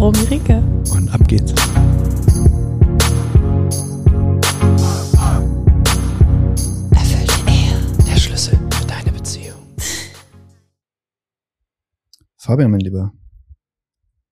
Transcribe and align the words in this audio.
Romy 0.00 0.18
Rike. 0.30 0.62
Und 0.92 1.08
ab 1.12 1.26
geht's. 1.26 1.50
Erfüllte 6.92 7.34
Ehe. 7.48 8.06
Der 8.06 8.16
Schlüssel 8.16 8.56
für 8.70 8.86
deine 8.86 9.10
Beziehung. 9.10 9.58
Fabian, 12.36 12.70
mein 12.70 12.78
Lieber. 12.78 13.12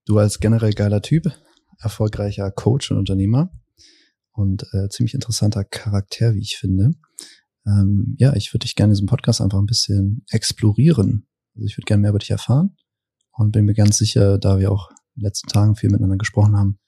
Du 0.04 0.18
als 0.18 0.38
generell 0.38 0.72
geiler 0.72 1.02
Typ, 1.02 1.32
erfolgreicher 1.80 2.52
Coach 2.52 2.92
und 2.92 2.98
Unternehmer 2.98 3.50
und 4.30 4.72
äh, 4.72 4.88
ziemlich 4.88 5.14
interessanter 5.14 5.64
Charakter, 5.64 6.34
wie 6.34 6.42
ich 6.42 6.58
finde. 6.58 6.92
Ähm, 7.66 8.14
ja, 8.18 8.36
ich 8.36 8.54
würde 8.54 8.66
dich 8.66 8.76
gerne 8.76 8.92
in 8.92 8.94
diesem 8.94 9.08
Podcast 9.08 9.40
einfach 9.40 9.58
ein 9.58 9.66
bisschen 9.66 10.24
explorieren. 10.30 11.26
Also 11.56 11.66
ich 11.66 11.76
würde 11.76 11.86
gerne 11.86 12.02
mehr 12.02 12.10
über 12.10 12.20
dich 12.20 12.30
erfahren 12.30 12.76
und 13.32 13.50
bin 13.50 13.64
mir 13.64 13.74
ganz 13.74 13.98
sicher, 13.98 14.38
da 14.38 14.60
wir 14.60 14.70
auch 14.70 14.92
in 15.16 15.22
den 15.22 15.26
letzten 15.26 15.48
Tagen 15.48 15.76
viel 15.76 15.90
miteinander 15.90 16.16
gesprochen 16.16 16.56
haben, 16.56 16.78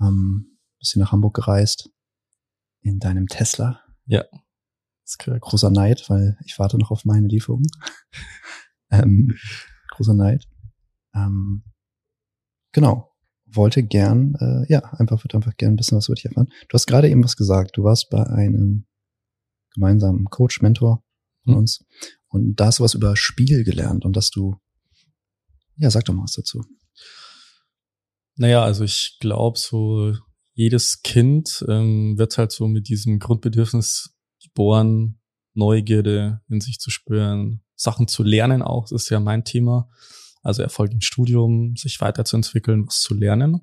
ähm, 0.00 0.58
bist 0.78 0.94
du 0.94 0.98
nach 0.98 1.12
Hamburg 1.12 1.34
gereist 1.34 1.90
in 2.80 2.98
deinem 2.98 3.26
Tesla. 3.26 3.80
Ja. 4.06 4.24
Das 5.04 5.16
ist 5.18 5.18
großer 5.18 5.70
Neid, 5.70 6.08
weil 6.08 6.38
ich 6.44 6.58
warte 6.58 6.78
noch 6.78 6.90
auf 6.90 7.04
meine 7.04 7.28
Lieferung. 7.28 7.62
ähm, 8.90 9.36
großer 9.90 10.14
Neid. 10.14 10.48
Ähm, 11.14 11.62
genau. 12.72 13.10
Wollte 13.46 13.82
gern, 13.82 14.34
äh, 14.40 14.72
ja, 14.72 14.80
einfach, 14.94 15.22
würde 15.22 15.36
einfach 15.36 15.56
gern 15.56 15.74
ein 15.74 15.76
bisschen 15.76 15.98
was 15.98 16.08
über 16.08 16.16
dich 16.16 16.24
erfahren. 16.24 16.48
Du 16.68 16.74
hast 16.74 16.86
gerade 16.86 17.08
eben 17.08 17.22
was 17.22 17.36
gesagt. 17.36 17.76
Du 17.76 17.84
warst 17.84 18.10
bei 18.10 18.26
einem 18.26 18.86
gemeinsamen 19.74 20.24
Coach, 20.24 20.60
Mentor 20.60 21.04
von 21.44 21.54
hm. 21.54 21.60
uns. 21.60 21.84
Und 22.28 22.56
da 22.56 22.66
hast 22.66 22.80
du 22.80 22.84
was 22.84 22.94
über 22.94 23.16
Spiel 23.16 23.62
gelernt 23.62 24.04
und 24.04 24.16
dass 24.16 24.30
du 24.30 24.56
ja, 25.76 25.90
sag 25.90 26.04
doch 26.04 26.14
mal 26.14 26.24
was 26.24 26.32
dazu. 26.32 26.64
Naja, 28.36 28.62
also 28.62 28.84
ich 28.84 29.18
glaube, 29.20 29.58
so 29.58 30.14
jedes 30.54 31.02
Kind 31.02 31.64
ähm, 31.68 32.18
wird 32.18 32.38
halt 32.38 32.52
so 32.52 32.66
mit 32.66 32.88
diesem 32.88 33.18
Grundbedürfnis 33.18 34.16
geboren, 34.42 35.20
Neugierde 35.54 36.40
in 36.48 36.60
sich 36.60 36.80
zu 36.80 36.90
spüren, 36.90 37.62
Sachen 37.76 38.08
zu 38.08 38.22
lernen 38.22 38.62
auch, 38.62 38.88
das 38.88 39.04
ist 39.04 39.10
ja 39.10 39.20
mein 39.20 39.44
Thema. 39.44 39.88
Also 40.42 40.62
Erfolg 40.62 40.92
im 40.92 41.00
Studium, 41.00 41.74
sich 41.76 42.00
weiterzuentwickeln, 42.00 42.86
was 42.86 43.00
zu 43.00 43.14
lernen. 43.14 43.62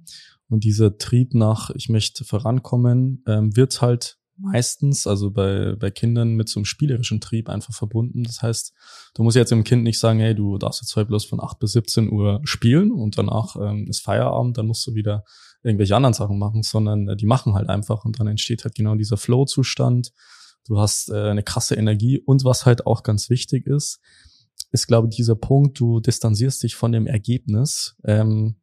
Und 0.49 0.63
dieser 0.63 0.97
Trieb 0.97 1.33
nach, 1.33 1.69
ich 1.71 1.89
möchte 1.89 2.25
vorankommen, 2.25 3.23
ähm, 3.27 3.55
wird 3.55 3.81
halt 3.81 4.17
meistens, 4.41 5.07
also 5.07 5.31
bei, 5.31 5.75
bei 5.75 5.91
Kindern 5.91 6.35
mit 6.35 6.49
so 6.49 6.59
einem 6.59 6.65
spielerischen 6.65 7.21
Trieb 7.21 7.49
einfach 7.49 7.73
verbunden. 7.73 8.23
Das 8.23 8.41
heißt, 8.41 8.73
du 9.13 9.23
musst 9.23 9.37
jetzt 9.37 9.51
dem 9.51 9.63
Kind 9.63 9.83
nicht 9.83 9.99
sagen, 9.99 10.19
hey, 10.19 10.35
du 10.35 10.57
darfst 10.57 10.81
jetzt 10.81 10.95
heute 10.95 11.07
bloß 11.07 11.25
von 11.25 11.39
8 11.39 11.59
bis 11.59 11.73
17 11.73 12.11
Uhr 12.11 12.41
spielen 12.43 12.91
und 12.91 13.17
danach 13.17 13.55
ähm, 13.55 13.87
ist 13.87 14.01
Feierabend, 14.01 14.57
dann 14.57 14.67
musst 14.67 14.85
du 14.87 14.95
wieder 14.95 15.23
irgendwelche 15.63 15.95
anderen 15.95 16.13
Sachen 16.13 16.39
machen, 16.39 16.63
sondern 16.63 17.07
äh, 17.07 17.15
die 17.15 17.25
machen 17.25 17.53
halt 17.53 17.69
einfach 17.69 18.03
und 18.05 18.19
dann 18.19 18.27
entsteht 18.27 18.63
halt 18.63 18.75
genau 18.75 18.95
dieser 18.95 19.17
Flow-Zustand. 19.17 20.11
Du 20.65 20.79
hast 20.79 21.09
äh, 21.09 21.29
eine 21.29 21.43
krasse 21.43 21.75
Energie 21.75 22.19
und 22.19 22.43
was 22.43 22.65
halt 22.65 22.85
auch 22.85 23.03
ganz 23.03 23.29
wichtig 23.29 23.67
ist, 23.67 23.99
ist, 24.71 24.87
glaube 24.87 25.07
ich, 25.09 25.15
dieser 25.15 25.35
Punkt, 25.35 25.79
du 25.79 25.99
distanzierst 25.99 26.63
dich 26.63 26.75
von 26.75 26.91
dem 26.91 27.07
Ergebnis, 27.07 27.95
ähm, 28.05 28.55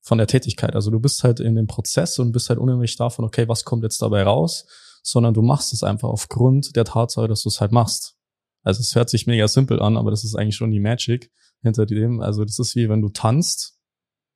von 0.00 0.18
der 0.18 0.26
Tätigkeit. 0.26 0.74
Also 0.74 0.90
du 0.90 0.98
bist 0.98 1.22
halt 1.22 1.40
in 1.40 1.54
dem 1.54 1.68
Prozess 1.68 2.18
und 2.18 2.32
bist 2.32 2.48
halt 2.48 2.58
unabhängig 2.58 2.96
davon, 2.96 3.24
okay, 3.24 3.48
was 3.48 3.64
kommt 3.64 3.84
jetzt 3.84 4.02
dabei 4.02 4.24
raus? 4.24 4.66
Sondern 5.02 5.34
du 5.34 5.42
machst 5.42 5.72
es 5.72 5.82
einfach 5.82 6.08
aufgrund 6.08 6.76
der 6.76 6.84
Tatsache, 6.84 7.28
dass 7.28 7.42
du 7.42 7.48
es 7.48 7.60
halt 7.60 7.72
machst. 7.72 8.16
Also 8.62 8.80
es 8.80 8.94
hört 8.94 9.10
sich 9.10 9.26
mega 9.26 9.48
simpel 9.48 9.80
an, 9.80 9.96
aber 9.96 10.10
das 10.10 10.24
ist 10.24 10.36
eigentlich 10.36 10.56
schon 10.56 10.70
die 10.70 10.80
Magic 10.80 11.30
hinter 11.62 11.84
dem. 11.84 12.20
Also 12.20 12.44
das 12.44 12.58
ist 12.58 12.76
wie 12.76 12.88
wenn 12.88 13.02
du 13.02 13.08
tanzt. 13.08 13.78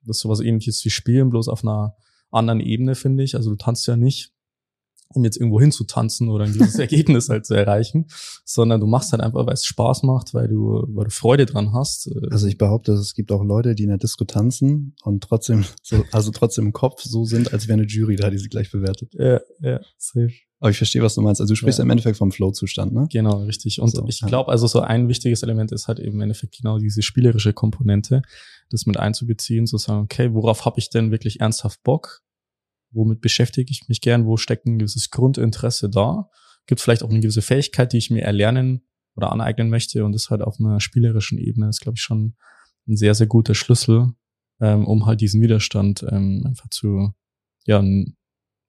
Das 0.03 0.19
ist 0.19 0.22
sowas 0.22 0.41
ähnliches 0.41 0.84
wie 0.84 0.91
Spielen, 0.91 1.31
bloß 1.31 1.49
auf 1.49 1.62
einer 1.62 1.94
anderen 2.31 2.60
Ebene, 2.60 2.94
finde 2.94 3.22
ich. 3.22 3.37
Also 3.37 3.50
du 3.50 3.56
tanzt 3.56 3.87
ja 3.87 3.97
nicht 3.97 4.32
um 5.15 5.25
jetzt 5.25 5.37
irgendwo 5.37 5.61
hinzutanzen 5.61 6.28
oder 6.28 6.44
ein 6.44 6.53
gewisses 6.53 6.75
Ergebnis 6.78 7.28
halt 7.28 7.47
zu 7.47 7.55
erreichen, 7.55 8.06
sondern 8.44 8.81
du 8.81 8.87
machst 8.87 9.12
halt 9.12 9.22
einfach, 9.22 9.47
weil 9.47 9.55
es 9.55 9.65
Spaß 9.65 10.03
macht, 10.03 10.34
weil 10.34 10.49
du, 10.49 10.84
weil 10.89 11.05
du 11.05 11.11
Freude 11.11 11.47
dran 11.47 11.72
hast. 11.72 12.11
Also 12.31 12.47
ich 12.47 12.59
behaupte, 12.59 12.93
es 12.93 13.15
gibt 13.15 13.33
auch 13.33 13.44
Leute, 13.44 13.75
die 13.75 13.84
in 13.84 13.91
der 13.91 13.99
Disco 13.99 14.25
tanzen 14.25 14.94
und 15.05 15.22
trotzdem, 15.22 15.65
so, 15.83 16.05
also 16.12 16.31
trotzdem 16.31 16.67
im 16.67 16.72
Kopf 16.72 17.03
so 17.03 17.25
sind, 17.25 17.53
als 17.53 17.69
wäre 17.69 17.78
eine 17.78 17.87
Jury 17.87 18.17
da, 18.17 18.31
die 18.31 18.39
sie 18.39 18.49
gleich 18.49 18.71
bewertet. 18.71 19.12
Ja, 19.15 19.41
ja, 19.61 19.81
safe. 19.99 20.33
Aber 20.59 20.71
ich 20.71 20.78
verstehe, 20.78 21.03
was 21.03 21.15
du 21.15 21.21
meinst. 21.21 21.41
Also 21.41 21.53
du 21.53 21.56
sprichst 21.56 21.78
ja. 21.78 21.84
im 21.84 21.91
Endeffekt 21.91 22.17
vom 22.17 22.33
Flow-Zustand, 22.33 22.93
ne? 22.93 23.06
Genau, 23.12 23.43
richtig. 23.43 23.81
Und 23.81 23.91
so, 23.91 24.05
ich 24.06 24.21
glaube, 24.21 24.50
also 24.50 24.67
so 24.67 24.81
ein 24.81 25.09
wichtiges 25.09 25.43
Element 25.43 25.71
ist 25.71 25.87
halt 25.87 25.99
eben 25.99 26.15
im 26.15 26.23
Endeffekt 26.23 26.56
genau 26.56 26.78
diese 26.78 27.03
spielerische 27.03 27.53
Komponente, 27.53 28.23
das 28.71 28.87
mit 28.87 28.97
einzubeziehen, 28.97 29.67
zu 29.67 29.77
sagen, 29.77 30.05
okay, 30.05 30.33
worauf 30.33 30.65
habe 30.65 30.78
ich 30.78 30.88
denn 30.88 31.11
wirklich 31.11 31.41
ernsthaft 31.41 31.83
Bock? 31.83 32.23
Womit 32.96 33.20
beschäftige 33.20 33.70
ich 33.70 33.88
mich 33.88 34.00
gern, 34.00 34.26
wo 34.26 34.36
steckt 34.36 34.66
ein 34.66 34.78
gewisses 34.78 35.10
Grundinteresse 35.10 35.88
da, 35.88 36.28
gibt 36.66 36.80
vielleicht 36.80 37.02
auch 37.02 37.10
eine 37.10 37.20
gewisse 37.20 37.42
Fähigkeit, 37.42 37.92
die 37.92 37.98
ich 37.98 38.10
mir 38.10 38.22
erlernen 38.22 38.82
oder 39.14 39.32
aneignen 39.32 39.70
möchte 39.70 40.04
und 40.04 40.12
das 40.12 40.30
halt 40.30 40.42
auf 40.42 40.58
einer 40.58 40.80
spielerischen 40.80 41.38
Ebene 41.38 41.68
ist, 41.68 41.80
glaube 41.80 41.96
ich, 41.96 42.02
schon 42.02 42.36
ein 42.88 42.96
sehr, 42.96 43.14
sehr 43.14 43.26
guter 43.26 43.54
Schlüssel, 43.54 44.12
ähm, 44.60 44.86
um 44.86 45.06
halt 45.06 45.20
diesen 45.20 45.40
Widerstand 45.40 46.04
ähm, 46.10 46.42
einfach 46.46 46.68
zu, 46.70 47.12
ja, 47.66 47.78
im 47.78 48.16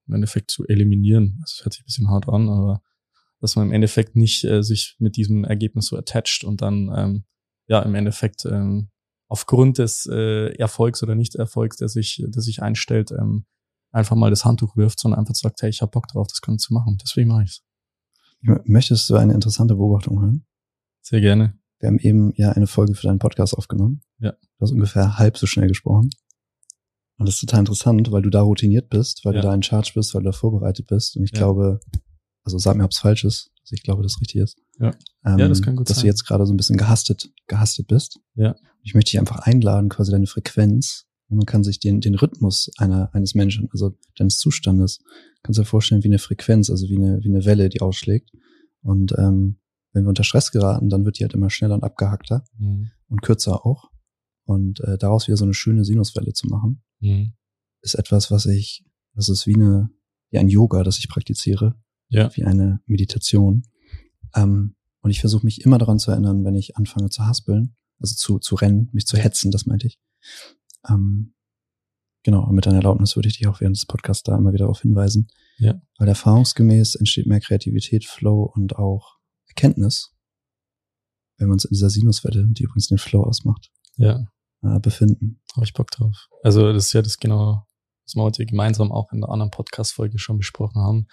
Endeffekt 0.10 0.52
zu 0.52 0.66
eliminieren. 0.68 1.38
Das 1.42 1.62
hört 1.64 1.74
sich 1.74 1.82
ein 1.82 1.86
bisschen 1.86 2.10
hart 2.10 2.30
an, 2.30 2.50
aber 2.50 2.82
dass 3.40 3.56
man 3.56 3.68
im 3.68 3.74
Endeffekt 3.74 4.16
nicht 4.16 4.44
äh, 4.46 4.64
sich 4.64 4.96
mit 5.00 5.16
diesem 5.16 5.44
Ergebnis 5.44 5.88
so 5.88 5.98
attached 5.98 6.44
und 6.44 6.62
dann 6.62 6.92
ähm, 6.96 7.24
ja 7.68 7.82
im 7.82 7.94
Endeffekt 7.96 8.46
ähm, 8.46 8.90
aufgrund 9.28 9.78
des 9.78 10.08
äh, 10.12 10.56
Erfolgs 10.56 11.04
oder 11.04 11.16
Nicht-Erfolgs, 11.16 11.78
der 11.78 11.90
sich, 11.90 12.24
der 12.26 12.42
sich 12.42 12.62
einstellt, 12.62 13.12
ähm, 13.12 13.46
einfach 13.92 14.16
mal 14.16 14.30
das 14.30 14.46
Handtuch 14.46 14.76
wirft, 14.76 15.00
sondern 15.00 15.20
einfach 15.20 15.36
sagt, 15.36 15.62
hey, 15.62 15.70
ich 15.70 15.82
habe 15.82 15.92
Bock 15.92 16.08
drauf, 16.08 16.28
das 16.28 16.42
Ganze 16.42 16.68
zu 16.68 16.74
machen. 16.74 16.98
Deswegen 17.02 17.30
mache 17.30 17.44
ich's. 17.44 17.64
Möchtest 18.66 19.10
du 19.10 19.16
eine 19.16 19.34
interessante 19.34 19.76
Beobachtung 19.76 20.22
hören? 20.22 20.46
Sehr 21.02 21.22
gerne. 21.22 21.58
Wir 21.80 21.88
haben 21.88 22.00
eben 22.00 22.34
ja 22.36 22.52
eine 22.52 22.68
Folge 22.68 22.96
für 22.96 23.08
deinen 23.08 23.20
Podcast 23.20 23.56
aufgenommen. 23.56 24.02
Ja. 24.20 24.32
Du 24.32 24.62
hast 24.62 24.72
ungefähr 24.72 25.18
halb 25.18 25.38
so 25.38 25.48
schnell 25.48 25.68
gesprochen. 25.68 26.10
Und 27.18 27.28
das 27.28 27.36
ist 27.36 27.42
total 27.42 27.62
interessant, 27.62 28.12
weil 28.12 28.22
du 28.22 28.30
da 28.30 28.42
routiniert 28.42 28.90
bist, 28.90 29.26
weil 29.26 29.34
ja. 29.34 29.42
du 29.42 29.48
da 29.48 29.54
in 29.54 29.64
Charge 29.64 29.92
bist, 29.96 30.14
weil 30.14 30.22
du 30.22 30.30
da 30.30 30.32
vorbereitet 30.32 30.88
bist. 30.88 31.18
Und 31.18 31.24
ich 31.24 31.32
ja. 31.32 31.40
glaube, 31.40 31.80
also 32.44 32.58
sag 32.58 32.78
mir, 32.78 32.86
ob 32.86 32.92
es 32.92 33.00
falsch 33.00 33.24
ist. 33.24 33.52
Also 33.62 33.74
ich 33.74 33.84
glaube, 33.84 34.04
das 34.04 34.22
richtig 34.22 34.42
ist. 34.42 34.58
Ja. 34.80 34.94
Ähm, 35.26 35.40
ja, 35.40 35.48
das 35.48 35.62
kann 35.62 35.76
gut 35.76 35.90
dass 35.90 35.98
sein. 35.98 36.04
du 36.04 36.08
jetzt 36.08 36.26
gerade 36.26 36.46
so 36.46 36.54
ein 36.54 36.58
bisschen 36.58 36.78
gehastet, 36.78 37.32
gehastet 37.48 37.88
bist. 37.88 38.20
Ja. 38.36 38.56
Ich 38.84 38.94
möchte 38.94 39.12
dich 39.12 39.20
einfach 39.20 39.40
einladen, 39.40 39.90
quasi 39.90 40.12
deine 40.12 40.28
Frequenz 40.28 41.07
man 41.30 41.46
kann 41.46 41.64
sich 41.64 41.80
den, 41.80 42.00
den 42.00 42.16
Rhythmus 42.16 42.72
einer, 42.78 43.14
eines 43.14 43.36
Menschen, 43.36 43.70
also 43.72 43.98
deines 44.18 44.38
Zustandes, 44.38 45.00
kannst 45.44 45.58
du 45.58 45.64
dir 45.64 45.68
vorstellen 45.68 46.04
wie 46.04 46.08
eine 46.08 46.20
Frequenz, 46.20 46.70
also 46.70 46.88
wie 46.90 46.98
eine, 46.98 47.24
wie 47.24 47.30
eine 47.30 47.46
Welle, 47.46 47.70
die 47.70 47.82
ausschlägt. 47.82 48.32
Und 48.82 49.14
ähm, 49.18 49.58
wenn 49.92 50.04
wir 50.04 50.10
unter 50.10 50.24
Stress 50.24 50.52
geraten, 50.52 50.90
dann 50.90 51.06
wird 51.06 51.20
die 51.20 51.24
halt 51.24 51.34
immer 51.34 51.50
schneller 51.50 51.76
und 51.76 51.84
abgehackter 51.84 52.46
mhm. 52.58 52.92
und 53.08 53.22
kürzer 53.22 53.66
auch. 53.66 53.90
Und 54.46 54.80
äh, 54.82 54.98
daraus 54.98 55.28
wieder 55.28 55.38
so 55.38 55.44
eine 55.44 55.54
schöne 55.54 55.84
Sinuswelle 55.84 56.32
zu 56.34 56.48
machen, 56.48 56.82
mhm. 57.00 57.34
ist 57.82 57.96
etwas, 57.96 58.32
was 58.32 58.46
ich, 58.46 58.86
das 59.14 59.28
ist 59.28 59.46
wie 59.46 59.56
eine, 59.56 59.90
wie 60.30 60.38
ein 60.38 60.48
Yoga, 60.48 60.84
das 60.84 61.00
ich 61.00 61.10
praktiziere, 61.10 61.76
ja. 62.10 62.34
wie 62.36 62.46
eine 62.46 62.80
Meditation. 62.86 63.64
Ähm, 64.36 64.76
und 65.02 65.12
ich 65.12 65.20
versuche 65.20 65.46
mich 65.46 65.66
immer 65.66 65.78
daran 65.78 66.00
zu 66.00 66.12
erinnern, 66.12 66.46
wenn 66.46 66.56
ich 66.56 66.78
anfange 66.78 67.10
zu 67.10 67.26
haspeln, 67.26 67.76
also 68.00 68.16
zu, 68.16 68.40
zu 68.40 68.56
rennen, 68.56 68.90
mich 68.94 69.06
zu 69.06 69.18
hetzen, 69.18 69.52
das 69.52 69.66
meinte 69.66 69.88
ich, 69.88 70.00
ähm, 70.90 71.34
genau, 72.24 72.46
mit 72.52 72.66
deiner 72.66 72.78
Erlaubnis 72.78 73.16
würde 73.16 73.30
ich 73.30 73.38
dich 73.38 73.48
auch 73.48 73.62
während 73.62 73.76
des 73.76 73.86
Podcasts 73.86 74.24
da 74.24 74.38
immer 74.38 74.52
wieder 74.52 74.66
darauf 74.66 74.82
hinweisen. 74.82 75.28
Ja. 75.58 75.82
Weil 75.98 76.08
erfahrungsgemäß 76.08 76.96
entsteht 76.96 77.26
mehr 77.26 77.40
Kreativität, 77.40 78.06
Flow 78.06 78.44
und 78.44 78.76
auch 78.76 79.18
Erkenntnis, 79.48 80.14
wenn 81.38 81.48
wir 81.48 81.54
uns 81.54 81.66
in 81.66 81.70
dieser 81.70 81.90
Sinuswelle, 81.90 82.46
die 82.50 82.64
übrigens 82.64 82.88
den 82.88 82.98
Flow 82.98 83.24
ausmacht, 83.24 83.72
ja. 83.96 84.28
äh, 84.62 84.80
befinden. 84.80 85.42
Habe 85.56 85.66
ich 85.66 85.74
Bock 85.74 85.92
drauf. 85.92 86.28
Also 86.44 86.72
das 86.74 86.88
ist 86.88 86.94
ja 86.94 87.02
das 87.02 87.18
genau, 87.18 87.66
was 88.06 88.16
wir 88.16 88.24
heute 88.24 88.46
gemeinsam 88.46 88.92
auch 88.92 89.12
in 89.12 89.22
der 89.22 89.30
anderen 89.30 89.52
Podcast-Folge 89.52 90.20
schon 90.20 90.38
besprochen 90.38 90.82
haben. 90.82 91.08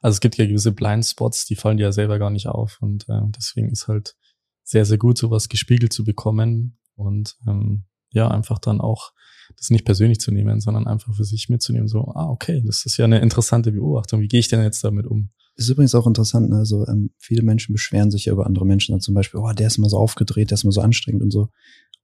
Also 0.00 0.16
es 0.16 0.20
gibt 0.20 0.38
ja 0.38 0.46
gewisse 0.46 0.72
Blindspots, 0.72 1.44
die 1.44 1.56
fallen 1.56 1.76
dir 1.76 1.84
ja 1.84 1.92
selber 1.92 2.18
gar 2.18 2.30
nicht 2.30 2.46
auf 2.46 2.78
und 2.80 3.08
äh, 3.08 3.20
deswegen 3.36 3.70
ist 3.70 3.86
halt 3.86 4.16
sehr, 4.62 4.86
sehr 4.86 4.98
gut, 4.98 5.18
sowas 5.18 5.48
gespiegelt 5.48 5.92
zu 5.92 6.04
bekommen 6.04 6.78
und 6.94 7.36
ähm, 7.46 7.84
ja, 8.10 8.28
einfach 8.28 8.58
dann 8.58 8.80
auch 8.80 9.12
das 9.56 9.70
nicht 9.70 9.84
persönlich 9.84 10.20
zu 10.20 10.30
nehmen, 10.30 10.60
sondern 10.60 10.86
einfach 10.86 11.14
für 11.14 11.24
sich 11.24 11.48
mitzunehmen. 11.48 11.88
So, 11.88 12.12
ah, 12.14 12.28
okay, 12.28 12.62
das 12.64 12.86
ist 12.86 12.96
ja 12.96 13.04
eine 13.04 13.20
interessante 13.20 13.72
Beobachtung. 13.72 14.20
Wie 14.20 14.28
gehe 14.28 14.40
ich 14.40 14.48
denn 14.48 14.62
jetzt 14.62 14.82
damit 14.84 15.06
um? 15.06 15.30
Ist 15.56 15.68
übrigens 15.68 15.94
auch 15.94 16.06
interessant, 16.06 16.48
ne? 16.48 16.56
also 16.56 16.86
ähm, 16.86 17.10
viele 17.18 17.42
Menschen 17.42 17.72
beschweren 17.72 18.10
sich 18.10 18.26
ja 18.26 18.32
über 18.32 18.46
andere 18.46 18.64
Menschen, 18.64 18.92
dann 18.92 19.00
zum 19.00 19.14
Beispiel, 19.14 19.40
oh, 19.40 19.52
der 19.52 19.66
ist 19.66 19.78
immer 19.78 19.90
so 19.90 19.98
aufgedreht, 19.98 20.50
der 20.50 20.54
ist 20.54 20.64
immer 20.64 20.72
so 20.72 20.80
anstrengend 20.80 21.22
und 21.22 21.30
so. 21.30 21.48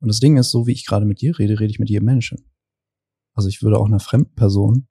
Und 0.01 0.09
das 0.09 0.21
Ding 0.21 0.37
ist, 0.37 0.51
so 0.51 0.67
wie 0.67 0.73
ich 0.73 0.85
gerade 0.85 1.07
mit 1.07 1.21
dir 1.21 1.39
rede, 1.39 1.59
rede 1.59 1.71
ich 1.71 1.79
mit 1.79 1.89
jedem 1.89 2.05
Menschen. 2.05 2.45
Also 3.33 3.49
ich 3.49 3.63
würde 3.63 3.79
auch 3.79 3.87
einer 3.87 4.01
fremden 4.01 4.35
Person, 4.35 4.89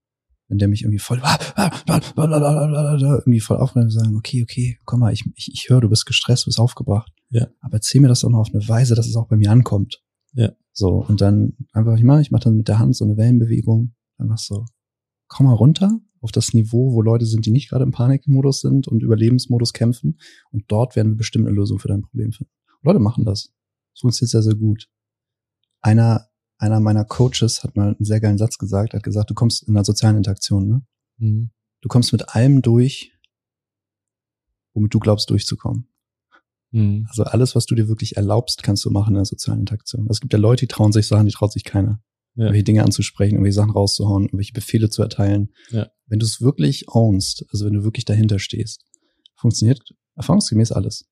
wenn 0.48 0.58
der 0.58 0.68
mich 0.68 0.84
irgendwie 0.84 1.00
voll 1.00 1.22
irgendwie 1.58 3.40
voll 3.40 3.58
aufregt 3.58 3.92
sagen, 3.92 4.16
okay, 4.16 4.44
okay, 4.44 4.80
komm 4.86 5.02
mal, 5.02 5.14
ich, 5.14 5.26
ich, 5.36 5.52
ich 5.54 5.70
höre, 5.70 5.82
du 5.82 5.90
bist 5.90 6.06
gestresst, 6.06 6.46
du 6.46 6.50
bist 6.50 6.60
aufgebracht. 6.60 7.12
Ja. 7.30 7.48
Aber 7.62 7.76
erzähl 7.76 8.02
mir 8.02 8.08
das 8.08 8.22
doch 8.22 8.30
noch 8.30 8.40
auf 8.40 8.54
eine 8.54 8.68
Weise, 8.68 8.96
dass 8.96 9.08
es 9.08 9.16
auch 9.16 9.28
bei 9.28 9.36
mir 9.36 9.52
ankommt. 9.52 10.02
Ja. 10.36 10.52
So, 10.72 11.04
und 11.06 11.22
dann 11.22 11.54
einfach, 11.72 11.96
ich 11.98 12.04
mache, 12.04 12.22
ich 12.22 12.32
mache 12.32 12.44
dann 12.44 12.58
mit 12.58 12.68
der 12.68 12.80
Hand 12.80 12.96
so 12.96 13.06
eine 13.06 13.18
Wellenbewegung, 13.18 13.96
einfach 14.18 14.38
so, 14.38 14.66
komm 15.28 15.48
mal 15.48 15.54
runter 15.54 16.00
auf 16.22 16.32
das 16.32 16.54
Niveau, 16.54 16.94
wo 16.94 17.02
Leute 17.02 17.26
sind, 17.26 17.46
die 17.46 17.52
nicht 17.52 17.70
gerade 17.70 17.84
im 17.84 17.92
Panikmodus 17.92 18.62
sind 18.62 18.88
und 18.88 19.04
Überlebensmodus 19.04 19.74
kämpfen. 19.74 20.20
Und 20.52 20.66
dort 20.68 20.96
werden 20.96 21.14
wir 21.14 21.18
bestimmt 21.18 21.48
eine 21.48 21.56
Lösung 21.56 21.80
für 21.80 21.88
dein 21.88 22.02
Problem 22.02 22.32
finden. 22.32 22.52
Und 22.82 22.88
Leute 22.88 23.00
machen 23.00 23.26
das. 23.26 23.54
Das 23.94 24.02
funktioniert 24.02 24.32
sehr, 24.32 24.42
sehr 24.42 24.56
gut. 24.56 24.90
Einer, 25.82 26.28
einer 26.58 26.80
meiner 26.80 27.06
Coaches 27.06 27.64
hat 27.64 27.76
mal 27.76 27.96
einen 27.96 28.06
sehr 28.06 28.20
geilen 28.20 28.38
Satz 28.38 28.58
gesagt, 28.58 28.94
hat 28.94 29.04
gesagt, 29.04 29.30
du 29.30 29.34
kommst 29.36 29.68
in 29.68 29.76
einer 29.76 29.86
sozialen 29.86 30.18
Interaktion, 30.18 30.68
ne? 30.68 30.82
Mhm. 31.18 31.52
Du 31.82 31.90
kommst 31.90 32.12
mit 32.12 32.30
allem 32.30 32.64
durch, 32.64 33.14
womit 34.74 34.94
du 34.94 35.00
glaubst 35.00 35.30
durchzukommen. 35.30 35.88
Mhm. 36.76 37.06
Also 37.10 37.24
alles, 37.24 37.56
was 37.56 37.66
du 37.66 37.76
dir 37.76 37.88
wirklich 37.88 38.18
erlaubst, 38.18 38.62
kannst 38.64 38.84
du 38.84 38.90
machen 38.90 39.12
in 39.12 39.16
der 39.16 39.26
sozialen 39.26 39.62
Interaktion. 39.62 40.08
Es 40.10 40.20
gibt 40.20 40.34
ja 40.34 40.40
Leute, 40.40 40.66
die 40.66 40.68
trauen 40.68 40.92
sich 40.92 41.08
Sachen, 41.08 41.26
die 41.26 41.32
traut 41.32 41.54
sich 41.54 41.64
keiner. 41.64 42.02
Ja. 42.36 42.46
Irgendwelche 42.46 42.66
Dinge 42.66 42.84
anzusprechen, 42.84 43.36
irgendwelche 43.36 43.56
Sachen 43.56 43.72
rauszuhauen, 43.72 44.26
irgendwelche 44.26 44.52
Befehle 44.52 44.90
zu 44.90 45.02
erteilen. 45.02 45.54
Ja. 45.72 45.90
Wenn 46.08 46.20
du 46.20 46.26
es 46.26 46.42
wirklich 46.42 46.90
ownst, 46.90 47.46
also 47.52 47.66
wenn 47.66 47.74
du 47.74 47.84
wirklich 47.86 48.04
dahinter 48.04 48.40
stehst, 48.40 48.84
funktioniert 49.36 49.82
erfahrungsgemäß 50.16 50.74
alles. 50.74 51.08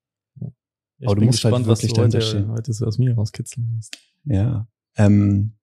Ich 0.99 1.07
Aber 1.07 1.15
du 1.15 1.25
musst 1.25 1.43
halt 1.43 1.53
gespannt, 1.53 1.67
was 1.67 1.79
wirklich 1.79 1.93
du 1.93 1.97
dahinter 1.97 2.17
heute, 2.19 2.27
stehen. 2.27 2.51
heute 2.51 2.73
so 2.73 2.85
aus 2.85 2.97
mir 2.97 3.13
rauskitzeln 3.13 3.75
wirst. 3.75 3.97
Ja. 4.25 4.67
Ähm, 4.95 5.57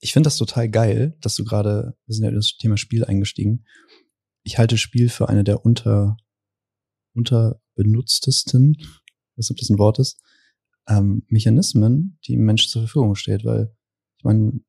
ich 0.00 0.12
finde 0.12 0.26
das 0.26 0.36
total 0.36 0.68
geil, 0.68 1.16
dass 1.20 1.34
du 1.36 1.44
gerade, 1.44 1.96
wir 2.06 2.14
sind 2.14 2.24
ja 2.24 2.30
in 2.30 2.36
das 2.36 2.56
Thema 2.58 2.76
Spiel 2.76 3.04
eingestiegen. 3.04 3.64
Ich 4.42 4.58
halte 4.58 4.76
Spiel 4.76 5.08
für 5.08 5.28
eine 5.28 5.44
der 5.44 5.64
unter, 5.64 6.16
unterbenutztesten, 7.14 8.76
weiß 9.36 9.50
nicht, 9.50 9.50
ob 9.52 9.56
das 9.58 9.70
ein 9.70 9.78
Wort 9.78 9.98
ist, 9.98 10.20
ähm, 10.88 11.22
Mechanismen, 11.28 12.18
die 12.26 12.34
im 12.34 12.44
Menschen 12.44 12.70
zur 12.70 12.82
Verfügung 12.82 13.14
steht, 13.14 13.44
weil 13.44 13.72
ich 14.18 14.24
meine, 14.24 14.60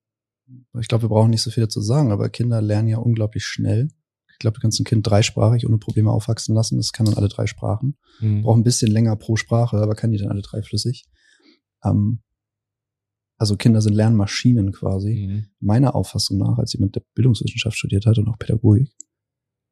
ich 0.80 0.88
glaube, 0.88 1.04
wir 1.04 1.10
brauchen 1.10 1.30
nicht 1.30 1.42
so 1.42 1.52
viel 1.52 1.64
dazu 1.64 1.82
sagen, 1.82 2.12
aber 2.12 2.30
Kinder 2.30 2.62
lernen 2.62 2.88
ja 2.88 2.98
unglaublich 2.98 3.44
schnell. 3.44 3.90
Ich 4.32 4.40
glaube, 4.40 4.56
du 4.56 4.62
kannst 4.62 4.80
ein 4.80 4.86
Kind 4.86 5.06
dreisprachig 5.06 5.68
ohne 5.68 5.78
Probleme 5.78 6.12
aufwachsen 6.12 6.54
lassen. 6.54 6.78
Das 6.78 6.94
kann 6.94 7.06
dann 7.06 7.16
alle 7.16 7.28
drei 7.28 7.48
Sprachen. 7.48 7.98
Mhm. 8.20 8.44
Braucht 8.44 8.60
ein 8.60 8.64
bisschen 8.64 8.92
länger 8.92 9.16
pro 9.16 9.36
Sprache, 9.36 9.78
aber 9.78 9.96
kann 9.96 10.12
die 10.12 10.18
dann 10.18 10.30
alle 10.30 10.44
drei 10.44 10.62
flüssig. 10.62 11.06
Ähm, 11.84 12.22
also 13.40 13.56
Kinder 13.56 13.82
sind 13.82 13.94
Lernmaschinen 13.94 14.72
quasi. 14.72 15.28
Mhm. 15.28 15.46
Meiner 15.60 15.96
Auffassung 15.96 16.38
nach, 16.38 16.58
als 16.58 16.74
jemand, 16.74 16.96
der 16.96 17.04
Bildungswissenschaft 17.14 17.78
studiert 17.78 18.06
hat 18.06 18.18
und 18.18 18.28
auch 18.28 18.38
Pädagogik, 18.38 18.92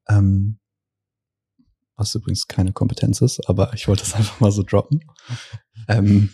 ähm, 0.07 0.59
was 1.97 2.15
übrigens 2.15 2.47
keine 2.47 2.73
Kompetenz 2.73 3.21
ist, 3.21 3.47
aber 3.49 3.73
ich 3.73 3.87
wollte 3.87 4.03
es 4.03 4.13
einfach 4.15 4.39
mal 4.39 4.51
so 4.51 4.63
droppen. 4.63 5.01
ähm, 5.87 6.29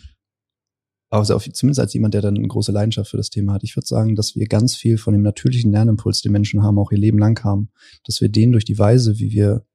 aber 1.10 1.20
also 1.20 1.36
auf, 1.36 1.46
zumindest 1.52 1.78
als 1.78 1.92
jemand, 1.92 2.14
der 2.14 2.22
dann 2.22 2.38
eine 2.38 2.48
große 2.48 2.72
Leidenschaft 2.72 3.10
für 3.10 3.18
das 3.18 3.28
Thema 3.28 3.52
hat, 3.52 3.64
ich 3.64 3.76
würde 3.76 3.86
sagen, 3.86 4.16
dass 4.16 4.34
wir 4.34 4.46
ganz 4.46 4.76
viel 4.76 4.96
von 4.96 5.12
dem 5.12 5.20
natürlichen 5.20 5.70
Lernimpuls, 5.70 6.22
den 6.22 6.32
Menschen 6.32 6.62
haben, 6.62 6.78
auch 6.78 6.90
ihr 6.90 6.98
Leben 6.98 7.18
lang 7.18 7.44
haben, 7.44 7.70
dass 8.04 8.22
wir 8.22 8.30
den 8.30 8.52
durch 8.52 8.64
die 8.64 8.78
Weise, 8.78 9.18
wie 9.18 9.30
wir 9.30 9.66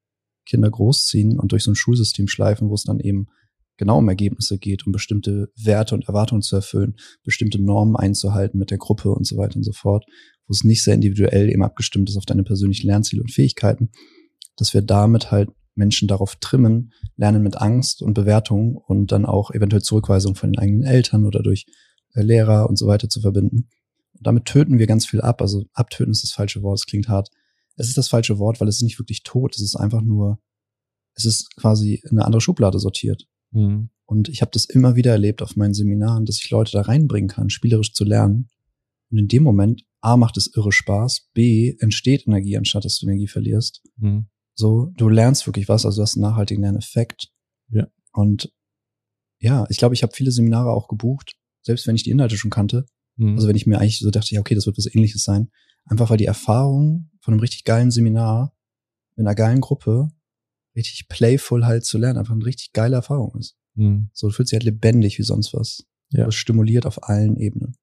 Kinder 0.48 0.72
großziehen 0.72 1.38
und 1.38 1.51
durch 1.51 1.63
so 1.63 1.72
ein 1.72 1.75
Schulsystem 1.75 2.28
schleifen, 2.28 2.69
wo 2.69 2.74
es 2.74 2.86
dann 2.86 3.00
eben 3.00 3.28
genau 3.78 4.00
um 4.00 4.10
Ergebnisse 4.10 4.57
geht, 4.57 4.88
um 4.88 4.92
bestimmte 4.92 5.51
Werte 5.56 5.94
und 5.94 6.07
Erwartungen 6.07 6.42
zu 6.42 6.56
erfüllen, 6.56 6.95
bestimmte 7.24 7.62
Normen 7.62 7.95
einzuhalten 7.95 8.57
mit 8.57 8.72
der 8.72 8.80
Gruppe 8.80 9.12
und 9.12 9.28
so 9.28 9.38
weiter 9.38 9.57
und 9.57 9.63
so 9.63 9.74
fort, 9.74 10.06
wo 10.48 10.54
es 10.54 10.63
nicht 10.63 10.84
sehr 10.84 10.95
individuell 10.95 11.50
eben 11.51 11.63
abgestimmt 11.63 12.10
ist 12.10 12.18
auf 12.18 12.25
deine 12.25 12.44
persönlichen 12.44 12.88
Lernziele 12.88 13.22
und 13.22 13.31
Fähigkeiten, 13.31 13.92
dass 14.56 14.74
wir 14.74 14.81
damit 14.81 15.30
halt 15.30 15.50
Menschen 15.77 16.07
darauf 16.07 16.35
trimmen, 16.38 16.94
lernen 17.15 17.44
mit 17.44 17.57
Angst 17.57 18.01
und 18.01 18.13
Bewertung 18.13 18.75
und 18.75 19.12
dann 19.12 19.25
auch 19.25 19.51
eventuell 19.51 19.81
Zurückweisung 19.81 20.35
von 20.35 20.51
den 20.51 20.59
eigenen 20.59 20.83
Eltern 20.83 21.25
oder 21.25 21.41
durch 21.41 21.65
äh, 22.13 22.21
Lehrer 22.21 22.69
und 22.69 22.77
so 22.77 22.88
weiter 22.88 23.09
zu 23.09 23.21
verbinden. 23.21 23.69
Und 24.13 24.27
damit 24.27 24.45
töten 24.45 24.79
wir 24.79 24.88
ganz 24.88 25.06
viel 25.06 25.21
ab. 25.21 25.41
Also 25.41 25.65
abtöten 25.74 26.12
ist 26.12 26.24
das 26.24 26.31
falsche 26.31 26.62
Wort, 26.63 26.79
es 26.79 26.85
klingt 26.85 27.07
hart. 27.07 27.29
Es 27.75 27.88
ist 27.88 27.97
das 27.97 28.07
falsche 28.07 28.39
Wort, 28.39 28.59
weil 28.59 28.68
es 28.68 28.77
ist 28.77 28.83
nicht 28.83 29.00
wirklich 29.00 29.24
tot, 29.24 29.56
es 29.56 29.62
ist 29.62 29.75
einfach 29.75 30.01
nur, 30.01 30.39
es 31.13 31.25
ist 31.25 31.56
quasi 31.56 32.01
in 32.03 32.12
eine 32.12 32.25
andere 32.25 32.41
Schublade 32.41 32.79
sortiert. 32.79 33.27
Mhm. 33.51 33.89
Und 34.06 34.29
ich 34.29 34.41
habe 34.41 34.51
das 34.51 34.65
immer 34.65 34.95
wieder 34.95 35.12
erlebt 35.12 35.41
auf 35.41 35.56
meinen 35.56 35.74
Seminaren, 35.74 36.25
dass 36.25 36.38
ich 36.44 36.50
Leute 36.50 36.71
da 36.71 36.81
reinbringen 36.81 37.29
kann, 37.29 37.50
spielerisch 37.50 37.94
zu 37.94 38.03
lernen. 38.03 38.50
Und 39.12 39.19
in 39.19 39.27
dem 39.27 39.44
Moment, 39.44 39.83
A, 40.01 40.18
macht 40.18 40.38
es 40.38 40.47
irre 40.56 40.71
Spaß, 40.71 41.29
B, 41.33 41.75
entsteht 41.79 42.25
Energie, 42.25 42.57
anstatt 42.57 42.85
dass 42.85 42.97
du 42.97 43.06
Energie 43.06 43.27
verlierst. 43.27 43.83
Mhm. 43.97 44.27
So, 44.57 44.92
du 44.98 45.07
lernst 45.07 45.45
wirklich 45.45 45.69
was, 45.69 45.86
also 45.86 45.98
du 45.98 46.01
hast 46.01 46.15
einen 46.15 46.24
nachhaltigen 46.24 46.63
Lerneffekt. 46.63 47.31
Ja. 47.69 47.88
Und 48.12 48.51
ja, 49.39 49.68
ich 49.69 49.77
glaube, 49.77 49.94
ich 49.94 50.01
habe 50.01 50.15
viele 50.15 50.31
Seminare 50.31 50.71
auch 50.71 50.88
gebucht, 50.88 51.38
selbst 51.62 51.86
wenn 51.86 51.95
ich 51.95 52.04
die 52.04 52.09
Inhalte 52.09 52.38
schon 52.38 52.50
kannte. 52.50 52.86
Mhm. 53.18 53.36
Also 53.36 53.48
wenn 53.48 53.56
ich 53.56 53.68
mir 53.68 53.80
eigentlich 53.80 54.00
so 54.00 54.09
dachte, 54.09 54.33
ja, 54.33 54.42
okay, 54.42 54.56
das 54.56 54.65
wird 54.65 54.77
was 54.77 54.94
ähnliches 54.94 55.24
sein. 55.24 55.51
Einfach 55.86 56.09
weil 56.09 56.18
die 56.18 56.25
Erfahrung 56.25 57.12
von 57.21 57.33
einem 57.33 57.42
richtig 57.42 57.65
geilen 57.65 57.92
Seminar 57.92 58.56
in 59.15 59.27
einer 59.27 59.36
geilen 59.36 59.62
Gruppe 59.62 60.09
richtig 60.75 61.07
playful 61.07 61.65
halt 61.65 61.86
zu 61.86 61.98
lernen, 61.98 62.18
einfach 62.18 62.33
eine 62.33 62.45
richtig 62.45 62.74
geile 62.74 62.95
Erfahrung 62.95 63.36
ist. 63.38 63.56
Mhm. 63.75 64.10
So, 64.13 64.27
du 64.27 64.33
fühlst 64.33 64.51
dich 64.51 64.57
halt 64.57 64.65
lebendig 64.65 65.19
wie 65.19 65.24
sonst 65.24 65.53
was. 65.53 65.86
Ja. 66.10 66.25
Bist 66.25 66.38
stimuliert 66.38 66.88
auf 66.88 67.03
allen 67.03 67.36
Ebenen. 67.36 67.75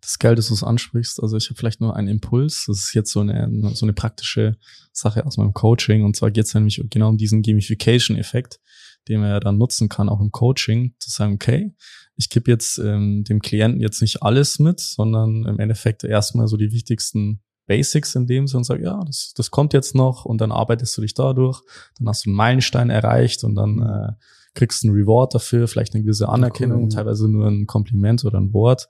Das 0.00 0.12
ist 0.12 0.18
geil, 0.18 0.34
dass 0.34 0.48
du 0.48 0.54
es 0.54 0.62
ansprichst. 0.62 1.22
Also 1.22 1.36
ich 1.36 1.48
habe 1.48 1.58
vielleicht 1.58 1.80
nur 1.80 1.96
einen 1.96 2.08
Impuls. 2.08 2.64
Das 2.66 2.78
ist 2.78 2.94
jetzt 2.94 3.12
so 3.12 3.20
eine, 3.20 3.48
so 3.74 3.84
eine 3.84 3.92
praktische 3.92 4.56
Sache 4.92 5.26
aus 5.26 5.36
meinem 5.36 5.54
Coaching. 5.54 6.04
Und 6.04 6.16
zwar 6.16 6.30
geht 6.30 6.46
es 6.46 6.54
nämlich 6.54 6.82
genau 6.90 7.08
um 7.08 7.16
diesen 7.16 7.42
Gamification-Effekt, 7.42 8.60
den 9.08 9.20
man 9.20 9.30
ja 9.30 9.40
dann 9.40 9.58
nutzen 9.58 9.88
kann, 9.88 10.08
auch 10.08 10.20
im 10.20 10.30
Coaching, 10.30 10.94
zu 10.98 11.10
sagen, 11.10 11.34
okay, 11.34 11.74
ich 12.16 12.28
gebe 12.30 12.50
jetzt 12.50 12.78
ähm, 12.78 13.24
dem 13.24 13.40
Klienten 13.40 13.80
jetzt 13.80 14.02
nicht 14.02 14.22
alles 14.22 14.58
mit, 14.58 14.80
sondern 14.80 15.44
im 15.44 15.58
Endeffekt 15.58 16.04
erstmal 16.04 16.48
so 16.48 16.56
die 16.56 16.72
wichtigsten 16.72 17.40
Basics 17.68 18.14
in 18.14 18.26
dem 18.26 18.48
Sinne 18.48 18.58
und 18.58 18.64
sag, 18.64 18.80
ja, 18.80 19.00
das, 19.04 19.32
das 19.36 19.50
kommt 19.50 19.72
jetzt 19.72 19.94
noch 19.94 20.24
und 20.24 20.40
dann 20.40 20.50
arbeitest 20.50 20.96
du 20.96 21.02
dich 21.02 21.14
dadurch, 21.14 21.62
dann 21.98 22.08
hast 22.08 22.26
du 22.26 22.30
einen 22.30 22.36
Meilenstein 22.36 22.90
erreicht 22.90 23.44
und 23.44 23.54
dann 23.54 23.80
äh, 23.80 24.12
kriegst 24.54 24.82
du 24.82 24.88
einen 24.88 24.96
Reward 24.96 25.34
dafür, 25.34 25.68
vielleicht 25.68 25.94
eine 25.94 26.02
gewisse 26.02 26.28
Anerkennung, 26.28 26.84
cool, 26.84 26.88
teilweise 26.88 27.28
nur 27.28 27.46
ein 27.46 27.66
Kompliment 27.66 28.24
oder 28.24 28.40
ein 28.40 28.52
Wort. 28.52 28.88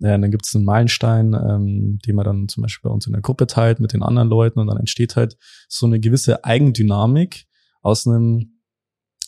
Ja, 0.00 0.16
dann 0.16 0.30
gibt 0.30 0.46
es 0.46 0.54
einen 0.54 0.64
Meilenstein, 0.64 1.34
ähm, 1.34 1.98
den 2.06 2.16
man 2.16 2.24
dann 2.24 2.48
zum 2.48 2.62
Beispiel 2.62 2.88
bei 2.88 2.94
uns 2.94 3.06
in 3.06 3.12
der 3.12 3.20
Gruppe 3.22 3.46
teilt 3.46 3.80
mit 3.80 3.92
den 3.92 4.02
anderen 4.02 4.28
Leuten 4.28 4.58
und 4.58 4.66
dann 4.66 4.78
entsteht 4.78 5.14
halt 5.16 5.36
so 5.68 5.86
eine 5.86 6.00
gewisse 6.00 6.44
Eigendynamik 6.44 7.46
aus 7.82 8.06
einem 8.06 8.60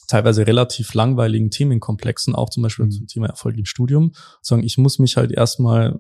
teilweise 0.09 0.47
relativ 0.47 0.95
langweiligen 0.95 1.51
Themenkomplexen, 1.51 2.35
auch 2.35 2.51
zum 2.51 2.63
Beispiel 2.63 2.87
Mhm. 2.87 2.91
zum 2.91 3.07
Thema 3.07 3.27
Erfolg 3.29 3.57
im 3.57 3.65
Studium, 3.65 4.13
sagen, 4.41 4.63
ich 4.63 4.79
muss 4.79 4.99
mich 4.99 5.17
halt 5.17 5.31
erstmal 5.33 5.99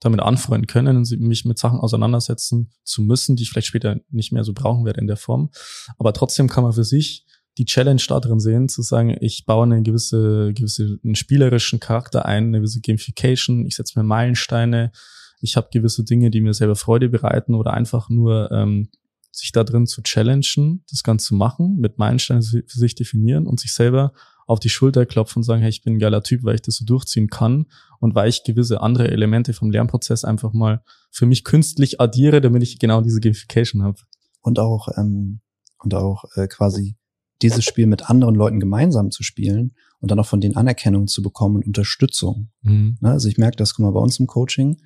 damit 0.00 0.20
anfreunden 0.20 0.66
können 0.66 0.96
und 0.96 1.10
mich 1.20 1.44
mit 1.44 1.58
Sachen 1.58 1.78
auseinandersetzen 1.78 2.70
zu 2.82 3.02
müssen, 3.02 3.36
die 3.36 3.44
ich 3.44 3.50
vielleicht 3.50 3.68
später 3.68 4.00
nicht 4.10 4.32
mehr 4.32 4.44
so 4.44 4.52
brauchen 4.52 4.84
werde 4.84 5.00
in 5.00 5.06
der 5.06 5.16
Form. 5.16 5.50
Aber 5.98 6.12
trotzdem 6.12 6.48
kann 6.48 6.64
man 6.64 6.72
für 6.72 6.84
sich 6.84 7.24
die 7.58 7.64
Challenge 7.66 8.02
da 8.08 8.20
drin 8.20 8.40
sehen, 8.40 8.68
zu 8.68 8.82
sagen, 8.82 9.16
ich 9.20 9.44
baue 9.44 9.64
eine 9.64 9.82
gewisse, 9.82 10.52
gewisse, 10.54 10.98
einen 11.04 11.14
spielerischen 11.14 11.80
Charakter 11.80 12.24
ein, 12.24 12.46
eine 12.46 12.58
gewisse 12.58 12.80
Gamification, 12.80 13.66
ich 13.66 13.76
setze 13.76 13.98
mir 13.98 14.04
Meilensteine, 14.04 14.92
ich 15.40 15.56
habe 15.56 15.68
gewisse 15.72 16.04
Dinge, 16.04 16.30
die 16.30 16.40
mir 16.40 16.54
selber 16.54 16.76
Freude 16.76 17.08
bereiten 17.08 17.54
oder 17.54 17.72
einfach 17.74 18.08
nur 18.08 18.50
ähm, 18.52 18.88
sich 19.32 19.52
da 19.52 19.64
drin 19.64 19.86
zu 19.86 20.02
challengen, 20.02 20.84
das 20.90 21.02
Ganze 21.02 21.28
zu 21.28 21.34
machen, 21.34 21.78
mit 21.78 21.98
Meilensteinen 21.98 22.42
für 22.42 22.62
sich 22.66 22.94
definieren 22.94 23.46
und 23.46 23.60
sich 23.60 23.72
selber 23.72 24.12
auf 24.46 24.60
die 24.60 24.68
Schulter 24.68 25.06
klopfen 25.06 25.40
und 25.40 25.44
sagen, 25.44 25.62
hey, 25.62 25.70
ich 25.70 25.82
bin 25.82 25.94
ein 25.94 25.98
geiler 25.98 26.22
Typ, 26.22 26.44
weil 26.44 26.54
ich 26.54 26.62
das 26.62 26.76
so 26.76 26.84
durchziehen 26.84 27.28
kann 27.28 27.66
und 28.00 28.14
weil 28.14 28.28
ich 28.28 28.44
gewisse 28.44 28.80
andere 28.80 29.10
Elemente 29.10 29.52
vom 29.52 29.70
Lernprozess 29.70 30.24
einfach 30.24 30.52
mal 30.52 30.82
für 31.10 31.26
mich 31.26 31.44
künstlich 31.44 32.00
addiere, 32.00 32.40
damit 32.40 32.62
ich 32.62 32.78
genau 32.78 33.00
diese 33.00 33.20
Gamification 33.20 33.82
habe. 33.82 33.98
Und 34.40 34.58
auch, 34.58 34.88
ähm, 34.96 35.40
und 35.78 35.94
auch 35.94 36.24
äh, 36.34 36.48
quasi 36.48 36.96
dieses 37.42 37.64
Spiel 37.64 37.86
mit 37.86 38.08
anderen 38.08 38.34
Leuten 38.34 38.60
gemeinsam 38.60 39.10
zu 39.10 39.22
spielen 39.22 39.74
und 40.00 40.10
dann 40.10 40.18
auch 40.18 40.26
von 40.26 40.40
denen 40.40 40.56
Anerkennung 40.56 41.06
zu 41.06 41.22
bekommen 41.22 41.56
und 41.56 41.66
Unterstützung. 41.66 42.50
Mhm. 42.62 42.98
Ne? 43.00 43.10
Also 43.10 43.28
ich 43.28 43.38
merke 43.38 43.56
das, 43.56 43.74
guck 43.74 43.84
mal, 43.84 43.92
bei 43.92 44.00
uns 44.00 44.18
im 44.18 44.26
Coaching 44.26 44.78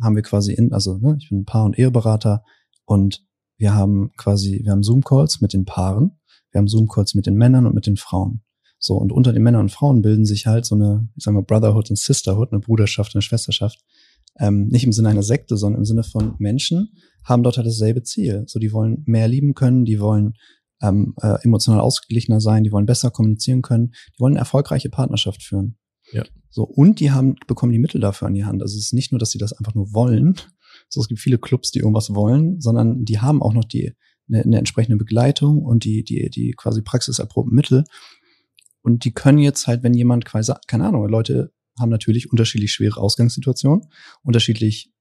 haben 0.00 0.16
wir 0.16 0.22
quasi 0.22 0.52
in, 0.52 0.72
also 0.72 0.98
ne, 0.98 1.16
ich 1.20 1.28
bin 1.28 1.40
ein 1.40 1.44
Paar- 1.44 1.64
und 1.64 1.78
Eheberater 1.78 2.42
und 2.84 3.24
wir 3.56 3.74
haben 3.74 4.10
quasi, 4.16 4.60
wir 4.64 4.72
haben 4.72 4.82
Zoom-Calls 4.82 5.40
mit 5.40 5.52
den 5.52 5.64
Paaren, 5.64 6.18
wir 6.50 6.58
haben 6.58 6.68
Zoom-Calls 6.68 7.14
mit 7.14 7.26
den 7.26 7.34
Männern 7.34 7.66
und 7.66 7.74
mit 7.74 7.86
den 7.86 7.96
Frauen. 7.96 8.42
So, 8.78 8.96
und 8.96 9.12
unter 9.12 9.32
den 9.32 9.42
Männern 9.42 9.62
und 9.62 9.72
Frauen 9.72 10.02
bilden 10.02 10.26
sich 10.26 10.46
halt 10.46 10.66
so 10.66 10.74
eine, 10.74 11.08
ich 11.16 11.24
sag 11.24 11.32
mal, 11.32 11.42
Brotherhood 11.42 11.88
und 11.88 11.96
Sisterhood, 11.96 12.52
eine 12.52 12.60
Bruderschaft, 12.60 13.14
eine 13.14 13.22
Schwesterschaft. 13.22 13.80
Ähm, 14.38 14.66
nicht 14.66 14.84
im 14.84 14.92
Sinne 14.92 15.08
einer 15.08 15.22
Sekte, 15.22 15.56
sondern 15.56 15.80
im 15.80 15.84
Sinne 15.84 16.02
von 16.02 16.34
Menschen 16.38 16.92
haben 17.22 17.42
dort 17.42 17.56
halt 17.56 17.66
dasselbe 17.66 18.02
Ziel. 18.02 18.44
So, 18.46 18.58
die 18.58 18.72
wollen 18.72 19.02
mehr 19.06 19.28
lieben 19.28 19.54
können, 19.54 19.84
die 19.84 20.00
wollen 20.00 20.34
ähm, 20.82 21.14
äh, 21.20 21.42
emotional 21.42 21.80
ausgeglichener 21.80 22.40
sein, 22.40 22.64
die 22.64 22.72
wollen 22.72 22.86
besser 22.86 23.10
kommunizieren 23.10 23.62
können, 23.62 23.92
die 24.14 24.20
wollen 24.20 24.34
eine 24.34 24.40
erfolgreiche 24.40 24.90
Partnerschaft 24.90 25.42
führen. 25.42 25.76
Ja. 26.12 26.24
So, 26.50 26.64
und 26.64 27.00
die 27.00 27.10
haben, 27.10 27.36
bekommen 27.46 27.72
die 27.72 27.78
Mittel 27.78 28.00
dafür 28.00 28.28
an 28.28 28.34
die 28.34 28.44
Hand. 28.44 28.62
Also 28.62 28.76
es 28.76 28.86
ist 28.86 28.92
nicht 28.92 29.12
nur, 29.12 29.18
dass 29.18 29.30
sie 29.30 29.38
das 29.38 29.52
einfach 29.52 29.74
nur 29.74 29.92
wollen. 29.92 30.34
So, 30.88 31.00
es 31.00 31.08
gibt 31.08 31.20
viele 31.20 31.38
Clubs, 31.38 31.70
die 31.70 31.80
irgendwas 31.80 32.14
wollen, 32.14 32.60
sondern 32.60 33.04
die 33.04 33.20
haben 33.20 33.42
auch 33.42 33.54
noch 33.54 33.64
die, 33.64 33.92
eine, 34.28 34.42
eine 34.42 34.58
entsprechende 34.58 34.96
Begleitung 34.96 35.62
und 35.62 35.84
die, 35.84 36.04
die, 36.04 36.30
die 36.30 36.52
quasi 36.56 36.82
praxiserprobten 36.82 37.54
Mittel, 37.54 37.84
und 38.84 39.06
die 39.06 39.12
können 39.12 39.38
jetzt 39.38 39.66
halt, 39.66 39.82
wenn 39.82 39.94
jemand 39.94 40.26
quasi, 40.26 40.52
keine 40.66 40.86
Ahnung, 40.86 41.08
Leute 41.08 41.52
haben 41.80 41.88
natürlich 41.88 42.30
unterschiedlich 42.30 42.70
schwere 42.70 43.00
Ausgangssituationen, 43.00 43.88
unterschiedlich 44.22 44.92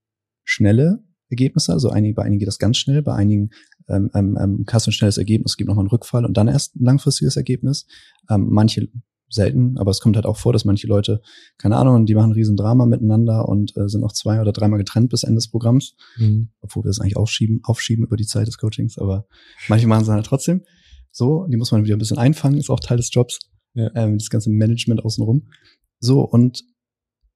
schnelle 0.45 1.03
Ergebnisse. 1.33 1.73
Also 1.73 1.89
einige, 1.89 2.15
bei 2.15 2.23
einigen 2.23 2.39
geht 2.39 2.47
das 2.47 2.59
ganz 2.59 2.77
schnell, 2.77 3.01
bei 3.01 3.13
einigen 3.13 3.49
ähm, 3.89 4.09
ähm, 4.13 4.37
ähm 4.39 4.65
hast 4.71 4.87
du 4.87 4.91
ein 4.91 4.93
schnelles 4.93 5.17
Ergebnis, 5.17 5.57
gibt 5.57 5.67
nochmal 5.67 5.83
einen 5.83 5.89
Rückfall 5.89 6.25
und 6.25 6.37
dann 6.37 6.47
erst 6.47 6.75
ein 6.75 6.85
langfristiges 6.85 7.35
Ergebnis. 7.35 7.85
Ähm, 8.29 8.47
manche 8.49 8.89
selten, 9.33 9.77
aber 9.77 9.91
es 9.91 9.99
kommt 9.99 10.15
halt 10.15 10.25
auch 10.25 10.37
vor, 10.37 10.53
dass 10.53 10.63
manche 10.63 10.87
Leute, 10.87 11.21
keine 11.57 11.77
Ahnung, 11.77 12.05
die 12.05 12.15
machen 12.15 12.31
ein 12.31 12.33
riesen 12.33 12.55
Drama 12.55 12.85
miteinander 12.85 13.49
und 13.49 13.75
äh, 13.75 13.89
sind 13.89 14.03
auch 14.03 14.11
zwei 14.11 14.39
oder 14.39 14.51
dreimal 14.51 14.77
getrennt 14.77 15.09
bis 15.09 15.23
Ende 15.23 15.37
des 15.37 15.49
Programms, 15.49 15.95
mhm. 16.17 16.49
obwohl 16.61 16.83
wir 16.83 16.89
das 16.89 16.99
eigentlich 16.99 17.17
aufschieben, 17.17 17.61
aufschieben 17.63 18.05
über 18.05 18.15
die 18.15 18.27
Zeit 18.27 18.47
des 18.47 18.57
Coachings, 18.57 18.97
aber 18.97 19.25
manche 19.67 19.87
machen 19.87 20.03
es 20.03 20.09
halt 20.09 20.25
trotzdem. 20.25 20.61
So, 21.11 21.45
die 21.47 21.57
muss 21.57 21.71
man 21.71 21.83
wieder 21.83 21.95
ein 21.95 21.99
bisschen 21.99 22.17
einfangen, 22.17 22.57
ist 22.57 22.69
auch 22.69 22.79
Teil 22.79 22.97
des 22.97 23.13
Jobs 23.13 23.39
ja. 23.73 23.89
ähm, 23.95 24.17
das 24.17 24.29
ganze 24.29 24.49
Management 24.49 25.03
außenrum. 25.03 25.47
So, 25.99 26.21
und 26.21 26.63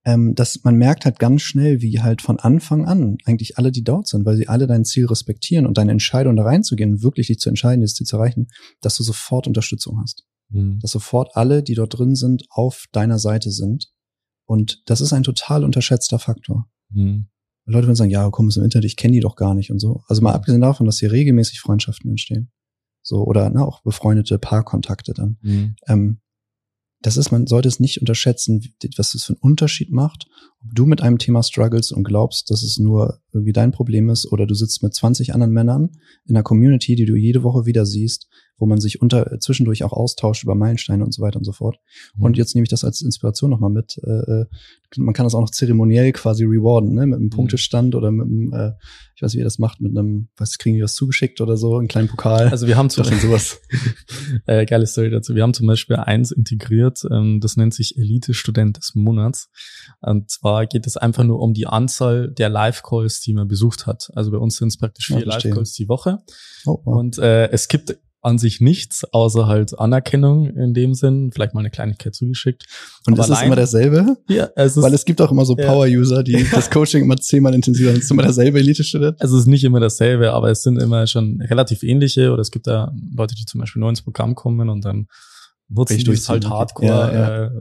ähm, 0.08 0.36
dass 0.36 0.64
man 0.64 0.76
merkt 0.76 1.04
halt 1.04 1.20
ganz 1.20 1.42
schnell, 1.42 1.82
wie 1.82 2.00
halt 2.00 2.22
von 2.22 2.40
Anfang 2.40 2.86
an 2.86 3.18
eigentlich 3.26 3.58
alle, 3.58 3.74
die 3.74 3.84
dort 3.84 4.08
sind, 4.08 4.26
weil 4.26 4.38
sie 4.38 4.48
alle 4.48 4.66
dein 4.66 4.86
Ziel 4.86 5.06
respektieren 5.06 5.66
und 5.66 5.78
deine 5.78 5.92
Entscheidung 5.92 6.38
da 6.38 6.44
reinzugehen, 6.44 7.04
wirklich 7.04 7.28
dich 7.28 7.40
zu 7.40 7.50
entscheiden, 7.50 7.82
dieses 7.82 7.96
Ziel 7.96 8.08
zu 8.08 8.16
erreichen, 8.16 8.48
dass 8.80 8.96
du 8.96 9.04
sofort 9.04 9.48
Unterstützung 9.48 10.00
hast. 10.00 10.26
Mhm. 10.48 10.80
Dass 10.80 10.92
sofort 10.92 11.36
alle, 11.36 11.62
die 11.62 11.74
dort 11.74 12.00
drin 12.00 12.16
sind, 12.16 12.46
auf 12.50 12.86
deiner 12.94 13.20
Seite 13.20 13.52
sind. 13.52 13.92
Und 14.46 14.82
das 14.86 15.02
ist 15.02 15.12
ein 15.12 15.24
total 15.24 15.66
unterschätzter 15.66 16.20
Faktor. 16.20 16.70
Mhm. 16.90 17.28
Leute 17.66 17.88
würden 17.88 17.98
sagen, 17.98 18.10
ja, 18.12 18.30
komm, 18.30 18.48
ist 18.48 18.56
im 18.56 18.64
Internet, 18.64 18.86
ich 18.86 18.96
kenne 18.96 19.12
die 19.12 19.20
doch 19.20 19.36
gar 19.36 19.56
nicht 19.56 19.72
und 19.72 19.80
so. 19.80 20.04
Also 20.08 20.22
mal 20.22 20.32
abgesehen 20.32 20.62
davon, 20.62 20.86
dass 20.86 21.00
hier 21.00 21.12
regelmäßig 21.12 21.60
Freundschaften 21.60 22.10
entstehen. 22.10 22.50
So, 23.04 23.26
oder 23.26 23.50
na, 23.50 23.66
auch 23.66 23.82
befreundete 23.82 24.40
Paarkontakte 24.40 25.14
dann. 25.14 25.38
Mhm. 25.42 25.76
Ähm, 25.86 26.22
das 27.02 27.18
ist, 27.18 27.32
man 27.32 27.46
sollte 27.46 27.68
es 27.68 27.80
nicht 27.80 28.00
unterschätzen, 28.00 28.74
was 28.98 29.12
das 29.12 29.24
für 29.24 29.34
einen 29.34 29.42
Unterschied 29.42 29.92
macht, 29.92 30.28
ob 30.64 30.74
du 30.74 30.86
mit 30.86 31.02
einem 31.02 31.20
Thema 31.20 31.44
struggles 31.44 31.92
und 31.92 32.04
glaubst, 32.04 32.50
dass 32.50 32.64
es 32.64 32.80
nur 32.80 33.22
irgendwie 33.32 33.54
dein 33.54 33.72
Problem 33.72 34.10
ist 34.10 34.32
oder 34.32 34.48
du 34.48 34.56
sitzt 34.56 34.82
mit 34.82 34.94
20 34.94 35.34
anderen 35.34 35.54
Männern 35.54 35.92
in 36.26 36.36
einer 36.36 36.44
Community, 36.44 36.96
die 36.96 37.06
du 37.06 37.16
jede 37.16 37.44
Woche 37.44 37.66
wieder 37.66 37.86
siehst, 37.86 38.28
wo 38.58 38.66
man 38.66 38.80
sich 38.80 39.02
unter 39.02 39.40
zwischendurch 39.40 39.84
auch 39.84 39.94
austauscht 39.94 40.44
über 40.44 40.56
Meilensteine 40.56 41.04
und 41.04 41.14
so 41.14 41.22
weiter 41.22 41.38
und 41.38 41.44
so 41.44 41.52
fort. 41.52 41.78
Mhm. 42.16 42.24
Und 42.24 42.38
jetzt 42.38 42.56
nehme 42.56 42.64
ich 42.64 42.70
das 42.70 42.84
als 42.84 43.02
Inspiration 43.02 43.50
nochmal 43.50 43.70
mit. 43.70 44.00
Äh, 44.04 44.42
äh, 44.42 44.46
man 44.96 45.14
kann 45.14 45.26
das 45.26 45.36
auch 45.36 45.42
noch 45.42 45.52
zeremoniell 45.52 46.12
quasi 46.14 46.46
rewarden, 46.46 46.94
ne? 46.94 47.06
mit 47.06 47.16
einem 47.16 47.26
mhm. 47.26 47.32
Punktestand 47.32 47.94
oder 47.94 48.12
mit 48.12 48.26
einem, 48.26 48.54
äh, 48.54 48.72
ich 49.16 49.22
weiß 49.22 49.32
nicht, 49.32 49.36
wie 49.36 49.40
ihr 49.40 49.46
das 49.46 49.60
macht, 49.60 49.82
mit 49.82 49.98
einem, 49.98 50.30
was 50.38 50.58
kriegen 50.58 50.76
die 50.76 50.82
was 50.82 50.96
zugeschickt 50.96 51.42
oder 51.42 51.58
so, 51.58 51.78
einen 51.78 51.88
kleinen 51.88 52.08
Pokal. 52.08 52.50
Also 52.50 52.68
wir 52.68 52.78
haben 52.78 52.90
zum 52.90 53.04
Beispiel 53.04 53.20
sowas. 53.20 53.60
äh, 54.46 54.66
geile 54.66 54.88
Story 54.88 55.10
dazu. 55.10 55.36
Wir 55.36 55.44
haben 55.44 55.54
zum 55.54 55.68
Beispiel 55.68 55.98
eins 55.98 56.32
integriert, 56.32 57.04
ähm, 57.12 57.40
das 57.42 57.58
nennt 57.58 57.74
sich 57.74 57.98
Elite-Student 57.98 58.78
des 58.78 58.96
Monats. 58.96 59.50
Und 60.02 60.32
zwar 60.32 60.66
geht 60.66 60.88
es 60.88 60.98
einfach 60.98 61.24
nur 61.24 61.40
um 61.40 61.54
die 61.54 61.68
Anzahl 61.68 62.32
der 62.32 62.50
Live-Calls, 62.50 63.22
die 63.22 63.34
man 63.34 63.48
besucht 63.48 63.86
hat. 63.86 64.10
Also 64.16 64.32
bei 64.32 64.38
uns 64.38 64.58
sind 64.58 64.70
es 64.70 64.78
praktisch 64.78 65.08
vier 65.08 65.20
ja, 65.20 65.26
Live-Calls 65.26 65.74
die 65.74 65.90
Woche. 65.90 66.20
Oh, 66.66 66.82
wow. 66.84 66.98
Und 66.98 67.18
äh, 67.18 67.50
es 67.50 67.68
gibt 67.68 67.98
an 68.28 68.38
sich 68.38 68.60
nichts, 68.60 69.06
außer 69.06 69.48
halt 69.48 69.80
Anerkennung 69.80 70.50
in 70.50 70.74
dem 70.74 70.94
Sinn, 70.94 71.32
vielleicht 71.34 71.54
mal 71.54 71.62
eine 71.62 71.70
Kleinigkeit 71.70 72.14
zugeschickt. 72.14 72.66
Und 73.06 73.14
Aber 73.14 73.24
ist 73.24 73.30
es 73.30 73.42
immer 73.42 73.56
derselbe? 73.56 74.18
Ja, 74.28 74.50
es 74.56 74.76
ist, 74.76 74.84
Weil 74.84 74.94
es 74.94 75.06
gibt 75.06 75.22
auch 75.22 75.32
immer 75.32 75.46
so 75.46 75.56
Power-User, 75.56 76.24
die 76.24 76.46
das 76.52 76.70
Coaching 76.70 77.04
immer 77.04 77.18
zehnmal 77.18 77.56
intensiver 77.56 77.92
sind. 77.92 78.04
Ist 78.04 78.12
immer 78.12 78.24
derselbe 78.24 78.60
Elite-Student? 78.60 79.18
Es 79.20 79.32
ist 79.32 79.48
nicht 79.48 79.64
immer 79.64 79.80
dasselbe, 79.80 80.34
aber 80.34 80.52
es 80.52 80.62
sind 80.62 80.78
immer 80.78 81.08
schon 81.08 81.42
relativ 81.42 81.84
ähnliche 81.84 82.32
oder 82.32 82.42
es 82.42 82.52
gibt 82.52 82.68
da 82.68 82.94
Leute, 83.16 83.34
die 83.34 83.46
zum 83.46 83.62
Beispiel 83.62 83.80
neu 83.80 83.90
ins 83.90 84.02
Programm 84.02 84.36
kommen 84.36 84.68
und 84.70 84.84
dann 84.84 85.08
nutzen 85.70 85.98
die 85.98 86.12
es 86.12 86.28
halt 86.28 86.50
Hardcore. 86.50 86.88
Ja, 86.88 87.14
ja. 87.14 87.46
Äh, 87.46 87.52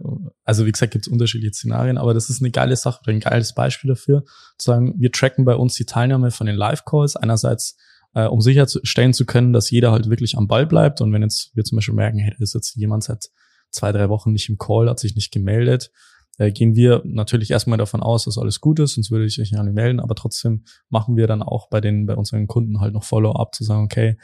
also 0.45 0.67
wie 0.67 0.73
gesagt, 0.73 0.93
gibt 0.93 1.07
es 1.07 1.13
unterschiedliche 1.13 1.55
Szenarien, 1.55 1.97
aber 1.97 2.13
das 2.13 2.29
ist 2.29 2.43
eine 2.43 2.51
geile 2.51 2.75
Sache 2.75 3.01
oder 3.03 3.13
ein 3.13 3.21
geiles 3.21 3.55
Beispiel 3.55 3.89
dafür, 3.89 4.25
zu 4.59 4.71
sagen, 4.71 4.95
wir 4.99 5.13
tracken 5.13 5.45
bei 5.45 5.55
uns 5.55 5.75
die 5.75 5.87
Teilnahme 5.87 6.33
von 6.33 6.47
den 6.47 6.57
Live-Calls. 6.57 7.17
Einerseits 7.17 7.77
äh, 8.17 8.27
um 8.27 8.41
sicherstellen 8.41 9.13
zu 9.13 9.27
können, 9.27 9.53
dass 9.53 9.71
jeder 9.71 9.93
halt 9.93 10.09
wirklich 10.09 10.39
am 10.39 10.49
Ball 10.49 10.67
bleibt. 10.67 11.03
Und 11.03 11.13
wenn 11.13 11.21
jetzt 11.21 11.55
wir 11.55 11.65
zum 11.65 11.77
Beispiel 11.77 11.95
merken, 11.95 12.19
hey, 12.19 12.33
da 12.37 12.43
ist 12.43 12.55
jetzt 12.55 12.75
jemand 12.75 13.05
seit 13.05 13.29
zwei, 13.71 13.93
drei 13.93 14.09
Wochen 14.09 14.33
nicht 14.33 14.49
im 14.49 14.57
Call, 14.57 14.89
hat 14.89 14.99
sich 14.99 15.15
nicht 15.15 15.31
gemeldet, 15.33 15.91
äh, 16.39 16.51
gehen 16.51 16.75
wir 16.75 17.03
natürlich 17.05 17.51
erstmal 17.51 17.77
davon 17.77 18.03
aus, 18.03 18.25
dass 18.25 18.39
alles 18.39 18.63
gut 18.63 18.81
ist, 18.81 18.95
sonst 18.95 19.11
würde 19.11 19.27
ich 19.27 19.37
mich 19.37 19.53
nicht 19.53 19.75
melden, 19.75 20.01
aber 20.01 20.15
trotzdem 20.15 20.65
machen 20.89 21.17
wir 21.17 21.27
dann 21.27 21.43
auch 21.43 21.69
bei 21.69 21.83
den, 21.83 22.07
bei 22.07 22.15
unseren 22.15 22.47
Kunden 22.47 22.81
halt 22.81 22.95
noch 22.95 23.05
Follow-up 23.05 23.55
zu 23.55 23.65
sagen, 23.65 23.85
okay, 23.85 24.17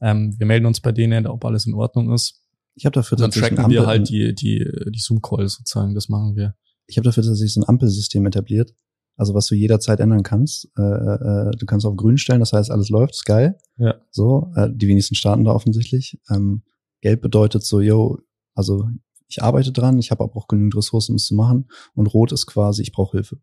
ähm, 0.00 0.32
wir 0.38 0.46
melden 0.46 0.66
uns 0.66 0.80
bei 0.80 0.92
denen, 0.92 1.26
ob 1.26 1.44
alles 1.44 1.66
in 1.66 1.74
Ordnung 1.74 2.12
ist. 2.12 2.44
Ich 2.76 2.86
habe 2.86 2.94
dafür 2.94 3.18
dann 3.18 3.32
tracken 3.32 3.68
wir 3.68 3.84
halt 3.84 4.08
die, 4.08 4.32
die, 4.32 4.64
die 4.94 5.00
Zoom-Calls 5.00 5.54
sozusagen, 5.54 5.96
das 5.96 6.08
machen 6.08 6.36
wir. 6.36 6.54
Ich 6.86 6.96
habe 6.96 7.04
dafür 7.04 7.24
tatsächlich 7.24 7.54
so 7.54 7.60
ein 7.60 7.68
Ampelsystem 7.68 8.24
etabliert. 8.26 8.72
Also 9.20 9.34
was 9.34 9.48
du 9.48 9.54
jederzeit 9.54 10.00
ändern 10.00 10.22
kannst. 10.22 10.70
Äh, 10.78 10.82
äh, 10.82 11.50
du 11.50 11.66
kannst 11.66 11.84
auf 11.84 11.94
grün 11.94 12.16
stellen, 12.16 12.40
das 12.40 12.54
heißt, 12.54 12.70
alles 12.70 12.88
läuft, 12.88 13.12
ist 13.12 13.26
geil. 13.26 13.58
Ja. 13.76 13.96
So, 14.10 14.50
äh, 14.56 14.70
die 14.72 14.88
wenigsten 14.88 15.14
starten 15.14 15.44
da 15.44 15.52
offensichtlich. 15.52 16.18
Ähm, 16.30 16.62
gelb 17.02 17.20
bedeutet 17.20 17.62
so, 17.62 17.82
yo, 17.82 18.18
also 18.54 18.88
ich 19.28 19.42
arbeite 19.42 19.72
dran, 19.72 19.98
ich 19.98 20.10
habe 20.10 20.24
aber 20.24 20.34
auch 20.36 20.48
genügend 20.48 20.74
Ressourcen, 20.74 21.12
um 21.12 21.16
es 21.16 21.26
zu 21.26 21.34
machen. 21.34 21.68
Und 21.94 22.06
rot 22.06 22.32
ist 22.32 22.46
quasi, 22.46 22.80
ich 22.80 22.92
brauche 22.92 23.18
Hilfe. 23.18 23.36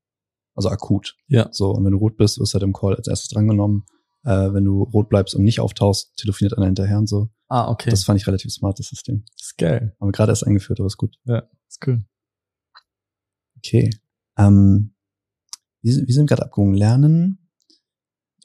Also 0.56 0.70
akut. 0.70 1.16
Ja. 1.28 1.48
So, 1.52 1.70
und 1.70 1.86
wenn 1.86 1.92
du 1.92 2.00
rot 2.00 2.18
bist, 2.18 2.40
wirst 2.40 2.54
du 2.54 2.56
halt 2.56 2.64
im 2.64 2.74
Call 2.74 2.96
als 2.96 3.08
erstes 3.08 3.30
drangenommen. 3.30 3.86
Äh, 4.24 4.52
wenn 4.54 4.66
du 4.66 4.82
rot 4.82 5.10
bleibst 5.10 5.36
und 5.36 5.44
nicht 5.44 5.60
auftauchst, 5.60 6.18
telefoniert 6.18 6.58
einer 6.58 6.66
hinterher 6.66 6.98
und 6.98 7.08
so. 7.08 7.30
Ah, 7.50 7.70
okay. 7.70 7.92
Das 7.92 8.04
fand 8.04 8.20
ich 8.20 8.26
relativ 8.26 8.52
smart, 8.52 8.80
das 8.80 8.88
System. 8.88 9.26
Das 9.38 9.50
ist 9.50 9.58
geil. 9.60 9.96
Aber 10.00 10.12
gerade 10.12 10.32
erst 10.32 10.48
eingeführt, 10.48 10.80
aber 10.80 10.88
ist 10.88 10.98
gut. 10.98 11.20
Ja, 11.26 11.44
ist 11.70 11.86
cool. 11.86 12.04
Okay. 13.60 13.92
Ähm, 14.40 14.96
wir, 15.88 16.08
wir 16.08 16.14
sind 16.14 16.28
gerade 16.28 16.44
abgegangen. 16.44 16.76
Lernen. 16.76 17.40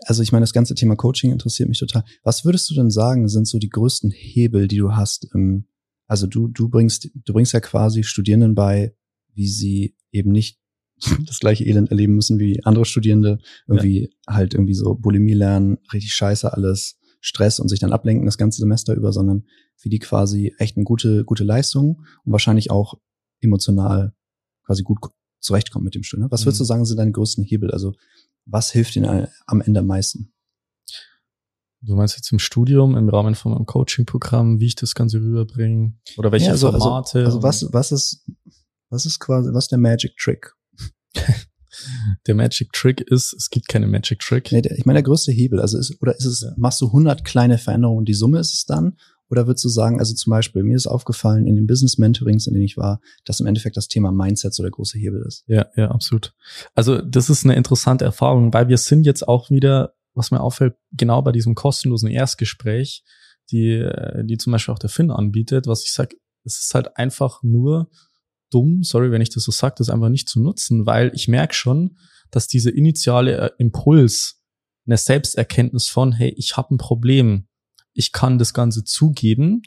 Also 0.05 0.23
ich 0.23 0.33
meine, 0.33 0.43
das 0.43 0.53
ganze 0.53 0.75
Thema 0.75 0.97
Coaching 0.97 1.31
interessiert 1.31 1.69
mich 1.69 1.79
total. 1.79 2.05
Was 2.23 2.45
würdest 2.45 2.69
du 2.71 2.75
denn 2.75 2.91
sagen, 2.91 3.29
sind 3.29 3.47
so 3.47 3.59
die 3.59 3.71
größten 3.71 4.11
Hebel, 4.11 4.69
die 4.69 4.79
du 4.79 4.95
hast? 4.95 5.29
Im, 5.35 5.67
also 6.07 6.27
du, 6.27 6.49
du 6.49 6.69
bringst, 6.69 7.11
du 7.15 7.33
bringst 7.33 7.53
ja 7.53 7.61
quasi 7.61 8.03
Studierenden 8.03 8.55
bei, 8.55 8.95
wie 9.35 9.49
sie 9.49 9.97
eben 10.11 10.33
nicht 10.33 10.59
das 11.27 11.39
gleiche 11.39 11.65
Elend 11.65 11.91
erleben 11.91 12.15
müssen 12.15 12.39
wie 12.39 12.65
andere 12.65 12.85
Studierende, 12.85 13.39
irgendwie 13.69 14.11
ja. 14.27 14.35
halt 14.35 14.55
irgendwie 14.55 14.75
so 14.75 14.95
Bulimie 14.95 15.35
lernen, 15.35 15.79
richtig 15.93 16.13
scheiße 16.13 16.53
alles, 16.53 16.99
Stress 17.21 17.61
und 17.61 17.69
sich 17.69 17.79
dann 17.79 17.93
ablenken 17.93 18.27
das 18.27 18.37
ganze 18.37 18.61
Semester 18.61 18.95
über, 18.95 19.13
sondern 19.13 19.45
wie 19.81 19.89
die 19.89 20.01
quasi 20.01 20.55
echt 20.59 20.77
eine 20.77 20.85
gute, 20.85 21.25
gute 21.25 21.45
Leistung 21.45 22.03
und 22.25 22.33
wahrscheinlich 22.33 22.73
auch 22.73 22.95
emotional 23.41 24.13
quasi 24.65 24.83
gut 24.83 24.99
zurechtkommt 25.43 25.85
mit 25.85 25.95
dem 25.95 26.03
Stuhl. 26.03 26.21
Ne? 26.21 26.31
Was 26.31 26.47
würdest 26.47 26.61
du 26.61 26.65
mhm. 26.65 26.69
sagen, 26.69 26.85
sind 26.85 26.97
deine 26.97 27.13
größten 27.13 27.45
Hebel? 27.45 27.71
Also 27.71 27.95
was 28.47 28.71
hilft 28.71 28.97
ihnen 28.97 29.29
am 29.47 29.61
Ende 29.61 29.81
am 29.81 29.87
meisten? 29.87 30.33
Du 31.85 31.97
meinst 31.97 32.17
jetzt 32.17 32.31
im 32.31 32.39
Studium, 32.39 32.97
im 32.97 33.09
Rahmen 33.09 33.35
von 33.35 33.53
meinem 33.53 33.67
Coaching-Programm, 33.67 34.61
wie 34.61 34.67
ich 34.67 34.77
das 34.77 34.95
Ganze 34.95 35.19
rüberbringe? 35.19 35.95
Oder 36.17 36.31
welche 36.31 36.47
ja, 36.47 36.53
also, 36.53 36.69
also 36.69 36.79
Formate? 36.79 37.19
Also, 37.25 37.39
also 37.39 37.43
was, 37.43 37.73
was 37.73 37.93
ist, 37.93 38.25
was 38.89 39.05
ist 39.05 39.19
quasi, 39.19 39.51
was 39.53 39.65
ist 39.65 39.73
der 39.73 39.79
Magic 39.79 40.17
Trick? 40.17 40.55
der 42.27 42.35
Magic 42.37 42.73
Trick 42.73 43.01
ist, 43.01 43.33
es 43.33 43.51
gibt 43.51 43.67
keine 43.67 43.89
Magic 43.89 44.21
Trick. 44.21 44.53
Nee, 44.53 44.63
der, 44.63 44.79
ich 44.79 44.87
meine, 44.87 44.99
der 44.99 45.03
größte 45.03 45.33
Hebel, 45.33 45.59
also 45.59 45.77
ist, 45.77 46.01
oder 46.01 46.17
ist 46.17 46.25
es, 46.25 46.43
ja. 46.43 46.53
machst 46.57 46.81
du 46.81 46.87
100 46.87 47.25
kleine 47.25 47.59
Veränderungen, 47.59 48.05
die 48.05 48.15
Summe 48.15 48.39
ist 48.39 48.53
es 48.53 48.65
dann? 48.65 48.97
Oder 49.33 49.47
würdest 49.47 49.65
du 49.65 49.71
sagen, 49.71 49.99
also 49.99 50.13
zum 50.15 50.31
Beispiel, 50.31 50.63
mir 50.63 50.77
ist 50.77 50.87
aufgefallen 50.87 51.47
in 51.47 51.57
den 51.57 51.67
Business 51.67 51.97
Mentorings, 51.97 52.47
in 52.47 52.53
denen 52.53 52.67
ich 52.67 52.77
war, 52.77 53.01
dass 53.25 53.41
im 53.41 53.47
Endeffekt 53.47 53.79
das 53.79 53.89
Thema 53.89 54.13
Mindset 54.13 54.53
so 54.53 54.63
der 54.63 54.71
große 54.71 54.99
Hebel 54.99 55.25
ist? 55.27 55.43
Ja, 55.47 55.69
ja, 55.75 55.91
absolut. 55.91 56.35
Also 56.75 57.01
das 57.01 57.31
ist 57.31 57.43
eine 57.47 57.57
interessante 57.57 58.05
Erfahrung, 58.05 58.53
weil 58.53 58.69
wir 58.69 58.77
sind 58.77 59.07
jetzt 59.07 59.27
auch 59.27 59.49
wieder, 59.49 59.95
was 60.13 60.33
mir 60.33 60.41
auffällt, 60.43 60.75
genau 60.93 61.23
bei 61.23 61.33
diesem 61.33 61.55
kostenlosen 61.55 62.11
Erstgespräch, 62.11 63.05
die, 63.51 63.89
die 64.25 64.37
zum 64.37 64.53
Beispiel 64.53 64.75
auch 64.75 64.79
der 64.79 64.91
Finn 64.91 65.11
anbietet, 65.11 65.67
was 65.67 65.83
ich 65.83 65.95
sage, 65.95 66.17
es 66.45 66.59
ist 66.59 66.75
halt 66.75 66.99
einfach 66.99 67.43
nur 67.43 67.89
dumm, 68.51 68.83
sorry, 68.83 69.13
wenn 69.13 69.23
ich 69.23 69.31
das 69.31 69.45
so 69.45 69.51
sage, 69.51 69.77
das 69.79 69.89
einfach 69.89 70.11
nicht 70.11 70.29
zu 70.29 70.43
nutzen, 70.43 70.85
weil 70.85 71.11
ich 71.15 71.27
merke 71.27 71.55
schon, 71.55 71.97
dass 72.31 72.49
diese 72.49 72.69
initiale 72.69 73.39
äh, 73.39 73.51
Impuls, 73.57 74.43
eine 74.85 74.99
Selbsterkenntnis 74.99 75.89
von, 75.89 76.13
hey, 76.13 76.35
ich 76.37 76.59
habe 76.59 76.75
ein 76.75 76.79
Problem, 76.79 77.47
ich 77.95 78.13
kann 78.13 78.39
das 78.39 78.55
Ganze 78.55 78.85
zugeben, 78.85 79.63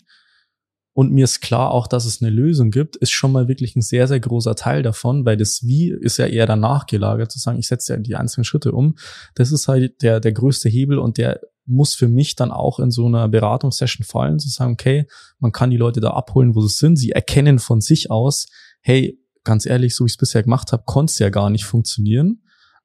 und 0.97 1.11
mir 1.11 1.25
ist 1.25 1.41
klar 1.41 1.71
auch, 1.71 1.87
dass 1.87 2.05
es 2.05 2.21
eine 2.21 2.31
Lösung 2.31 2.71
gibt, 2.71 2.95
ist 2.95 3.11
schon 3.11 3.33
mal 3.33 3.49
wirklich 3.49 3.75
ein 3.75 3.81
sehr, 3.81 4.07
sehr 4.07 4.21
großer 4.21 4.55
Teil 4.55 4.81
davon, 4.81 5.25
weil 5.25 5.35
das 5.35 5.63
Wie 5.63 5.91
ist 5.91 6.15
ja 6.15 6.25
eher 6.25 6.45
danach 6.45 6.85
gelagert, 6.85 7.33
zu 7.33 7.37
sagen, 7.37 7.59
ich 7.59 7.67
setze 7.67 7.93
ja 7.93 7.99
die 7.99 8.15
einzelnen 8.15 8.45
Schritte 8.45 8.71
um. 8.71 8.95
Das 9.35 9.51
ist 9.51 9.67
halt 9.67 10.01
der, 10.01 10.21
der 10.21 10.31
größte 10.31 10.69
Hebel 10.69 10.97
und 10.97 11.17
der 11.17 11.41
muss 11.65 11.95
für 11.95 12.07
mich 12.07 12.37
dann 12.37 12.49
auch 12.49 12.79
in 12.79 12.91
so 12.91 13.07
einer 13.07 13.27
Beratungssession 13.27 14.05
fallen, 14.05 14.39
zu 14.39 14.47
sagen, 14.47 14.71
okay, 14.71 15.05
man 15.39 15.51
kann 15.51 15.69
die 15.69 15.75
Leute 15.75 15.99
da 15.99 16.11
abholen, 16.11 16.55
wo 16.55 16.61
sie 16.61 16.73
sind. 16.73 16.95
Sie 16.95 17.11
erkennen 17.11 17.59
von 17.59 17.81
sich 17.81 18.09
aus, 18.09 18.47
hey, 18.79 19.19
ganz 19.43 19.65
ehrlich, 19.65 19.95
so 19.95 20.05
wie 20.05 20.07
ich 20.07 20.13
es 20.13 20.17
bisher 20.17 20.43
gemacht 20.43 20.71
habe, 20.71 20.83
konnte 20.85 21.11
es 21.11 21.19
ja 21.19 21.29
gar 21.29 21.49
nicht 21.49 21.65
funktionieren. 21.65 22.41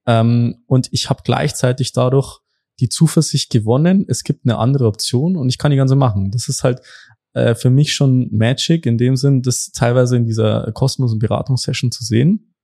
Ähm, 0.06 0.64
und 0.66 0.88
ich 0.90 1.11
habe 1.11 1.23
gleichzeitig 1.25 1.92
dadurch 1.92 2.40
die 2.81 2.89
Zuversicht 2.89 3.51
gewonnen, 3.51 4.05
es 4.09 4.25
gibt 4.25 4.45
eine 4.45 4.59
andere 4.59 4.87
Option 4.87 5.37
und 5.37 5.49
ich 5.49 5.59
kann 5.59 5.71
die 5.71 5.77
ganze 5.77 5.97
machen. 5.97 6.31
Das 6.31 6.49
ist 6.49 6.65
halt 6.65 6.81
äh, 7.33 7.55
für 7.55 7.71
mich 7.71 7.95
schon 7.95 8.29
Magic 8.33 8.87
in 8.87 8.99
dem 8.99 9.17
Sinn, 9.17 9.43
das 9.43 9.71
teilweise 9.73 10.17
in 10.17 10.25
dieser 10.25 10.73
kostenlosen 10.73 11.19
Beratungssession 11.19 11.93
zu 11.93 12.05
sehen. 12.05 12.55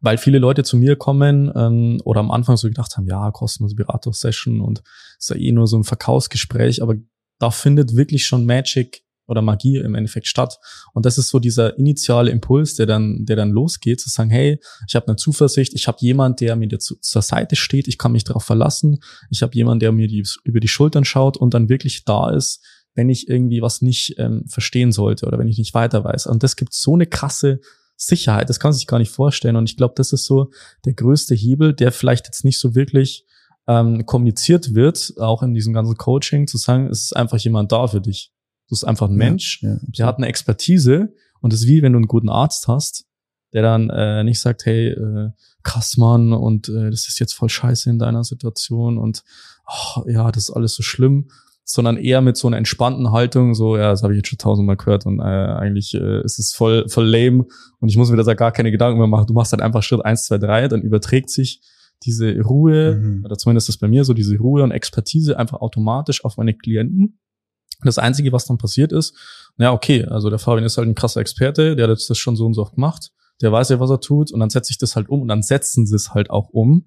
Weil 0.00 0.18
viele 0.18 0.38
Leute 0.38 0.62
zu 0.62 0.76
mir 0.76 0.96
kommen 0.96 1.50
ähm, 1.54 2.00
oder 2.04 2.20
am 2.20 2.30
Anfang 2.30 2.56
so 2.56 2.68
gedacht 2.68 2.96
haben, 2.96 3.06
ja, 3.06 3.30
kostenlose 3.30 3.74
Beratungssession 3.74 4.60
und 4.60 4.82
ist 5.18 5.30
ja 5.30 5.36
eh 5.36 5.52
nur 5.52 5.66
so 5.66 5.78
ein 5.78 5.84
Verkaufsgespräch, 5.84 6.82
aber 6.82 6.96
da 7.38 7.50
findet 7.50 7.96
wirklich 7.96 8.26
schon 8.26 8.44
Magic 8.44 9.05
oder 9.26 9.42
Magie 9.42 9.76
im 9.76 9.94
Endeffekt 9.94 10.26
statt. 10.26 10.58
Und 10.92 11.06
das 11.06 11.18
ist 11.18 11.28
so 11.28 11.38
dieser 11.38 11.78
initiale 11.78 12.30
Impuls, 12.30 12.74
der 12.74 12.86
dann, 12.86 13.24
der 13.24 13.36
dann 13.36 13.50
losgeht, 13.50 14.00
zu 14.00 14.08
sagen, 14.08 14.30
hey, 14.30 14.60
ich 14.88 14.94
habe 14.94 15.08
eine 15.08 15.16
Zuversicht, 15.16 15.74
ich 15.74 15.88
habe 15.88 15.98
jemand, 16.00 16.40
der 16.40 16.56
mir 16.56 16.68
zu, 16.78 16.96
zur 16.96 17.22
Seite 17.22 17.56
steht, 17.56 17.88
ich 17.88 17.98
kann 17.98 18.12
mich 18.12 18.24
darauf 18.24 18.44
verlassen, 18.44 18.98
ich 19.30 19.42
habe 19.42 19.54
jemand, 19.54 19.82
der 19.82 19.92
mir 19.92 20.08
die, 20.08 20.24
über 20.44 20.60
die 20.60 20.68
Schultern 20.68 21.04
schaut 21.04 21.36
und 21.36 21.54
dann 21.54 21.68
wirklich 21.68 22.04
da 22.04 22.30
ist, 22.30 22.64
wenn 22.94 23.10
ich 23.10 23.28
irgendwie 23.28 23.62
was 23.62 23.82
nicht 23.82 24.14
ähm, 24.18 24.44
verstehen 24.48 24.90
sollte 24.90 25.26
oder 25.26 25.38
wenn 25.38 25.48
ich 25.48 25.58
nicht 25.58 25.74
weiter 25.74 26.02
weiß. 26.02 26.26
Und 26.26 26.42
das 26.42 26.56
gibt 26.56 26.72
so 26.72 26.94
eine 26.94 27.06
krasse 27.06 27.60
Sicherheit, 27.96 28.48
das 28.48 28.60
kann 28.60 28.70
man 28.70 28.74
sich 28.74 28.86
gar 28.86 28.98
nicht 28.98 29.10
vorstellen. 29.10 29.56
Und 29.56 29.70
ich 29.70 29.76
glaube, 29.76 29.94
das 29.96 30.12
ist 30.12 30.24
so 30.24 30.50
der 30.84 30.94
größte 30.94 31.34
Hebel, 31.34 31.74
der 31.74 31.92
vielleicht 31.92 32.26
jetzt 32.26 32.44
nicht 32.44 32.58
so 32.58 32.74
wirklich 32.74 33.24
ähm, 33.68 34.06
kommuniziert 34.06 34.74
wird, 34.74 35.14
auch 35.18 35.42
in 35.42 35.54
diesem 35.54 35.72
ganzen 35.72 35.96
Coaching, 35.96 36.46
zu 36.46 36.56
sagen, 36.56 36.88
es 36.88 37.04
ist 37.04 37.16
einfach 37.16 37.38
jemand 37.38 37.72
da 37.72 37.86
für 37.86 38.00
dich. 38.00 38.32
Du 38.66 38.70
bist 38.70 38.86
einfach 38.86 39.08
ein 39.08 39.16
Mensch, 39.16 39.62
ja, 39.62 39.76
der 39.80 40.06
hat 40.06 40.16
eine 40.16 40.26
Expertise 40.26 41.14
und 41.40 41.52
das 41.52 41.60
ist 41.60 41.68
wie 41.68 41.82
wenn 41.82 41.92
du 41.92 41.98
einen 41.98 42.08
guten 42.08 42.28
Arzt 42.28 42.68
hast, 42.68 43.06
der 43.52 43.62
dann 43.62 43.90
äh, 43.90 44.24
nicht 44.24 44.40
sagt, 44.40 44.66
hey, 44.66 44.88
äh, 44.88 45.30
krass 45.62 45.96
Mann 45.96 46.32
und 46.32 46.68
äh, 46.68 46.90
das 46.90 47.08
ist 47.08 47.18
jetzt 47.18 47.34
voll 47.34 47.48
scheiße 47.48 47.88
in 47.90 47.98
deiner 47.98 48.24
Situation 48.24 48.98
und 48.98 49.22
oh, 49.66 50.04
ja, 50.08 50.30
das 50.32 50.44
ist 50.44 50.50
alles 50.50 50.74
so 50.74 50.82
schlimm, 50.82 51.28
sondern 51.64 51.96
eher 51.96 52.20
mit 52.20 52.36
so 52.36 52.46
einer 52.46 52.56
entspannten 52.56 53.10
Haltung, 53.10 53.54
so, 53.54 53.76
ja, 53.76 53.90
das 53.90 54.02
habe 54.02 54.14
ich 54.14 54.18
jetzt 54.18 54.28
schon 54.28 54.38
tausendmal 54.38 54.76
gehört 54.76 55.06
und 55.06 55.20
äh, 55.20 55.22
eigentlich 55.22 55.94
äh, 55.94 56.22
ist 56.22 56.38
es 56.38 56.52
voll, 56.54 56.88
voll 56.88 57.06
lame 57.06 57.46
und 57.80 57.88
ich 57.88 57.96
muss 57.96 58.10
mir 58.10 58.22
da 58.22 58.34
gar 58.34 58.52
keine 58.52 58.70
Gedanken 58.70 58.98
mehr 58.98 59.08
machen. 59.08 59.26
Du 59.26 59.34
machst 59.34 59.52
halt 59.52 59.62
einfach 59.62 59.82
Schritt 59.82 60.04
eins, 60.04 60.26
zwei, 60.26 60.38
drei, 60.38 60.68
dann 60.68 60.82
überträgt 60.82 61.30
sich 61.30 61.60
diese 62.04 62.40
Ruhe, 62.40 62.96
mhm. 62.96 63.24
oder 63.24 63.36
zumindest 63.36 63.68
ist 63.68 63.76
das 63.76 63.80
bei 63.80 63.88
mir 63.88 64.04
so, 64.04 64.12
diese 64.12 64.36
Ruhe 64.36 64.62
und 64.62 64.70
Expertise 64.70 65.38
einfach 65.38 65.60
automatisch 65.60 66.24
auf 66.24 66.36
meine 66.36 66.54
Klienten. 66.54 67.18
Das 67.82 67.98
Einzige, 67.98 68.32
was 68.32 68.46
dann 68.46 68.58
passiert 68.58 68.92
ist, 68.92 69.14
ja, 69.58 69.72
okay, 69.72 70.04
also 70.04 70.30
der 70.30 70.38
Fabian 70.38 70.64
ist 70.64 70.78
halt 70.78 70.88
ein 70.88 70.94
krasser 70.94 71.20
Experte, 71.20 71.76
der 71.76 71.88
hat 71.88 71.98
das 72.08 72.18
schon 72.18 72.36
so 72.36 72.46
und 72.46 72.54
so 72.54 72.62
oft 72.62 72.74
gemacht, 72.74 73.12
der 73.42 73.52
weiß 73.52 73.68
ja, 73.68 73.80
was 73.80 73.90
er 73.90 74.00
tut 74.00 74.32
und 74.32 74.40
dann 74.40 74.50
setze 74.50 74.70
ich 74.70 74.78
das 74.78 74.96
halt 74.96 75.08
um 75.08 75.22
und 75.22 75.28
dann 75.28 75.42
setzen 75.42 75.86
sie 75.86 75.96
es 75.96 76.14
halt 76.14 76.30
auch 76.30 76.48
um. 76.50 76.86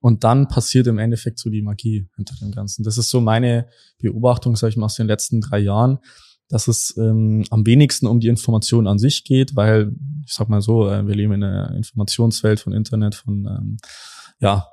Und 0.00 0.24
dann 0.24 0.48
passiert 0.48 0.88
im 0.88 0.98
Endeffekt 0.98 1.38
so 1.38 1.48
die 1.48 1.62
Magie 1.62 2.08
hinter 2.16 2.34
dem 2.40 2.50
Ganzen. 2.50 2.82
Das 2.82 2.98
ist 2.98 3.08
so 3.08 3.20
meine 3.20 3.68
Beobachtung, 4.00 4.56
sag 4.56 4.70
ich 4.70 4.76
mal, 4.76 4.86
aus 4.86 4.96
den 4.96 5.06
letzten 5.06 5.40
drei 5.40 5.60
Jahren, 5.60 6.00
dass 6.48 6.66
es 6.66 6.96
ähm, 6.98 7.44
am 7.50 7.64
wenigsten 7.64 8.08
um 8.08 8.18
die 8.18 8.26
Information 8.26 8.88
an 8.88 8.98
sich 8.98 9.22
geht, 9.22 9.54
weil, 9.54 9.94
ich 10.26 10.34
sag 10.34 10.48
mal 10.48 10.60
so, 10.60 10.88
äh, 10.88 11.06
wir 11.06 11.14
leben 11.14 11.34
in 11.34 11.44
einer 11.44 11.76
Informationswelt 11.76 12.58
von 12.58 12.72
Internet, 12.72 13.14
von 13.14 13.46
ähm, 13.46 13.76
ja, 14.40 14.66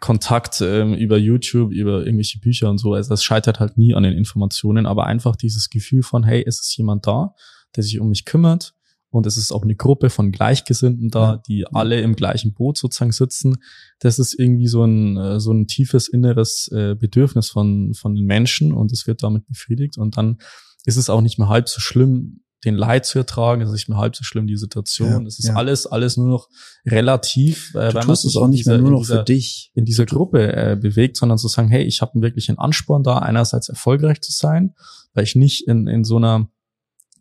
Kontakt 0.00 0.60
ähm, 0.60 0.94
über 0.94 1.18
YouTube, 1.18 1.72
über 1.72 2.00
irgendwelche 2.00 2.38
Bücher 2.38 2.70
und 2.70 2.78
so. 2.78 2.94
Also 2.94 3.10
das 3.10 3.24
scheitert 3.24 3.60
halt 3.60 3.76
nie 3.76 3.94
an 3.94 4.02
den 4.02 4.14
Informationen, 4.14 4.86
aber 4.86 5.06
einfach 5.06 5.36
dieses 5.36 5.68
Gefühl 5.68 6.02
von, 6.02 6.24
hey, 6.24 6.44
es 6.46 6.60
ist 6.60 6.76
jemand 6.76 7.06
da, 7.06 7.34
der 7.76 7.82
sich 7.82 8.00
um 8.00 8.08
mich 8.08 8.24
kümmert, 8.24 8.74
und 9.10 9.26
es 9.26 9.36
ist 9.36 9.52
auch 9.52 9.62
eine 9.62 9.74
Gruppe 9.74 10.10
von 10.10 10.32
Gleichgesinnten 10.32 11.10
da, 11.10 11.32
ja. 11.32 11.42
die 11.48 11.66
alle 11.66 12.00
im 12.00 12.14
gleichen 12.14 12.52
Boot 12.52 12.76
sozusagen 12.76 13.12
sitzen. 13.12 13.56
Das 14.00 14.18
ist 14.18 14.38
irgendwie 14.38 14.66
so 14.66 14.84
ein, 14.84 15.16
äh, 15.16 15.40
so 15.40 15.52
ein 15.52 15.66
tiefes 15.66 16.08
inneres 16.08 16.68
äh, 16.72 16.94
Bedürfnis 16.94 17.48
von, 17.48 17.94
von 17.94 18.14
den 18.14 18.26
Menschen 18.26 18.72
und 18.72 18.92
es 18.92 19.06
wird 19.06 19.22
damit 19.22 19.46
befriedigt. 19.46 19.96
Und 19.96 20.18
dann 20.18 20.38
ist 20.84 20.96
es 20.96 21.08
auch 21.08 21.22
nicht 21.22 21.38
mehr 21.38 21.48
halb 21.48 21.68
so 21.68 21.80
schlimm, 21.80 22.40
den 22.64 22.74
Leid 22.74 23.06
zu 23.06 23.18
ertragen, 23.18 23.62
es 23.62 23.68
ist 23.68 23.74
nicht 23.74 23.88
mehr 23.88 23.98
halb 23.98 24.16
so 24.16 24.24
schlimm, 24.24 24.46
die 24.46 24.56
Situation. 24.56 25.26
Es 25.26 25.38
ja, 25.38 25.42
ist 25.42 25.48
ja. 25.48 25.54
alles, 25.54 25.86
alles 25.86 26.16
nur 26.16 26.28
noch 26.28 26.48
relativ, 26.86 27.74
äh, 27.74 27.92
du 27.92 28.06
man 28.06 28.16
sich 28.16 28.36
auch 28.36 28.48
nicht 28.48 28.60
dieser, 28.60 28.72
mehr 28.72 28.82
nur 28.82 28.90
noch 28.90 29.00
dieser, 29.00 29.18
für 29.18 29.24
dich 29.24 29.70
in 29.74 29.84
dieser 29.84 30.06
Gruppe 30.06 30.52
äh, 30.52 30.76
bewegt, 30.76 31.16
sondern 31.16 31.38
zu 31.38 31.48
sagen, 31.48 31.68
hey, 31.68 31.84
ich 31.84 32.02
habe 32.02 32.20
wirklich 32.20 32.48
einen 32.48 32.58
Ansporn 32.58 33.02
da, 33.02 33.18
einerseits 33.18 33.68
erfolgreich 33.68 34.20
zu 34.20 34.32
sein, 34.32 34.74
weil 35.14 35.24
ich 35.24 35.36
nicht 35.36 35.68
in, 35.68 35.86
in 35.86 36.04
so 36.04 36.16
einer 36.16 36.48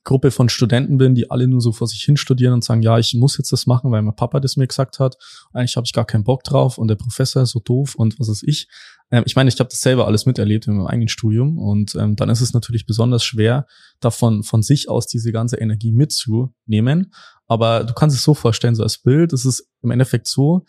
Gruppe 0.07 0.31
von 0.31 0.47
Studenten 0.47 0.97
bin, 0.97 1.15
die 1.15 1.29
alle 1.29 1.47
nur 1.49 1.59
so 1.59 1.73
vor 1.73 1.85
sich 1.85 2.01
hin 2.01 2.15
studieren 2.15 2.53
und 2.53 2.63
sagen, 2.63 2.81
ja, 2.81 2.97
ich 2.97 3.13
muss 3.13 3.37
jetzt 3.37 3.51
das 3.51 3.67
machen, 3.67 3.91
weil 3.91 4.01
mein 4.01 4.15
Papa 4.15 4.39
das 4.39 4.55
mir 4.55 4.65
gesagt 4.65 4.99
hat. 4.99 5.17
Eigentlich 5.51 5.75
habe 5.75 5.85
ich 5.85 5.91
gar 5.91 6.05
keinen 6.05 6.23
Bock 6.23 6.45
drauf 6.45 6.77
und 6.77 6.87
der 6.87 6.95
Professor 6.95 7.43
ist 7.43 7.51
so 7.51 7.59
doof 7.59 7.93
und 7.95 8.17
was 8.17 8.29
weiß 8.29 8.43
ich. 8.43 8.69
Ähm, 9.11 9.23
ich 9.25 9.35
meine, 9.35 9.49
ich 9.49 9.59
habe 9.59 9.69
das 9.69 9.81
selber 9.81 10.07
alles 10.07 10.25
miterlebt 10.25 10.67
in 10.67 10.77
meinem 10.77 10.87
eigenen 10.87 11.07
Studium 11.07 11.57
und 11.57 11.95
ähm, 11.95 12.15
dann 12.15 12.29
ist 12.29 12.41
es 12.41 12.53
natürlich 12.53 12.85
besonders 12.85 13.23
schwer, 13.23 13.67
davon 13.99 14.43
von 14.43 14.61
sich 14.61 14.89
aus 14.89 15.07
diese 15.07 15.31
ganze 15.31 15.57
Energie 15.57 15.91
mitzunehmen. 15.91 17.13
Aber 17.47 17.83
du 17.83 17.93
kannst 17.93 18.15
es 18.15 18.23
so 18.23 18.33
vorstellen, 18.33 18.75
so 18.75 18.83
als 18.83 18.97
Bild, 18.97 19.33
es 19.33 19.45
ist 19.45 19.69
im 19.81 19.91
Endeffekt 19.91 20.27
so, 20.27 20.65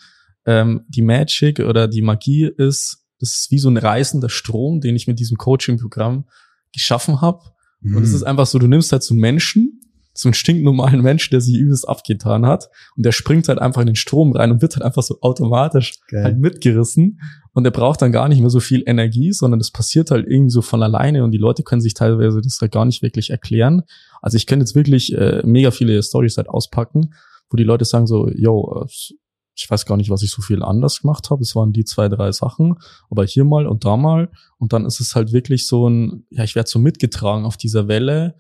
ähm, 0.46 0.85
die 0.88 1.03
Magic 1.03 1.61
oder 1.61 1.88
die 1.88 2.03
Magie 2.03 2.51
ist, 2.57 3.05
das 3.20 3.35
ist 3.35 3.51
wie 3.51 3.59
so 3.59 3.68
ein 3.68 3.77
reißender 3.77 4.29
Strom, 4.29 4.81
den 4.81 4.94
ich 4.94 5.09
mit 5.09 5.18
diesem 5.18 5.37
Coaching-Programm 5.37 6.29
geschaffen 6.72 7.20
habe 7.20 7.42
Mhm. 7.81 7.96
Und 7.96 8.03
es 8.03 8.12
ist 8.12 8.22
einfach 8.22 8.46
so, 8.46 8.59
du 8.59 8.66
nimmst 8.66 8.92
halt 8.92 9.03
so 9.03 9.14
einen 9.14 9.20
Menschen, 9.20 9.81
so 10.14 10.29
einen 10.29 10.35
stinknormalen 10.35 11.01
Menschen, 11.03 11.31
der 11.31 11.40
sich 11.40 11.57
übelst 11.57 11.88
abgetan 11.88 12.44
hat 12.44 12.68
und 12.96 13.07
der 13.07 13.12
springt 13.12 13.48
halt 13.48 13.61
einfach 13.61 13.81
in 13.81 13.87
den 13.87 13.96
Strom 13.96 14.33
rein 14.33 14.51
und 14.51 14.62
wird 14.62 14.74
halt 14.74 14.85
einfach 14.85 15.03
so 15.03 15.20
automatisch 15.20 15.94
Geil. 16.09 16.24
halt 16.24 16.38
mitgerissen 16.38 17.20
und 17.59 17.64
der 17.64 17.73
braucht 17.73 18.01
dann 18.03 18.12
gar 18.12 18.29
nicht 18.29 18.38
mehr 18.38 18.51
so 18.51 18.61
viel 18.61 18.85
Energie, 18.87 19.33
sondern 19.33 19.59
das 19.59 19.73
passiert 19.73 20.12
halt 20.12 20.29
irgendwie 20.29 20.53
so 20.53 20.62
von 20.62 20.81
alleine 20.81 21.25
und 21.25 21.33
die 21.33 21.38
Leute 21.38 21.64
können 21.64 21.81
sich 21.81 21.92
teilweise 21.92 22.40
das 22.40 22.61
halt 22.61 22.71
gar 22.71 22.85
nicht 22.85 23.03
wirklich 23.03 23.31
erklären. 23.31 23.83
Also 24.23 24.37
ich 24.37 24.47
könnte 24.47 24.62
jetzt 24.62 24.77
wirklich 24.77 25.12
äh, 25.12 25.42
mega 25.44 25.73
viele 25.73 26.01
Stories 26.01 26.37
halt 26.37 26.49
auspacken, 26.49 27.14
wo 27.51 27.57
die 27.57 27.64
Leute 27.64 27.85
sagen 27.85 28.07
so, 28.07 28.31
yo, 28.31 28.85
äh, 28.85 29.14
ich 29.57 29.68
weiß 29.68 29.87
gar 29.87 29.97
nicht, 29.97 30.09
was 30.09 30.23
ich 30.23 30.31
so 30.31 30.40
viel 30.40 30.62
anders 30.62 31.01
gemacht 31.01 31.31
habe. 31.31 31.42
Es 31.42 31.57
waren 31.57 31.73
die 31.73 31.85
zwei, 31.85 32.09
drei 32.09 32.31
Sachen, 32.31 32.77
aber 33.11 33.25
hier 33.25 33.42
mal 33.42 33.66
und 33.66 33.85
da 33.85 33.97
mal. 33.97 34.31
Und 34.59 34.73
dann 34.73 34.87
ist 34.87 35.01
es 35.01 35.16
halt 35.16 35.33
wirklich 35.33 35.66
so 35.66 35.88
ein, 35.88 36.27
ja, 36.31 36.44
ich 36.44 36.55
werde 36.55 36.71
so 36.71 36.79
mitgetragen 36.79 37.44
auf 37.44 37.57
dieser 37.57 37.88
Welle 37.88 38.37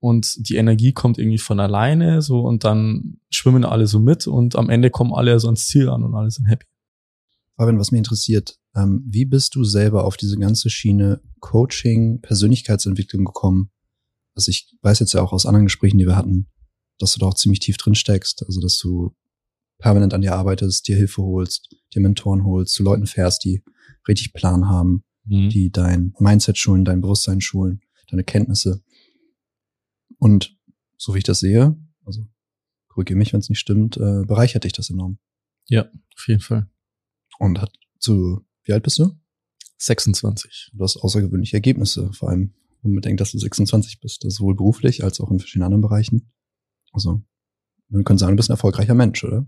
und 0.00 0.48
die 0.48 0.56
Energie 0.56 0.94
kommt 0.94 1.18
irgendwie 1.18 1.36
von 1.36 1.60
alleine 1.60 2.22
so 2.22 2.40
und 2.40 2.64
dann 2.64 3.18
schwimmen 3.28 3.66
alle 3.66 3.86
so 3.86 3.98
mit 3.98 4.26
und 4.26 4.56
am 4.56 4.70
Ende 4.70 4.88
kommen 4.88 5.12
alle 5.12 5.38
so 5.38 5.48
ans 5.48 5.66
Ziel 5.66 5.90
an 5.90 6.02
und 6.02 6.14
alle 6.14 6.30
sind 6.30 6.46
happy. 6.46 6.64
Fabian, 7.56 7.78
was 7.78 7.92
mich 7.92 7.98
interessiert, 7.98 8.58
ähm, 8.74 9.04
wie 9.06 9.24
bist 9.24 9.54
du 9.54 9.64
selber 9.64 10.04
auf 10.04 10.16
diese 10.16 10.36
ganze 10.36 10.70
Schiene 10.70 11.20
Coaching, 11.40 12.20
Persönlichkeitsentwicklung 12.20 13.24
gekommen? 13.24 13.70
Also 14.34 14.50
ich 14.50 14.76
weiß 14.82 14.98
jetzt 14.98 15.14
ja 15.14 15.22
auch 15.22 15.32
aus 15.32 15.46
anderen 15.46 15.66
Gesprächen, 15.66 15.98
die 15.98 16.06
wir 16.06 16.16
hatten, 16.16 16.48
dass 16.98 17.12
du 17.12 17.20
da 17.20 17.26
auch 17.26 17.34
ziemlich 17.34 17.60
tief 17.60 17.76
drin 17.76 17.94
steckst, 17.94 18.44
also 18.46 18.60
dass 18.60 18.78
du 18.78 19.14
permanent 19.78 20.14
an 20.14 20.22
dir 20.22 20.34
arbeitest, 20.34 20.88
dir 20.88 20.96
Hilfe 20.96 21.22
holst, 21.22 21.76
dir 21.94 22.00
Mentoren 22.00 22.44
holst, 22.44 22.74
zu 22.74 22.82
Leuten 22.82 23.06
fährst, 23.06 23.44
die 23.44 23.62
richtig 24.08 24.32
Plan 24.32 24.68
haben, 24.68 25.04
mhm. 25.24 25.48
die 25.50 25.70
dein 25.70 26.14
Mindset 26.18 26.58
schulen, 26.58 26.84
dein 26.84 27.00
Bewusstsein 27.00 27.40
schulen, 27.40 27.80
deine 28.08 28.24
Kenntnisse. 28.24 28.82
Und 30.18 30.56
so 30.96 31.14
wie 31.14 31.18
ich 31.18 31.24
das 31.24 31.40
sehe, 31.40 31.76
also 32.04 32.26
korrigiere 32.88 33.18
mich, 33.18 33.32
wenn 33.32 33.40
es 33.40 33.48
nicht 33.48 33.58
stimmt, 33.58 33.96
äh, 33.96 34.24
bereichert 34.24 34.64
dich 34.64 34.72
das 34.72 34.90
enorm. 34.90 35.18
Ja, 35.68 35.88
auf 36.16 36.28
jeden 36.28 36.40
Fall. 36.40 36.68
Und 37.38 37.60
hat 37.60 37.72
zu, 37.98 38.44
wie 38.64 38.72
alt 38.72 38.82
bist 38.82 38.98
du? 38.98 39.10
26. 39.78 40.70
Du 40.72 40.82
hast 40.82 40.96
außergewöhnliche 40.96 41.56
Ergebnisse, 41.56 42.12
vor 42.12 42.30
allem, 42.30 42.54
wenn 42.82 42.92
man 42.92 42.96
bedenkt, 42.96 43.20
dass 43.20 43.32
du 43.32 43.38
26 43.38 44.00
bist, 44.00 44.24
sowohl 44.26 44.54
beruflich 44.54 45.04
als 45.04 45.20
auch 45.20 45.30
in 45.30 45.38
verschiedenen 45.38 45.66
anderen 45.66 45.82
Bereichen. 45.82 46.32
Also, 46.92 47.22
man 47.88 48.04
könnte 48.04 48.20
sagen, 48.20 48.32
du 48.32 48.36
bist 48.36 48.50
ein 48.50 48.54
erfolgreicher 48.54 48.94
Mensch, 48.94 49.24
oder? 49.24 49.46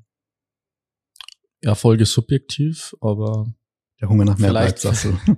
Erfolg 1.63 2.01
ist 2.01 2.13
subjektiv, 2.13 2.95
aber 3.01 3.55
der 4.01 4.11
Hunger 4.11 4.27
nach 4.27 4.39
mehr 4.39 4.51
bleibt, 4.51 4.79
sagst 4.79 5.05
du. 5.05 5.19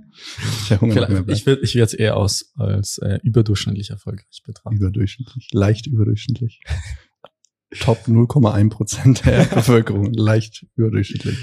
Der 0.69 0.81
Hunger 0.81 0.95
nach 0.95 1.09
mehr 1.09 1.23
bleibt. 1.23 1.39
Ich 1.39 1.45
will 1.45 1.59
ich 1.61 1.75
will 1.75 1.81
es 1.81 1.93
eher 1.93 2.17
aus 2.17 2.51
als 2.55 2.97
äh, 2.97 3.19
überdurchschnittlich 3.23 3.89
erfolgreich 3.89 4.41
betrachten. 4.45 4.75
Überdurchschnittlich, 4.75 5.47
leicht 5.53 5.87
überdurchschnittlich. 5.87 6.61
Top 7.79 7.99
0,1 8.07 8.69
Prozent 8.69 9.25
der 9.25 9.45
Bevölkerung, 9.55 10.13
leicht 10.13 10.65
überdurchschnittlich. 10.75 11.37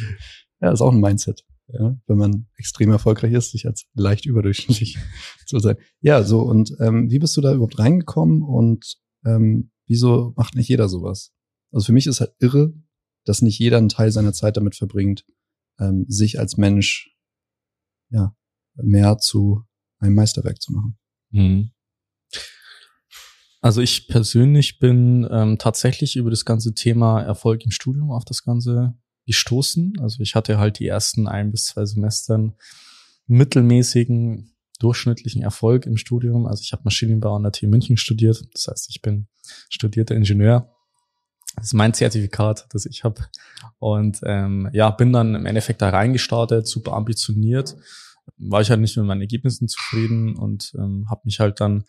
Ja, 0.60 0.72
ist 0.72 0.80
auch 0.80 0.92
ein 0.92 1.00
Mindset. 1.00 1.44
ja, 1.68 1.96
wenn 2.06 2.18
man 2.18 2.46
extrem 2.56 2.90
erfolgreich 2.90 3.32
ist, 3.32 3.50
sich 3.50 3.66
als 3.66 3.86
leicht 3.94 4.26
überdurchschnittlich 4.26 4.98
zu 5.46 5.58
sein. 5.58 5.76
Ja, 6.00 6.22
so 6.22 6.40
und 6.42 6.74
ähm, 6.80 7.10
wie 7.10 7.18
bist 7.18 7.36
du 7.36 7.40
da 7.40 7.52
überhaupt 7.52 7.78
reingekommen 7.78 8.42
und 8.42 8.96
ähm, 9.24 9.70
wieso 9.86 10.32
macht 10.36 10.54
nicht 10.54 10.68
jeder 10.68 10.88
sowas? 10.88 11.32
Also 11.72 11.86
für 11.86 11.92
mich 11.92 12.06
ist 12.06 12.20
halt 12.20 12.34
irre, 12.38 12.72
dass 13.24 13.42
nicht 13.42 13.58
jeder 13.58 13.78
einen 13.78 13.88
Teil 13.88 14.12
seiner 14.12 14.32
Zeit 14.32 14.56
damit 14.56 14.76
verbringt, 14.76 15.24
ähm, 15.78 16.06
sich 16.08 16.38
als 16.38 16.56
Mensch 16.56 17.14
ja 18.10 18.34
mehr 18.76 19.18
zu 19.18 19.62
einem 19.98 20.14
Meisterwerk 20.14 20.60
zu 20.62 20.72
machen. 20.72 20.98
Mhm. 21.30 21.70
Also 23.60 23.80
ich 23.80 24.06
persönlich 24.06 24.78
bin 24.78 25.26
ähm, 25.30 25.58
tatsächlich 25.58 26.16
über 26.16 26.30
das 26.30 26.44
ganze 26.44 26.74
Thema 26.74 27.20
Erfolg 27.22 27.64
im 27.64 27.72
Studium 27.72 28.12
auf 28.12 28.24
das 28.24 28.44
Ganze 28.44 28.96
gestoßen. 29.26 29.94
Also 30.00 30.22
ich 30.22 30.34
hatte 30.34 30.58
halt 30.58 30.78
die 30.78 30.86
ersten 30.86 31.28
ein 31.28 31.50
bis 31.50 31.66
zwei 31.66 31.84
Semestern 31.84 32.54
mittelmäßigen, 33.26 34.52
durchschnittlichen 34.78 35.42
Erfolg 35.42 35.86
im 35.86 35.96
Studium. 35.96 36.46
Also 36.46 36.62
ich 36.62 36.72
habe 36.72 36.82
Maschinenbau 36.84 37.36
an 37.36 37.42
der 37.42 37.52
TU 37.52 37.66
München 37.66 37.96
studiert. 37.96 38.46
Das 38.52 38.68
heißt, 38.68 38.90
ich 38.90 39.02
bin 39.02 39.26
studierter 39.68 40.14
Ingenieur. 40.14 40.72
Das 41.56 41.66
ist 41.66 41.74
mein 41.74 41.94
Zertifikat, 41.94 42.66
das 42.70 42.86
ich 42.86 43.04
habe. 43.04 43.24
Und 43.78 44.20
ähm, 44.24 44.68
ja, 44.72 44.90
bin 44.90 45.12
dann 45.12 45.34
im 45.34 45.46
Endeffekt 45.46 45.80
da 45.80 45.88
reingestartet, 45.88 46.66
super 46.66 46.92
ambitioniert. 46.92 47.76
War 48.36 48.60
ich 48.60 48.70
halt 48.70 48.80
nicht 48.80 48.96
mit 48.96 49.06
meinen 49.06 49.22
Ergebnissen 49.22 49.68
zufrieden 49.68 50.36
und 50.36 50.74
ähm, 50.76 51.06
habe 51.08 51.22
mich 51.24 51.40
halt 51.40 51.60
dann 51.60 51.84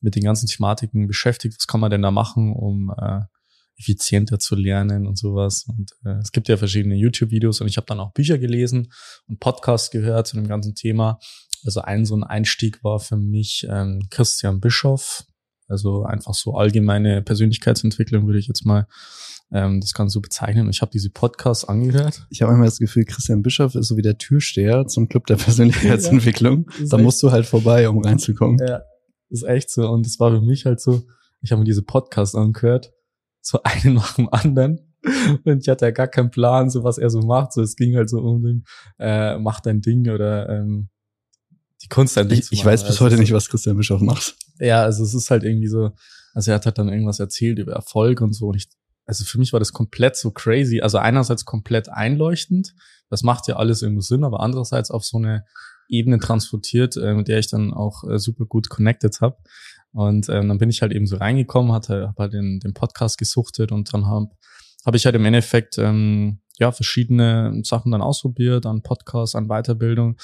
mit 0.00 0.16
den 0.16 0.24
ganzen 0.24 0.48
Thematiken 0.48 1.06
beschäftigt. 1.06 1.56
Was 1.56 1.68
kann 1.68 1.80
man 1.80 1.90
denn 1.90 2.02
da 2.02 2.10
machen, 2.10 2.52
um 2.52 2.92
äh, 2.98 3.20
effizienter 3.78 4.38
zu 4.38 4.54
lernen 4.54 5.06
und 5.06 5.18
sowas. 5.18 5.64
Und 5.66 5.92
äh, 6.04 6.18
es 6.18 6.32
gibt 6.32 6.48
ja 6.48 6.56
verschiedene 6.56 6.94
YouTube-Videos 6.96 7.60
und 7.60 7.68
ich 7.68 7.76
habe 7.76 7.86
dann 7.86 8.00
auch 8.00 8.12
Bücher 8.12 8.38
gelesen 8.38 8.92
und 9.26 9.40
Podcasts 9.40 9.90
gehört 9.90 10.26
zu 10.26 10.36
dem 10.36 10.46
ganzen 10.46 10.74
Thema. 10.74 11.18
Also 11.64 11.80
ein 11.80 12.04
so 12.04 12.16
ein 12.16 12.24
Einstieg 12.24 12.82
war 12.82 12.98
für 13.00 13.16
mich 13.16 13.66
ähm, 13.68 14.06
Christian 14.10 14.60
Bischoff. 14.60 15.24
Also 15.68 16.04
einfach 16.04 16.34
so 16.34 16.54
allgemeine 16.54 17.22
Persönlichkeitsentwicklung 17.22 18.26
würde 18.26 18.38
ich 18.38 18.46
jetzt 18.46 18.66
mal 18.66 18.86
ähm, 19.52 19.80
das 19.80 19.94
Ganze 19.94 20.14
so 20.14 20.20
bezeichnen. 20.20 20.66
Und 20.66 20.74
ich 20.74 20.82
habe 20.82 20.90
diese 20.90 21.10
Podcasts 21.10 21.64
angehört. 21.64 22.26
Ich 22.30 22.42
habe 22.42 22.52
immer 22.52 22.64
das 22.64 22.78
Gefühl, 22.78 23.04
Christian 23.04 23.42
Bischoff 23.42 23.74
ist 23.74 23.88
so 23.88 23.96
wie 23.96 24.02
der 24.02 24.18
Türsteher 24.18 24.86
zum 24.86 25.08
Club 25.08 25.26
der 25.26 25.36
Persönlichkeitsentwicklung. 25.36 26.66
ja, 26.78 26.86
da 26.90 26.98
musst 26.98 27.22
du 27.22 27.30
halt 27.30 27.46
vorbei, 27.46 27.88
um 27.88 28.02
reinzukommen. 28.02 28.58
Ja, 28.66 28.82
ist 29.30 29.44
echt 29.44 29.70
so. 29.70 29.88
Und 29.88 30.06
es 30.06 30.20
war 30.20 30.30
für 30.30 30.40
mich 30.40 30.66
halt 30.66 30.80
so, 30.80 31.02
ich 31.40 31.52
habe 31.52 31.60
mir 31.60 31.66
diese 31.66 31.82
Podcasts 31.82 32.34
angehört 32.34 32.92
so 33.42 33.62
einen 33.62 33.94
nach 33.94 34.14
dem 34.14 34.32
anderen. 34.32 34.80
Und 35.44 35.60
ich 35.60 35.68
hatte 35.68 35.84
ja 35.84 35.90
gar 35.90 36.06
keinen 36.06 36.30
Plan, 36.30 36.70
so 36.70 36.84
was 36.84 36.96
er 36.96 37.10
so 37.10 37.20
macht. 37.20 37.52
So, 37.52 37.60
es 37.60 37.76
ging 37.76 37.96
halt 37.96 38.08
so 38.08 38.20
um 38.20 38.42
den, 38.42 38.64
äh, 38.98 39.36
mach 39.38 39.60
dein 39.60 39.80
Ding 39.80 40.08
oder 40.08 40.48
ähm, 40.48 40.88
die 41.82 41.88
Kunst 41.88 42.16
dein 42.16 42.28
Ding 42.28 42.38
ich, 42.38 42.44
zu 42.46 42.54
machen. 42.54 42.60
Ich 42.60 42.64
weiß 42.64 42.82
bis 42.82 42.90
also 42.92 43.04
heute 43.04 43.18
nicht, 43.18 43.32
was 43.32 43.48
Christian 43.48 43.76
Bischof 43.76 44.00
macht. 44.00 44.36
Ja, 44.60 44.82
also 44.82 45.02
es 45.02 45.12
ist 45.12 45.30
halt 45.30 45.42
irgendwie 45.42 45.66
so, 45.66 45.90
also 46.34 46.52
er 46.52 46.54
hat 46.54 46.66
halt 46.66 46.78
dann 46.78 46.88
irgendwas 46.88 47.18
erzählt 47.18 47.58
über 47.58 47.72
Erfolg 47.72 48.20
und 48.20 48.32
so. 48.32 48.46
Und 48.48 48.56
ich, 48.56 48.68
also 49.04 49.24
für 49.24 49.38
mich 49.38 49.52
war 49.52 49.58
das 49.58 49.72
komplett 49.72 50.16
so 50.16 50.30
crazy. 50.30 50.80
Also 50.80 50.98
einerseits 50.98 51.44
komplett 51.44 51.88
einleuchtend, 51.88 52.74
das 53.10 53.24
macht 53.24 53.48
ja 53.48 53.56
alles 53.56 53.82
irgendwo 53.82 54.02
Sinn, 54.02 54.22
aber 54.22 54.40
andererseits 54.40 54.90
auf 54.90 55.04
so 55.04 55.18
eine 55.18 55.44
Ebene 55.88 56.18
transportiert, 56.18 56.96
äh, 56.96 57.12
mit 57.12 57.28
der 57.28 57.38
ich 57.38 57.48
dann 57.48 57.74
auch 57.74 58.04
äh, 58.08 58.18
super 58.18 58.46
gut 58.46 58.68
connected 58.68 59.20
habe. 59.20 59.36
Und 59.92 60.28
ähm, 60.28 60.48
dann 60.48 60.58
bin 60.58 60.70
ich 60.70 60.82
halt 60.82 60.92
eben 60.92 61.06
so 61.06 61.16
reingekommen, 61.16 61.72
hatte 61.72 62.08
hab 62.08 62.18
halt 62.18 62.32
den, 62.32 62.60
den 62.60 62.72
Podcast 62.72 63.18
gesuchtet 63.18 63.72
und 63.72 63.92
dann 63.92 64.06
habe 64.06 64.28
hab 64.84 64.94
ich 64.94 65.04
halt 65.04 65.14
im 65.14 65.24
Endeffekt 65.24 65.76
ähm, 65.78 66.40
ja 66.58 66.72
verschiedene 66.72 67.60
Sachen 67.64 67.92
dann 67.92 68.00
ausprobiert, 68.00 68.64
an 68.64 68.82
Podcasts, 68.82 69.34
an 69.34 69.48
Weiterbildung, 69.48 70.16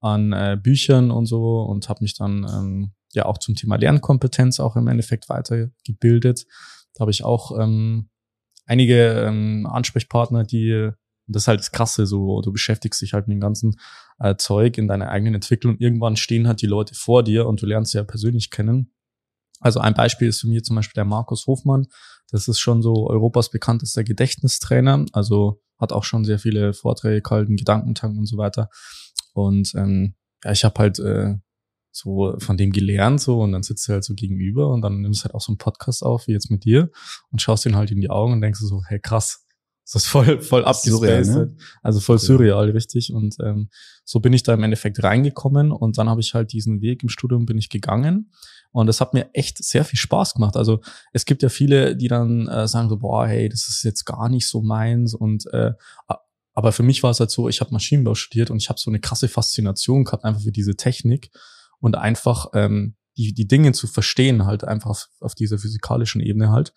an 0.00 0.32
äh, 0.32 0.58
Büchern 0.60 1.10
und 1.10 1.26
so 1.26 1.60
und 1.60 1.88
habe 1.88 2.02
mich 2.02 2.14
dann 2.14 2.46
ähm, 2.52 2.92
ja 3.12 3.26
auch 3.26 3.38
zum 3.38 3.54
Thema 3.54 3.76
Lernkompetenz 3.76 4.58
auch 4.58 4.74
im 4.74 4.88
Endeffekt 4.88 5.28
weitergebildet. 5.28 6.46
Da 6.94 7.02
habe 7.02 7.12
ich 7.12 7.24
auch 7.24 7.56
ähm, 7.58 8.08
einige 8.66 9.24
ähm, 9.26 9.66
Ansprechpartner, 9.70 10.44
die 10.44 10.90
und 11.28 11.36
das 11.36 11.44
ist 11.44 11.48
halt 11.48 11.60
das 11.60 11.70
Krasse, 11.70 12.06
so 12.06 12.40
du 12.40 12.52
beschäftigst 12.52 13.00
dich 13.00 13.12
halt 13.12 13.28
mit 13.28 13.36
dem 13.36 13.40
ganzen 13.40 13.76
äh, 14.18 14.34
Zeug 14.36 14.76
in 14.76 14.88
deiner 14.88 15.08
eigenen 15.08 15.34
Entwicklung. 15.34 15.76
Irgendwann 15.78 16.16
stehen 16.16 16.48
halt 16.48 16.62
die 16.62 16.66
Leute 16.66 16.94
vor 16.96 17.22
dir 17.22 17.46
und 17.46 17.62
du 17.62 17.66
lernst 17.66 17.92
sie 17.92 17.98
ja 17.98 18.04
persönlich 18.04 18.50
kennen. 18.50 18.92
Also 19.62 19.80
ein 19.80 19.94
Beispiel 19.94 20.28
ist 20.28 20.40
für 20.40 20.48
mich 20.48 20.64
zum 20.64 20.76
Beispiel 20.76 20.94
der 20.94 21.04
Markus 21.04 21.46
Hofmann. 21.46 21.86
Das 22.30 22.48
ist 22.48 22.58
schon 22.58 22.82
so 22.82 23.08
Europas 23.08 23.50
bekanntester 23.50 24.04
Gedächtnistrainer. 24.04 25.06
Also 25.12 25.60
hat 25.78 25.92
auch 25.92 26.04
schon 26.04 26.24
sehr 26.24 26.38
viele 26.38 26.74
Vorträge 26.74 27.22
gehalten, 27.22 27.56
Gedankentanken 27.56 28.18
und 28.18 28.26
so 28.26 28.36
weiter. 28.36 28.68
Und 29.32 29.72
ähm, 29.76 30.14
ja, 30.44 30.52
ich 30.52 30.64
habe 30.64 30.78
halt 30.78 30.98
äh, 30.98 31.36
so 31.90 32.34
von 32.38 32.56
dem 32.56 32.72
gelernt 32.72 33.20
so 33.20 33.40
und 33.40 33.52
dann 33.52 33.62
sitzt 33.62 33.88
du 33.88 33.92
halt 33.92 34.04
so 34.04 34.14
gegenüber 34.14 34.68
und 34.68 34.82
dann 34.82 35.00
nimmst 35.00 35.20
du 35.20 35.24
halt 35.24 35.34
auch 35.34 35.40
so 35.40 35.52
einen 35.52 35.58
Podcast 35.58 36.02
auf, 36.02 36.26
wie 36.26 36.32
jetzt 36.32 36.50
mit 36.50 36.64
dir 36.64 36.90
und 37.30 37.42
schaust 37.42 37.66
ihn 37.66 37.76
halt 37.76 37.90
in 37.90 38.00
die 38.00 38.10
Augen 38.10 38.32
und 38.32 38.40
denkst 38.40 38.60
so, 38.60 38.82
hey 38.86 38.98
krass, 38.98 39.46
das 39.84 40.04
ist 40.04 40.08
voll, 40.08 40.40
voll 40.40 40.64
abgespaced. 40.64 41.34
Ne? 41.34 41.56
Also 41.82 42.00
voll 42.00 42.18
surreal, 42.18 42.70
richtig. 42.70 43.12
Und 43.12 43.36
ähm, 43.42 43.68
so 44.04 44.20
bin 44.20 44.32
ich 44.32 44.42
da 44.42 44.54
im 44.54 44.62
Endeffekt 44.62 45.02
reingekommen 45.02 45.70
und 45.70 45.98
dann 45.98 46.08
habe 46.08 46.20
ich 46.20 46.34
halt 46.34 46.52
diesen 46.52 46.80
Weg 46.80 47.02
im 47.02 47.08
Studium 47.08 47.44
bin 47.44 47.58
ich 47.58 47.68
gegangen 47.68 48.30
und 48.72 48.86
das 48.86 49.00
hat 49.00 49.12
mir 49.14 49.28
echt 49.34 49.62
sehr 49.62 49.84
viel 49.84 49.98
Spaß 49.98 50.34
gemacht. 50.34 50.56
Also 50.56 50.80
es 51.12 51.26
gibt 51.26 51.42
ja 51.42 51.50
viele, 51.50 51.94
die 51.94 52.08
dann 52.08 52.48
äh, 52.48 52.66
sagen 52.66 52.88
so, 52.88 52.96
boah, 52.96 53.26
hey, 53.26 53.48
das 53.48 53.68
ist 53.68 53.82
jetzt 53.84 54.04
gar 54.04 54.28
nicht 54.28 54.48
so 54.48 54.62
meins. 54.62 55.14
Und 55.14 55.46
äh, 55.52 55.72
aber 56.54 56.72
für 56.72 56.82
mich 56.82 57.02
war 57.02 57.10
es 57.10 57.20
halt 57.20 57.30
so, 57.30 57.48
ich 57.48 57.60
habe 57.60 57.72
Maschinenbau 57.72 58.14
studiert 58.14 58.50
und 58.50 58.56
ich 58.56 58.68
habe 58.68 58.78
so 58.78 58.90
eine 58.90 59.00
krasse 59.00 59.28
Faszination 59.28 60.04
gehabt 60.04 60.24
einfach 60.24 60.42
für 60.42 60.52
diese 60.52 60.74
Technik 60.74 61.30
und 61.80 61.96
einfach 61.96 62.46
ähm, 62.54 62.96
die, 63.16 63.34
die 63.34 63.46
Dinge 63.46 63.72
zu 63.72 63.86
verstehen, 63.86 64.46
halt 64.46 64.64
einfach 64.64 64.90
auf, 64.90 65.08
auf 65.20 65.34
dieser 65.34 65.58
physikalischen 65.58 66.22
Ebene 66.22 66.50
halt. 66.50 66.72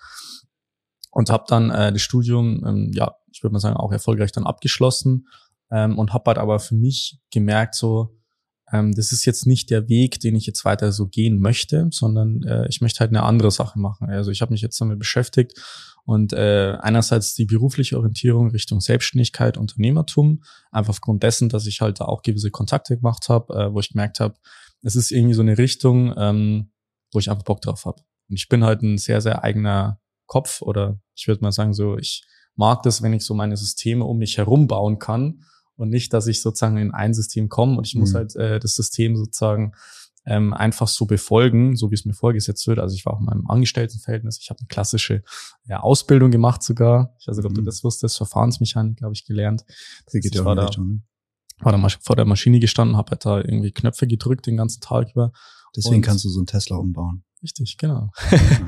Und 1.11 1.29
habe 1.29 1.45
dann 1.47 1.69
äh, 1.69 1.93
das 1.93 2.01
Studium, 2.01 2.61
ähm, 2.65 2.91
ja, 2.93 3.15
ich 3.31 3.41
würde 3.41 3.53
mal 3.53 3.59
sagen, 3.59 3.77
auch 3.77 3.93
erfolgreich 3.93 4.33
dann 4.33 4.45
abgeschlossen 4.45 5.27
ähm, 5.71 5.97
und 5.97 6.13
habe 6.13 6.25
halt 6.27 6.37
aber 6.39 6.59
für 6.59 6.75
mich 6.75 7.21
gemerkt, 7.31 7.75
so, 7.75 8.17
ähm, 8.71 8.93
das 8.93 9.11
ist 9.11 9.25
jetzt 9.25 9.45
nicht 9.45 9.69
der 9.69 9.87
Weg, 9.89 10.19
den 10.19 10.35
ich 10.35 10.45
jetzt 10.45 10.65
weiter 10.65 10.91
so 10.91 11.07
gehen 11.07 11.39
möchte, 11.39 11.87
sondern 11.91 12.41
äh, 12.43 12.67
ich 12.67 12.81
möchte 12.81 12.99
halt 12.99 13.11
eine 13.11 13.23
andere 13.23 13.51
Sache 13.51 13.79
machen. 13.79 14.09
Also 14.09 14.31
ich 14.31 14.41
habe 14.41 14.51
mich 14.51 14.61
jetzt 14.61 14.79
damit 14.81 14.97
beschäftigt 14.97 15.53
und 16.05 16.33
äh, 16.33 16.77
einerseits 16.81 17.35
die 17.35 17.45
berufliche 17.45 17.97
Orientierung 17.97 18.49
Richtung 18.49 18.81
Selbstständigkeit, 18.81 19.57
Unternehmertum, 19.57 20.43
einfach 20.71 20.91
aufgrund 20.91 21.23
dessen, 21.23 21.49
dass 21.49 21.67
ich 21.67 21.81
halt 21.81 21.99
da 21.99 22.05
auch 22.05 22.23
gewisse 22.23 22.51
Kontakte 22.51 22.95
gemacht 22.95 23.29
habe, 23.29 23.53
äh, 23.53 23.73
wo 23.73 23.79
ich 23.79 23.89
gemerkt 23.89 24.19
habe, 24.19 24.35
es 24.81 24.95
ist 24.95 25.11
irgendwie 25.11 25.33
so 25.33 25.41
eine 25.41 25.57
Richtung, 25.57 26.13
ähm, 26.17 26.71
wo 27.11 27.19
ich 27.19 27.29
einfach 27.29 27.43
Bock 27.43 27.61
drauf 27.61 27.85
habe. 27.85 28.01
Und 28.29 28.35
ich 28.35 28.49
bin 28.49 28.63
halt 28.63 28.81
ein 28.81 28.97
sehr, 28.97 29.21
sehr 29.21 29.43
eigener 29.43 29.99
Kopf 30.25 30.61
oder 30.61 30.99
ich 31.15 31.27
würde 31.27 31.41
mal 31.41 31.51
sagen 31.51 31.73
so, 31.73 31.97
ich 31.97 32.23
mag 32.55 32.81
das, 32.83 33.01
wenn 33.01 33.13
ich 33.13 33.25
so 33.25 33.35
meine 33.35 33.57
Systeme 33.57 34.05
um 34.05 34.17
mich 34.17 34.37
herum 34.37 34.67
bauen 34.67 34.97
kann 34.97 35.43
und 35.77 35.89
nicht, 35.89 36.13
dass 36.13 36.27
ich 36.27 36.41
sozusagen 36.41 36.77
in 36.77 36.91
ein 36.91 37.13
System 37.13 37.49
komme 37.49 37.77
und 37.77 37.87
ich 37.87 37.95
mhm. 37.95 38.01
muss 38.01 38.13
halt 38.13 38.35
äh, 38.35 38.59
das 38.59 38.75
System 38.75 39.15
sozusagen 39.15 39.73
ähm, 40.25 40.53
einfach 40.53 40.87
so 40.87 41.05
befolgen, 41.05 41.75
so 41.75 41.91
wie 41.91 41.95
es 41.95 42.05
mir 42.05 42.13
vorgesetzt 42.13 42.67
wird. 42.67 42.79
Also 42.79 42.95
ich 42.95 43.05
war 43.05 43.13
auch 43.13 43.19
in 43.19 43.25
meinem 43.25 43.47
Angestelltenverhältnis. 43.47 44.39
Ich 44.41 44.49
habe 44.49 44.59
eine 44.59 44.67
klassische 44.67 45.23
ja, 45.65 45.81
Ausbildung 45.81 46.31
gemacht 46.31 46.63
sogar. 46.63 47.15
Ich 47.19 47.27
weiß 47.27 47.37
nicht, 47.37 47.45
ob 47.45 47.51
mhm. 47.51 47.57
du 47.57 47.61
das 47.61 47.83
wusstest. 47.83 48.17
Verfahrensmechanik 48.17 49.01
habe 49.01 49.13
ich 49.13 49.25
gelernt. 49.25 49.65
Das 50.05 50.13
geht 50.13 50.33
ja 50.33 50.41
auch 50.41 50.45
war, 50.45 50.55
da, 50.55 50.69
ne? 50.77 51.01
war 51.59 51.71
da 51.71 51.87
vor 52.01 52.15
der 52.15 52.25
Maschine 52.25 52.59
gestanden, 52.59 52.97
habe 52.97 53.11
halt 53.11 53.25
da 53.25 53.37
irgendwie 53.37 53.71
Knöpfe 53.71 54.07
gedrückt 54.07 54.47
den 54.47 54.57
ganzen 54.57 54.81
Tag 54.81 55.11
über. 55.11 55.31
Deswegen 55.75 55.97
und, 55.97 56.01
kannst 56.01 56.25
du 56.25 56.29
so 56.29 56.39
einen 56.39 56.47
Tesla 56.47 56.77
umbauen. 56.77 57.23
Richtig, 57.43 57.77
genau. 57.77 58.11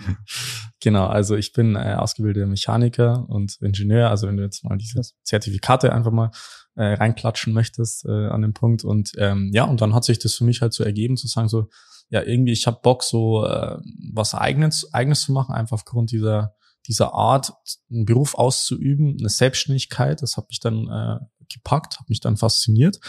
genau, 0.81 1.07
also 1.07 1.35
ich 1.35 1.51
bin 1.53 1.75
äh, 1.75 1.95
ausgebildeter 1.97 2.45
Mechaniker 2.45 3.27
und 3.27 3.57
Ingenieur. 3.61 4.09
Also 4.09 4.27
wenn 4.27 4.37
du 4.37 4.43
jetzt 4.43 4.63
mal 4.63 4.77
diese 4.77 5.01
Zertifikate 5.23 5.93
einfach 5.93 6.11
mal 6.11 6.31
äh, 6.75 6.93
reinklatschen 6.93 7.53
möchtest 7.53 8.05
äh, 8.05 8.27
an 8.27 8.43
dem 8.43 8.53
Punkt. 8.53 8.83
Und 8.83 9.13
ähm, 9.17 9.49
ja, 9.53 9.63
und 9.63 9.81
dann 9.81 9.95
hat 9.95 10.03
sich 10.03 10.19
das 10.19 10.35
für 10.35 10.43
mich 10.43 10.61
halt 10.61 10.73
so 10.73 10.83
ergeben, 10.83 11.17
zu 11.17 11.27
sagen 11.27 11.47
so, 11.47 11.69
ja, 12.09 12.21
irgendwie, 12.21 12.53
ich 12.53 12.67
habe 12.67 12.79
Bock, 12.81 13.03
so 13.03 13.45
äh, 13.45 13.77
was 14.13 14.33
eigenes, 14.33 14.93
eigenes 14.93 15.21
zu 15.21 15.31
machen, 15.31 15.55
einfach 15.55 15.75
aufgrund 15.75 16.11
dieser 16.11 16.53
dieser 16.87 17.13
Art, 17.13 17.53
einen 17.91 18.05
Beruf 18.05 18.35
auszuüben, 18.35 19.17
eine 19.19 19.29
Selbstständigkeit, 19.29 20.21
das 20.21 20.37
hat 20.37 20.49
mich 20.49 20.59
dann 20.59 20.87
äh, 20.87 21.25
gepackt, 21.49 21.99
hat 21.99 22.09
mich 22.09 22.19
dann 22.19 22.37
fasziniert. 22.37 22.99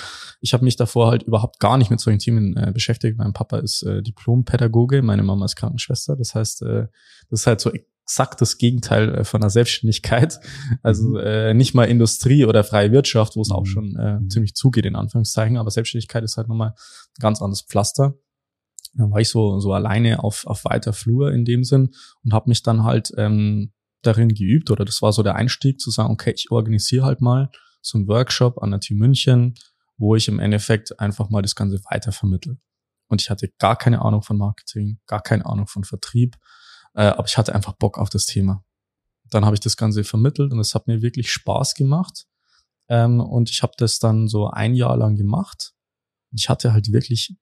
Ich 0.40 0.52
habe 0.52 0.64
mich 0.64 0.76
davor 0.76 1.08
halt 1.10 1.24
überhaupt 1.24 1.60
gar 1.60 1.78
nicht 1.78 1.90
mit 1.90 2.00
solchen 2.00 2.18
Themen 2.18 2.56
äh, 2.56 2.72
beschäftigt. 2.72 3.18
Mein 3.18 3.32
Papa 3.32 3.58
ist 3.58 3.82
äh, 3.82 4.02
Diplompädagoge, 4.02 5.02
meine 5.02 5.22
Mama 5.22 5.44
ist 5.44 5.56
Krankenschwester. 5.56 6.16
Das 6.16 6.34
heißt, 6.34 6.62
äh, 6.62 6.86
das 7.30 7.40
ist 7.40 7.46
halt 7.46 7.60
so 7.60 7.72
exakt 8.08 8.40
das 8.40 8.58
Gegenteil 8.58 9.14
äh, 9.14 9.24
von 9.24 9.40
der 9.40 9.50
Selbstständigkeit. 9.50 10.40
Also 10.82 11.10
mhm. 11.10 11.16
äh, 11.16 11.54
nicht 11.54 11.74
mal 11.74 11.84
Industrie 11.84 12.44
oder 12.44 12.62
freie 12.62 12.92
Wirtschaft, 12.92 13.36
wo 13.36 13.42
es 13.42 13.50
auch 13.50 13.64
mhm. 13.64 13.66
schon 13.66 13.96
äh, 13.96 14.20
mhm. 14.20 14.30
ziemlich 14.30 14.54
zugeht, 14.54 14.86
in 14.86 14.96
Anführungszeichen. 14.96 15.56
Aber 15.56 15.70
Selbstständigkeit 15.70 16.24
ist 16.24 16.36
halt 16.36 16.48
nochmal 16.48 16.70
ein 16.70 17.20
ganz 17.20 17.42
anderes 17.42 17.62
Pflaster. 17.62 18.14
Da 18.94 19.10
war 19.10 19.20
ich 19.20 19.28
so, 19.28 19.60
so 19.60 19.72
alleine 19.72 20.22
auf, 20.24 20.46
auf 20.46 20.64
weiter 20.64 20.92
Flur 20.92 21.32
in 21.32 21.44
dem 21.44 21.64
Sinn 21.64 21.90
und 22.24 22.32
habe 22.32 22.48
mich 22.48 22.62
dann 22.62 22.84
halt 22.84 23.12
ähm, 23.16 23.72
darin 24.02 24.28
geübt 24.28 24.70
oder 24.70 24.84
das 24.84 25.02
war 25.02 25.12
so 25.12 25.22
der 25.22 25.36
Einstieg 25.36 25.80
zu 25.80 25.90
sagen, 25.90 26.12
okay, 26.12 26.32
ich 26.34 26.50
organisiere 26.50 27.04
halt 27.04 27.20
mal 27.20 27.50
so 27.80 27.98
einen 27.98 28.08
Workshop 28.08 28.62
an 28.62 28.70
der 28.70 28.80
TU 28.80 28.94
München 28.94 29.54
wo 29.98 30.14
ich 30.14 30.28
im 30.28 30.38
Endeffekt 30.38 30.98
einfach 31.00 31.28
mal 31.28 31.42
das 31.42 31.54
Ganze 31.54 31.82
weitervermittle. 31.84 32.58
Und 33.08 33.20
ich 33.20 33.30
hatte 33.30 33.48
gar 33.58 33.76
keine 33.76 34.00
Ahnung 34.02 34.22
von 34.22 34.38
Marketing, 34.38 35.00
gar 35.06 35.20
keine 35.20 35.44
Ahnung 35.44 35.66
von 35.66 35.84
Vertrieb, 35.84 36.36
äh, 36.94 37.02
aber 37.02 37.26
ich 37.26 37.36
hatte 37.36 37.54
einfach 37.54 37.72
Bock 37.74 37.98
auf 37.98 38.08
das 38.08 38.26
Thema. 38.26 38.64
Dann 39.30 39.44
habe 39.44 39.54
ich 39.54 39.60
das 39.60 39.76
Ganze 39.76 40.04
vermittelt 40.04 40.52
und 40.52 40.60
es 40.60 40.74
hat 40.74 40.86
mir 40.86 41.02
wirklich 41.02 41.30
Spaß 41.30 41.74
gemacht. 41.74 42.26
Ähm, 42.88 43.20
und 43.20 43.50
ich 43.50 43.62
habe 43.62 43.72
das 43.76 43.98
dann 43.98 44.28
so 44.28 44.48
ein 44.48 44.74
Jahr 44.74 44.96
lang 44.96 45.16
gemacht. 45.16 45.74
Ich 46.32 46.48
hatte 46.48 46.72
halt 46.72 46.92
wirklich 46.92 47.36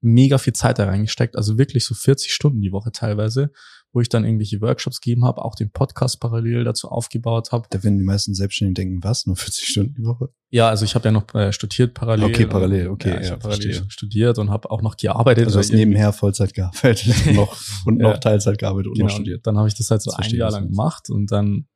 mega 0.00 0.38
viel 0.38 0.52
Zeit 0.52 0.78
da 0.78 0.86
reingesteckt, 0.86 1.36
also 1.36 1.58
wirklich 1.58 1.84
so 1.84 1.94
40 1.94 2.32
Stunden 2.32 2.60
die 2.60 2.72
Woche 2.72 2.92
teilweise, 2.92 3.50
wo 3.92 4.00
ich 4.00 4.08
dann 4.08 4.24
irgendwelche 4.24 4.60
Workshops 4.60 5.00
gegeben 5.00 5.24
habe, 5.24 5.44
auch 5.44 5.54
den 5.54 5.70
Podcast 5.70 6.20
parallel 6.20 6.64
dazu 6.64 6.88
aufgebaut 6.88 7.52
habe. 7.52 7.66
Da 7.70 7.82
werden 7.82 7.98
die 7.98 8.04
meisten 8.04 8.34
Selbstständigen 8.34 8.74
denken, 8.74 9.04
was, 9.04 9.26
nur 9.26 9.36
40 9.36 9.66
Stunden 9.66 9.94
die 9.94 10.04
Woche? 10.04 10.28
Ja, 10.50 10.68
also 10.68 10.84
ich 10.84 10.94
habe 10.94 11.06
ja 11.06 11.12
noch 11.12 11.34
äh, 11.34 11.52
studiert 11.52 11.94
parallel. 11.94 12.26
Okay, 12.26 12.46
parallel, 12.46 12.88
okay. 12.88 13.10
Ja, 13.10 13.20
ich 13.20 13.26
ja, 13.26 13.30
habe 13.32 13.40
parallel 13.40 13.72
verstehe. 13.72 13.90
studiert 13.90 14.38
und 14.38 14.50
habe 14.50 14.70
auch 14.70 14.82
noch 14.82 14.96
gearbeitet. 14.96 15.46
Also 15.46 15.58
hast 15.58 15.72
nebenher 15.72 16.12
Vollzeit 16.12 16.54
gearbeitet 16.54 17.14
noch, 17.34 17.56
und 17.86 17.98
noch 17.98 18.18
Teilzeit 18.18 18.58
gearbeitet 18.58 18.88
und 18.88 18.94
genau, 18.94 19.08
noch 19.08 19.14
studiert. 19.14 19.46
Dann 19.46 19.56
habe 19.56 19.68
ich 19.68 19.74
das 19.74 19.90
halt 19.90 20.02
so 20.02 20.10
das 20.10 20.20
ein 20.20 20.34
Jahr 20.34 20.50
lang 20.50 20.68
gemacht 20.68 21.10
und 21.10 21.32
dann 21.32 21.66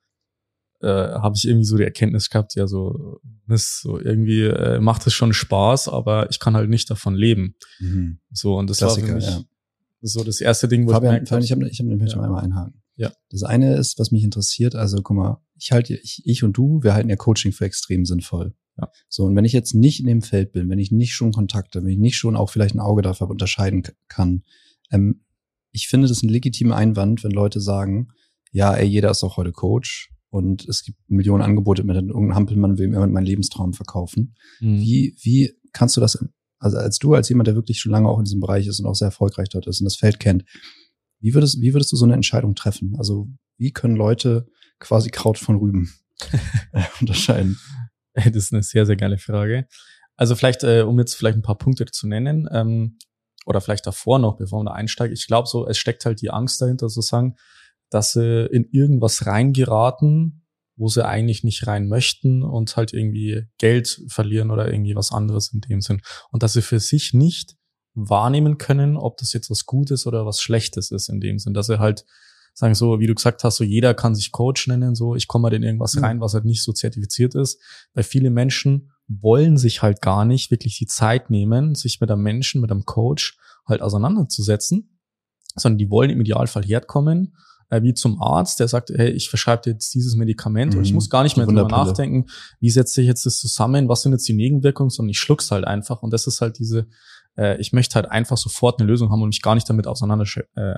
äh, 0.82 0.86
habe 0.86 1.36
ich 1.36 1.46
irgendwie 1.46 1.64
so 1.64 1.76
die 1.76 1.84
Erkenntnis 1.84 2.28
gehabt, 2.28 2.54
ja 2.54 2.66
so, 2.66 3.20
Mist, 3.46 3.82
so 3.82 4.00
irgendwie 4.00 4.42
äh, 4.42 4.80
macht 4.80 5.06
es 5.06 5.14
schon 5.14 5.32
Spaß, 5.32 5.88
aber 5.88 6.28
ich 6.30 6.40
kann 6.40 6.54
halt 6.54 6.68
nicht 6.68 6.90
davon 6.90 7.14
leben. 7.14 7.54
Mhm. 7.80 8.18
So 8.32 8.56
und 8.56 8.68
das 8.68 8.78
Klassiker, 8.78 9.14
war 9.14 9.20
für 9.20 9.26
mich 9.26 9.26
ja. 9.26 9.44
so 10.02 10.24
das 10.24 10.40
erste 10.40 10.68
Ding, 10.68 10.86
wo 10.86 10.92
Fabian, 10.92 11.22
ich 11.22 11.28
Fabian, 11.28 11.44
ich 11.44 11.52
habe 11.52 11.68
ich 11.68 11.80
hab 11.80 11.86
den 11.86 12.06
ja. 12.06 12.20
einmal 12.20 12.44
einhaken. 12.44 12.82
Ja. 12.96 13.12
Das 13.30 13.42
eine 13.42 13.76
ist, 13.76 13.98
was 13.98 14.10
mich 14.10 14.24
interessiert, 14.24 14.74
also 14.74 15.00
guck 15.02 15.16
mal, 15.16 15.40
ich 15.56 15.72
halte 15.72 15.94
ich, 15.94 16.22
ich 16.24 16.42
und 16.42 16.56
du, 16.56 16.82
wir 16.82 16.94
halten 16.94 17.08
ja 17.08 17.16
Coaching 17.16 17.52
für 17.52 17.64
extrem 17.64 18.04
sinnvoll. 18.04 18.54
Ja. 18.78 18.90
So, 19.08 19.24
und 19.24 19.36
wenn 19.36 19.44
ich 19.44 19.52
jetzt 19.52 19.74
nicht 19.74 20.00
in 20.00 20.06
dem 20.06 20.22
Feld 20.22 20.52
bin, 20.52 20.68
wenn 20.68 20.78
ich 20.78 20.90
nicht 20.90 21.14
schon 21.14 21.32
Kontakte, 21.32 21.82
wenn 21.82 21.90
ich 21.90 21.98
nicht 21.98 22.16
schon 22.16 22.36
auch 22.36 22.50
vielleicht 22.50 22.74
ein 22.74 22.80
Auge 22.80 23.02
dafür 23.02 23.28
unterscheiden 23.30 23.82
kann, 24.08 24.44
ähm, 24.90 25.22
ich 25.72 25.88
finde 25.88 26.08
das 26.08 26.22
ein 26.22 26.28
legitimer 26.28 26.76
Einwand, 26.76 27.24
wenn 27.24 27.30
Leute 27.30 27.60
sagen, 27.60 28.08
ja, 28.50 28.74
ey, 28.74 28.86
jeder 28.86 29.10
ist 29.10 29.24
auch 29.24 29.38
heute 29.38 29.52
Coach 29.52 30.11
und 30.32 30.66
es 30.66 30.82
gibt 30.82 30.98
Millionen 31.08 31.42
Angebote, 31.42 31.84
mit 31.84 31.94
irgendein 31.94 32.34
Hampelmann 32.34 32.78
will 32.78 32.88
mir 32.88 33.06
meinen 33.06 33.26
Lebenstraum 33.26 33.74
verkaufen. 33.74 34.34
Mhm. 34.60 34.80
Wie, 34.80 35.14
wie 35.20 35.52
kannst 35.74 35.94
du 35.94 36.00
das, 36.00 36.18
also 36.58 36.78
als 36.78 36.98
du, 36.98 37.12
als 37.12 37.28
jemand, 37.28 37.48
der 37.48 37.54
wirklich 37.54 37.80
schon 37.80 37.92
lange 37.92 38.08
auch 38.08 38.18
in 38.18 38.24
diesem 38.24 38.40
Bereich 38.40 38.66
ist 38.66 38.80
und 38.80 38.86
auch 38.86 38.94
sehr 38.94 39.08
erfolgreich 39.08 39.50
dort 39.50 39.66
ist 39.66 39.80
und 39.80 39.84
das 39.84 39.96
Feld 39.96 40.18
kennt, 40.20 40.44
wie 41.20 41.34
würdest, 41.34 41.60
wie 41.60 41.74
würdest 41.74 41.92
du 41.92 41.96
so 41.96 42.06
eine 42.06 42.14
Entscheidung 42.14 42.54
treffen? 42.54 42.94
Also 42.96 43.28
wie 43.58 43.72
können 43.72 43.94
Leute 43.94 44.46
quasi 44.78 45.10
Kraut 45.10 45.36
von 45.36 45.56
Rüben 45.56 45.92
unterscheiden? 47.00 47.58
Das 48.14 48.34
ist 48.34 48.54
eine 48.54 48.62
sehr, 48.62 48.86
sehr 48.86 48.96
geile 48.96 49.18
Frage. 49.18 49.66
Also 50.16 50.34
vielleicht, 50.34 50.64
äh, 50.64 50.80
um 50.80 50.98
jetzt 50.98 51.14
vielleicht 51.14 51.36
ein 51.36 51.42
paar 51.42 51.58
Punkte 51.58 51.84
zu 51.84 52.08
nennen, 52.08 52.48
ähm, 52.50 52.96
oder 53.44 53.60
vielleicht 53.60 53.86
davor 53.86 54.18
noch, 54.18 54.38
bevor 54.38 54.60
man 54.60 54.66
da 54.66 54.72
einsteigt, 54.72 55.12
ich 55.12 55.26
glaube 55.26 55.46
so, 55.46 55.66
es 55.66 55.76
steckt 55.76 56.06
halt 56.06 56.22
die 56.22 56.30
Angst 56.30 56.62
dahinter, 56.62 56.88
sozusagen, 56.88 57.36
dass 57.92 58.12
sie 58.12 58.46
in 58.46 58.68
irgendwas 58.70 59.26
reingeraten, 59.26 60.46
wo 60.76 60.88
sie 60.88 61.06
eigentlich 61.06 61.44
nicht 61.44 61.66
rein 61.66 61.88
möchten 61.88 62.42
und 62.42 62.76
halt 62.76 62.92
irgendwie 62.92 63.44
Geld 63.58 64.02
verlieren 64.08 64.50
oder 64.50 64.72
irgendwie 64.72 64.96
was 64.96 65.12
anderes 65.12 65.52
in 65.52 65.60
dem 65.60 65.80
Sinn. 65.80 66.00
Und 66.30 66.42
dass 66.42 66.54
sie 66.54 66.62
für 66.62 66.80
sich 66.80 67.12
nicht 67.12 67.56
wahrnehmen 67.94 68.56
können, 68.56 68.96
ob 68.96 69.18
das 69.18 69.32
jetzt 69.32 69.50
was 69.50 69.66
Gutes 69.66 70.06
oder 70.06 70.24
was 70.24 70.40
Schlechtes 70.40 70.90
ist 70.90 71.08
in 71.08 71.20
dem 71.20 71.38
Sinn, 71.38 71.54
dass 71.54 71.66
sie 71.66 71.78
halt 71.78 72.06
sagen 72.54 72.74
so, 72.74 73.00
wie 73.00 73.06
du 73.06 73.14
gesagt 73.14 73.44
hast, 73.44 73.56
so 73.56 73.64
jeder 73.64 73.94
kann 73.94 74.14
sich 74.14 74.32
Coach 74.32 74.66
nennen, 74.66 74.94
so 74.94 75.14
ich 75.14 75.28
komme 75.28 75.42
mal 75.42 75.54
in 75.54 75.62
irgendwas 75.62 75.94
mhm. 75.94 76.04
rein, 76.04 76.20
was 76.20 76.34
halt 76.34 76.44
nicht 76.44 76.62
so 76.62 76.72
zertifiziert 76.72 77.34
ist, 77.34 77.60
weil 77.94 78.04
viele 78.04 78.30
Menschen 78.30 78.92
wollen 79.08 79.56
sich 79.56 79.82
halt 79.82 80.00
gar 80.00 80.24
nicht 80.24 80.50
wirklich 80.50 80.78
die 80.78 80.86
Zeit 80.86 81.30
nehmen, 81.30 81.74
sich 81.74 82.00
mit 82.00 82.10
einem 82.10 82.22
Menschen, 82.22 82.60
mit 82.60 82.70
einem 82.70 82.84
Coach 82.84 83.38
halt 83.66 83.82
auseinanderzusetzen, 83.82 84.98
sondern 85.54 85.78
die 85.78 85.90
wollen 85.90 86.10
im 86.10 86.20
Idealfall 86.20 86.64
herkommen 86.64 87.34
wie 87.80 87.94
zum 87.94 88.20
Arzt, 88.20 88.60
der 88.60 88.68
sagt, 88.68 88.90
hey, 88.90 89.10
ich 89.10 89.30
verschreibe 89.30 89.62
dir 89.62 89.70
jetzt 89.70 89.94
dieses 89.94 90.16
Medikament 90.16 90.72
mhm. 90.72 90.78
und 90.78 90.84
ich 90.84 90.90
mhm. 90.90 90.96
muss 90.96 91.08
gar 91.10 91.22
nicht 91.22 91.36
mehr 91.36 91.46
drüber 91.46 91.68
nachdenken, 91.68 92.26
wie 92.60 92.70
setze 92.70 93.00
ich 93.00 93.06
jetzt 93.06 93.24
das 93.24 93.38
zusammen, 93.38 93.88
was 93.88 94.02
sind 94.02 94.12
jetzt 94.12 94.28
die 94.28 94.34
Nebenwirkungen, 94.34 94.90
sondern 94.90 95.10
ich 95.10 95.18
schluck's 95.18 95.50
halt 95.50 95.64
einfach 95.64 96.02
und 96.02 96.12
das 96.12 96.26
ist 96.26 96.40
halt 96.40 96.58
diese, 96.58 96.88
äh, 97.38 97.58
ich 97.60 97.72
möchte 97.72 97.94
halt 97.94 98.10
einfach 98.10 98.36
sofort 98.36 98.80
eine 98.80 98.88
Lösung 98.88 99.10
haben 99.10 99.22
und 99.22 99.28
mich 99.28 99.42
gar 99.42 99.54
nicht 99.54 99.68
damit 99.70 99.86
auseinander, 99.86 100.26
äh, 100.56 100.74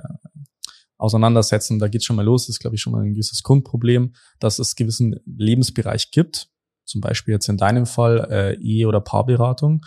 auseinandersetzen. 0.97 1.79
Da 1.79 1.87
geht's 1.87 2.05
schon 2.05 2.15
mal 2.15 2.25
los, 2.25 2.43
das 2.43 2.55
ist, 2.55 2.59
glaube 2.59 2.75
ich, 2.75 2.81
schon 2.81 2.93
mal 2.93 3.01
ein 3.01 3.13
gewisses 3.13 3.43
Grundproblem, 3.43 4.13
dass 4.39 4.59
es 4.59 4.75
gewissen 4.75 5.19
Lebensbereich 5.25 6.11
gibt, 6.11 6.49
zum 6.85 7.01
Beispiel 7.01 7.33
jetzt 7.33 7.49
in 7.49 7.57
deinem 7.57 7.85
Fall 7.85 8.27
äh, 8.29 8.55
Ehe- 8.61 8.87
oder 8.87 9.01
Paarberatung, 9.01 9.81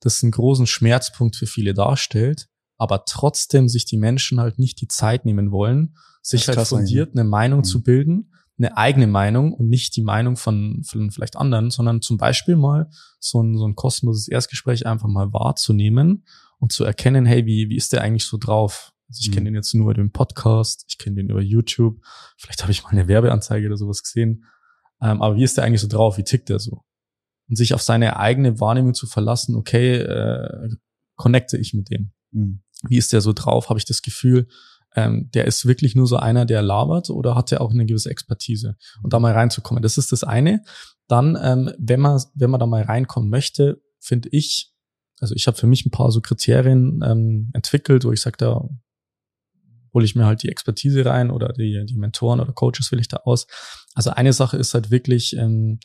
das 0.00 0.22
einen 0.22 0.32
großen 0.32 0.66
Schmerzpunkt 0.66 1.36
für 1.36 1.46
viele 1.46 1.74
darstellt, 1.74 2.48
aber 2.78 3.04
trotzdem 3.04 3.68
sich 3.68 3.84
die 3.84 3.96
Menschen 3.96 4.40
halt 4.40 4.58
nicht 4.58 4.80
die 4.80 4.88
Zeit 4.88 5.24
nehmen 5.24 5.50
wollen, 5.50 5.96
sich 6.22 6.48
halt 6.48 6.66
fundiert 6.66 7.14
eine 7.14 7.24
Meinung 7.24 7.60
mhm. 7.60 7.64
zu 7.64 7.82
bilden, 7.82 8.32
eine 8.58 8.76
eigene 8.76 9.06
Meinung 9.06 9.52
und 9.52 9.68
nicht 9.68 9.96
die 9.96 10.02
Meinung 10.02 10.36
von, 10.36 10.82
von 10.84 11.10
vielleicht 11.10 11.36
anderen, 11.36 11.70
sondern 11.70 12.00
zum 12.00 12.16
Beispiel 12.16 12.56
mal 12.56 12.90
so 13.18 13.42
ein, 13.42 13.56
so 13.56 13.66
ein 13.66 13.74
kostenloses 13.74 14.28
Erstgespräch 14.28 14.86
einfach 14.86 15.08
mal 15.08 15.32
wahrzunehmen 15.32 16.24
und 16.58 16.72
zu 16.72 16.84
erkennen, 16.84 17.26
hey, 17.26 17.46
wie, 17.46 17.68
wie 17.68 17.76
ist 17.76 17.92
der 17.92 18.02
eigentlich 18.02 18.24
so 18.24 18.36
drauf? 18.36 18.92
Also 19.08 19.20
ich 19.20 19.30
mhm. 19.30 19.34
kenne 19.34 19.44
den 19.46 19.54
jetzt 19.56 19.74
nur 19.74 19.84
über 19.84 19.94
den 19.94 20.12
Podcast, 20.12 20.84
ich 20.88 20.98
kenne 20.98 21.16
den 21.16 21.30
über 21.30 21.42
YouTube, 21.42 22.00
vielleicht 22.36 22.62
habe 22.62 22.72
ich 22.72 22.82
mal 22.84 22.90
eine 22.90 23.08
Werbeanzeige 23.08 23.66
oder 23.66 23.76
sowas 23.76 24.02
gesehen. 24.02 24.44
Ähm, 25.00 25.20
aber 25.20 25.36
wie 25.36 25.42
ist 25.42 25.56
der 25.56 25.64
eigentlich 25.64 25.80
so 25.80 25.88
drauf? 25.88 26.16
Wie 26.16 26.24
tickt 26.24 26.48
der 26.48 26.58
so? 26.58 26.84
Und 27.48 27.56
sich 27.56 27.74
auf 27.74 27.82
seine 27.82 28.16
eigene 28.16 28.60
Wahrnehmung 28.60 28.94
zu 28.94 29.06
verlassen, 29.06 29.56
okay, 29.56 29.96
äh, 29.96 30.68
connecte 31.16 31.58
ich 31.58 31.74
mit 31.74 31.90
dem? 31.90 32.12
Mhm. 32.32 32.62
Wie 32.88 32.98
ist 32.98 33.12
der 33.12 33.20
so 33.20 33.32
drauf? 33.32 33.68
Habe 33.68 33.78
ich 33.78 33.84
das 33.84 34.02
Gefühl, 34.02 34.48
ähm, 34.94 35.30
der 35.32 35.46
ist 35.46 35.66
wirklich 35.66 35.94
nur 35.94 36.06
so 36.06 36.16
einer, 36.16 36.44
der 36.44 36.62
labert 36.62 37.10
oder 37.10 37.34
hat 37.34 37.50
der 37.50 37.60
auch 37.60 37.70
eine 37.70 37.86
gewisse 37.86 38.10
Expertise? 38.10 38.76
Und 39.02 39.12
da 39.12 39.20
mal 39.20 39.32
reinzukommen, 39.32 39.82
das 39.82 39.98
ist 39.98 40.12
das 40.12 40.24
eine. 40.24 40.62
Dann, 41.08 41.38
ähm, 41.40 41.72
wenn 41.78 42.00
man 42.00 42.20
wenn 42.34 42.50
man 42.50 42.60
da 42.60 42.66
mal 42.66 42.82
reinkommen 42.82 43.30
möchte, 43.30 43.80
finde 44.00 44.28
ich, 44.32 44.72
also 45.20 45.34
ich 45.34 45.46
habe 45.46 45.56
für 45.56 45.66
mich 45.66 45.86
ein 45.86 45.90
paar 45.90 46.10
so 46.10 46.20
Kriterien 46.20 47.00
ähm, 47.04 47.50
entwickelt, 47.54 48.04
wo 48.04 48.12
ich 48.12 48.20
sage, 48.20 48.36
da 48.38 48.68
hole 49.94 50.04
ich 50.04 50.14
mir 50.14 50.26
halt 50.26 50.42
die 50.42 50.48
Expertise 50.48 51.04
rein 51.04 51.30
oder 51.30 51.52
die, 51.52 51.84
die 51.86 51.96
Mentoren 51.96 52.40
oder 52.40 52.52
Coaches 52.52 52.90
will 52.90 53.00
ich 53.00 53.08
da 53.08 53.18
aus. 53.18 53.46
Also 53.94 54.10
eine 54.10 54.32
Sache 54.32 54.56
ist 54.56 54.74
halt 54.74 54.90
wirklich 54.90 55.36
ähm, 55.36 55.80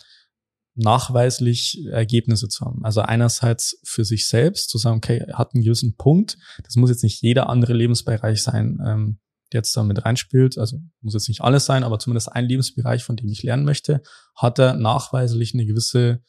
nachweislich 0.77 1.85
Ergebnisse 1.91 2.47
zu 2.47 2.65
haben. 2.65 2.85
Also 2.85 3.01
einerseits 3.01 3.79
für 3.83 4.05
sich 4.05 4.27
selbst 4.27 4.69
zu 4.69 4.77
sagen, 4.77 4.97
okay, 4.97 5.23
er 5.27 5.37
hat 5.37 5.53
einen 5.53 5.63
gewissen 5.63 5.95
Punkt. 5.95 6.37
Das 6.63 6.75
muss 6.75 6.89
jetzt 6.89 7.03
nicht 7.03 7.21
jeder 7.21 7.49
andere 7.49 7.73
Lebensbereich 7.73 8.41
sein, 8.41 8.79
ähm, 8.85 9.19
der 9.51 9.59
jetzt 9.59 9.75
da 9.75 9.83
mit 9.83 10.03
reinspielt. 10.05 10.57
Also 10.57 10.79
muss 11.01 11.13
jetzt 11.13 11.27
nicht 11.27 11.41
alles 11.41 11.65
sein, 11.65 11.83
aber 11.83 11.99
zumindest 11.99 12.31
ein 12.31 12.45
Lebensbereich, 12.45 13.03
von 13.03 13.15
dem 13.15 13.29
ich 13.29 13.43
lernen 13.43 13.65
möchte, 13.65 14.01
hat 14.35 14.59
er 14.59 14.73
nachweislich 14.73 15.53
eine 15.53 15.65
gewisse 15.65 16.21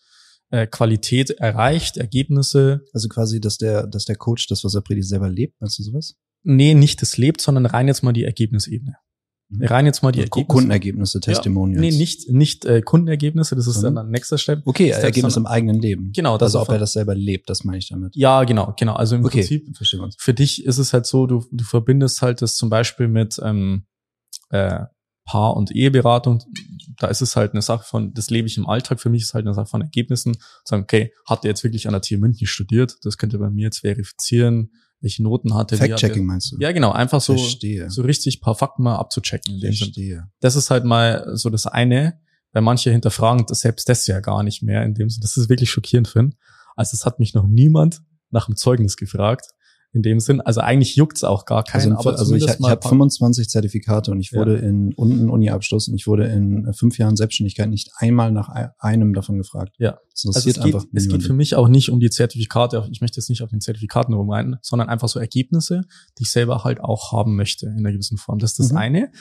äh, 0.51 0.67
Qualität 0.67 1.31
erreicht, 1.31 1.97
Ergebnisse. 1.97 2.83
Also 2.93 3.09
quasi, 3.09 3.41
dass 3.41 3.59
der, 3.59 3.87
dass 3.87 4.05
der 4.05 4.17
Coach 4.17 4.47
das, 4.47 4.65
was 4.65 4.75
er 4.75 4.83
predigt, 4.83 5.09
selber 5.09 5.29
lebt, 5.29 5.61
meinst 5.61 5.79
du 5.79 5.83
sowas? 5.83 6.15
Nee, 6.43 6.75
nicht 6.75 7.03
das 7.03 7.17
lebt, 7.17 7.41
sondern 7.41 7.67
rein 7.67 7.89
jetzt 7.89 8.03
mal 8.03 8.13
die 8.13 8.25
Ergebnisebene. 8.25 8.97
Mhm. 9.51 9.65
Rein 9.65 9.87
jetzt 9.87 10.03
mal 10.03 10.13
die 10.13 10.21
also 10.21 10.27
Ergebnisse. 10.27 10.47
Kundenergebnisse, 10.47 11.21
Testimonials. 11.21 11.83
Ja, 11.83 11.91
nee, 11.91 11.97
nicht, 11.97 12.31
nicht 12.31 12.65
äh, 12.67 12.83
Kundenergebnisse, 12.83 13.57
das 13.57 13.67
ist 13.67 13.79
mhm. 13.79 13.83
dann 13.83 13.99
ein 13.99 14.11
nächster 14.11 14.37
Step. 14.37 14.63
Okay, 14.67 14.93
Step 14.93 15.05
Ergebnis 15.05 15.37
im 15.37 15.47
eigenen 15.47 15.81
Leben. 15.81 16.13
Genau. 16.15 16.37
Das 16.37 16.55
also 16.55 16.63
ob 16.63 16.69
er 16.69 16.79
das 16.79 16.93
selber 16.93 17.15
lebt, 17.15 17.49
das 17.49 17.65
meine 17.65 17.79
ich 17.79 17.89
damit. 17.89 18.15
Ja, 18.15 18.45
genau, 18.45 18.75
genau. 18.79 18.95
Also 18.95 19.17
im 19.17 19.25
okay, 19.25 19.39
Prinzip, 19.39 19.67
für 20.19 20.35
dich 20.35 20.65
ist 20.65 20.79
es 20.79 20.93
halt 20.93 21.07
so, 21.07 21.27
du, 21.27 21.45
du 21.51 21.65
verbindest 21.65 22.21
halt 22.21 22.43
das 22.43 22.57
zum 22.57 22.69
Beispiel 22.69 23.09
mit 23.09 23.41
ähm, 23.43 23.85
äh, 24.51 24.81
Paar- 25.25 25.57
und 25.57 25.71
Eheberatung. 25.71 26.43
Da 26.99 27.07
ist 27.07 27.23
es 27.23 27.37
halt 27.37 27.53
eine 27.53 27.63
Sache 27.63 27.85
von, 27.85 28.13
das 28.13 28.29
lebe 28.29 28.49
ich 28.49 28.59
im 28.59 28.67
Alltag, 28.67 29.01
für 29.01 29.09
mich 29.09 29.23
ist 29.23 29.35
halt 29.35 29.47
eine 29.47 29.55
Sache 29.55 29.67
von 29.67 29.81
Ergebnissen. 29.81 30.37
Sagen, 30.65 30.83
okay, 30.83 31.13
hat 31.27 31.45
er 31.45 31.51
jetzt 31.51 31.65
wirklich 31.65 31.87
an 31.87 31.93
der 31.93 32.03
TU 32.03 32.19
München 32.19 32.47
studiert? 32.47 32.97
Das 33.03 33.17
könnte 33.17 33.39
bei 33.39 33.51
mir 33.51 33.65
jetzt 33.65 33.81
verifizieren 33.81 34.73
welche 35.01 35.23
Noten 35.23 35.55
hatte. 35.55 35.77
Fact-Checking 35.77 36.25
meinst 36.25 36.53
du? 36.53 36.57
Ja, 36.59 36.73
genau, 36.73 36.93
einfach 36.93 37.21
so, 37.21 37.35
Verstehe. 37.35 37.91
so 37.91 38.03
richtig 38.03 38.41
paar 38.41 38.55
Fakten 38.55 38.83
mal 38.83 38.97
abzuchecken. 38.97 39.61
Verstehe. 39.61 40.29
Das 40.41 40.57
ist 40.57 40.71
halt 40.71 40.85
mal 40.85 41.25
so 41.35 41.51
das 41.51 41.67
eine, 41.67 42.21
weil 42.53 42.63
manche 42.63 42.91
hinterfragen 42.91 43.47
das 43.47 43.61
selbst 43.61 43.89
das 43.89 44.07
ja 44.07 44.21
gar 44.21 44.43
nicht 44.43 44.63
mehr 44.63 44.83
in 44.83 44.95
dem 44.95 45.09
Sinne. 45.09 45.23
Das 45.23 45.37
ist 45.37 45.49
wirklich 45.49 45.71
schockierend, 45.71 46.09
Finn. 46.09 46.35
Also 46.75 46.95
es 46.95 47.05
hat 47.05 47.19
mich 47.19 47.35
noch 47.35 47.47
niemand 47.47 48.03
nach 48.31 48.47
dem 48.47 48.57
Zeugnis 48.57 48.97
gefragt 48.97 49.47
in 49.93 50.03
dem 50.03 50.21
Sinn. 50.21 50.41
Also 50.41 50.61
eigentlich 50.61 50.97
juckt's 50.97 51.25
auch 51.25 51.45
gar 51.47 51.65
keinen. 51.65 51.95
Also, 51.97 52.11
aber 52.11 52.19
also 52.19 52.35
ich, 52.35 52.45
ich 52.45 52.69
habe 52.69 52.87
25 52.87 53.49
Zertifikate 53.49 54.11
und 54.11 54.21
ich 54.21 54.33
wurde 54.33 54.57
ja. 54.57 54.69
in 54.69 54.93
unten 54.95 55.31
Uni-Abschluss 55.31 55.89
und 55.89 55.95
ich 55.95 56.07
wurde 56.07 56.27
in 56.27 56.67
äh, 56.67 56.73
fünf 56.73 56.99
Jahren 56.99 57.17
Selbstständigkeit 57.17 57.69
nicht 57.69 57.91
einmal 57.97 58.31
nach 58.31 58.49
einem 58.79 59.15
davon 59.15 59.39
gefragt. 59.39 59.75
Ja. 59.79 59.99
Das 60.13 60.25
interessiert 60.25 60.59
also 60.59 60.79
es 60.79 60.85
geht, 60.85 60.93
Es 60.95 61.09
geht 61.09 61.23
für 61.23 61.33
mich 61.33 61.55
auch 61.55 61.69
nicht 61.69 61.91
um 61.91 62.01
die 62.01 62.11
Zertifikate. 62.11 62.87
Ich 62.91 63.01
möchte 63.01 63.19
jetzt 63.19 63.31
nicht 63.31 63.43
auf 63.43 63.51
den 63.51 63.61
Zertifikaten 63.61 64.13
rumreiten, 64.13 64.57
sondern 64.63 64.89
einfach 64.89 65.09
so 65.09 65.21
Ergebnisse, 65.21 65.83
die 66.19 66.25
ich 66.25 66.31
selber 66.31 66.65
halt 66.65 66.81
auch 66.81 67.13
haben 67.13 67.37
möchte 67.37 67.67
in 67.67 67.79
einer 67.79 67.93
gewissen 67.93 68.19
Form. 68.19 68.39
Das 68.39 68.53
ist 68.53 68.59
das 68.59 68.73
mhm. 68.73 68.79
eine. 68.79 69.13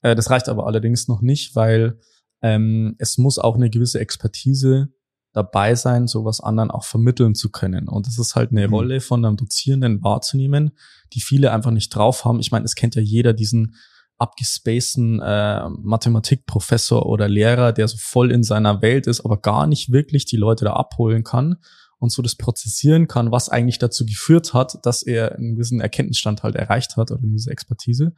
Äh, 0.00 0.14
das 0.14 0.30
reicht 0.30 0.48
aber 0.48 0.66
allerdings 0.66 1.06
noch 1.06 1.20
nicht, 1.20 1.54
weil 1.54 1.98
ähm, 2.40 2.94
es 2.98 3.18
muss 3.18 3.38
auch 3.38 3.56
eine 3.56 3.68
gewisse 3.68 4.00
Expertise 4.00 4.88
dabei 5.34 5.74
sein, 5.74 6.06
sowas 6.06 6.40
anderen 6.40 6.70
auch 6.70 6.84
vermitteln 6.84 7.34
zu 7.34 7.50
können. 7.50 7.88
Und 7.88 8.06
das 8.06 8.18
ist 8.18 8.36
halt 8.36 8.52
eine 8.52 8.68
Mhm. 8.68 8.74
Rolle 8.74 9.00
von 9.00 9.24
einem 9.24 9.36
Dozierenden 9.36 10.02
wahrzunehmen, 10.02 10.70
die 11.12 11.20
viele 11.20 11.52
einfach 11.52 11.72
nicht 11.72 11.90
drauf 11.90 12.24
haben. 12.24 12.40
Ich 12.40 12.52
meine, 12.52 12.64
es 12.64 12.76
kennt 12.76 12.94
ja 12.94 13.02
jeder 13.02 13.34
diesen 13.34 13.74
abgespaceden 14.16 15.20
äh, 15.20 15.68
Mathematikprofessor 15.68 17.04
oder 17.04 17.28
Lehrer, 17.28 17.72
der 17.72 17.88
so 17.88 17.96
voll 17.98 18.30
in 18.30 18.44
seiner 18.44 18.80
Welt 18.80 19.08
ist, 19.08 19.24
aber 19.24 19.40
gar 19.40 19.66
nicht 19.66 19.90
wirklich 19.90 20.24
die 20.24 20.36
Leute 20.36 20.64
da 20.64 20.74
abholen 20.74 21.24
kann 21.24 21.56
und 21.98 22.12
so 22.12 22.22
das 22.22 22.36
prozessieren 22.36 23.08
kann, 23.08 23.32
was 23.32 23.48
eigentlich 23.48 23.78
dazu 23.78 24.06
geführt 24.06 24.54
hat, 24.54 24.78
dass 24.86 25.02
er 25.02 25.34
einen 25.34 25.56
gewissen 25.56 25.80
Erkenntnisstand 25.80 26.44
halt 26.44 26.54
erreicht 26.54 26.96
hat 26.96 27.10
oder 27.10 27.18
eine 27.18 27.28
gewisse 27.28 27.50
Expertise. 27.50 28.14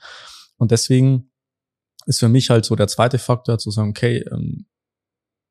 Und 0.59 0.71
deswegen 0.71 1.31
ist 2.05 2.21
für 2.21 2.29
mich 2.29 2.51
halt 2.51 2.67
so 2.67 2.77
der 2.77 2.89
zweite 2.89 3.19
Faktor 3.19 3.59
zu 3.59 3.71
sagen, 3.71 3.91
okay, 3.91 4.19
ähm, 4.31 4.67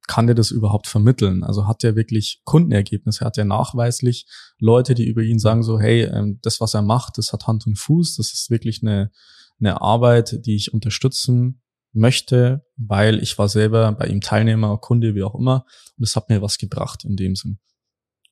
kann 0.07 0.27
der 0.27 0.35
das 0.35 0.51
überhaupt 0.51 0.87
vermitteln? 0.87 1.43
Also 1.43 1.67
hat 1.67 1.83
der 1.83 1.95
wirklich 1.95 2.41
Kundenergebnisse? 2.43 3.25
Hat 3.25 3.37
er 3.37 3.45
nachweislich 3.45 4.27
Leute, 4.59 4.95
die 4.95 5.05
über 5.05 5.21
ihn 5.21 5.39
sagen 5.39 5.63
so, 5.63 5.79
hey, 5.79 6.03
ähm, 6.03 6.39
das, 6.41 6.61
was 6.61 6.73
er 6.73 6.81
macht, 6.81 7.17
das 7.17 7.33
hat 7.33 7.47
Hand 7.47 7.67
und 7.67 7.77
Fuß, 7.77 8.15
das 8.17 8.33
ist 8.33 8.49
wirklich 8.49 8.81
eine, 8.81 9.11
eine 9.59 9.81
Arbeit, 9.81 10.45
die 10.45 10.55
ich 10.55 10.73
unterstützen 10.73 11.61
möchte, 11.93 12.65
weil 12.75 13.21
ich 13.21 13.37
war 13.37 13.47
selber 13.47 13.91
bei 13.93 14.07
ihm 14.07 14.21
Teilnehmer, 14.21 14.77
Kunde, 14.77 15.15
wie 15.15 15.23
auch 15.23 15.35
immer, 15.35 15.65
und 15.97 16.03
es 16.03 16.15
hat 16.15 16.29
mir 16.29 16.41
was 16.41 16.57
gebracht 16.57 17.05
in 17.05 17.15
dem 17.15 17.35
Sinn. 17.35 17.59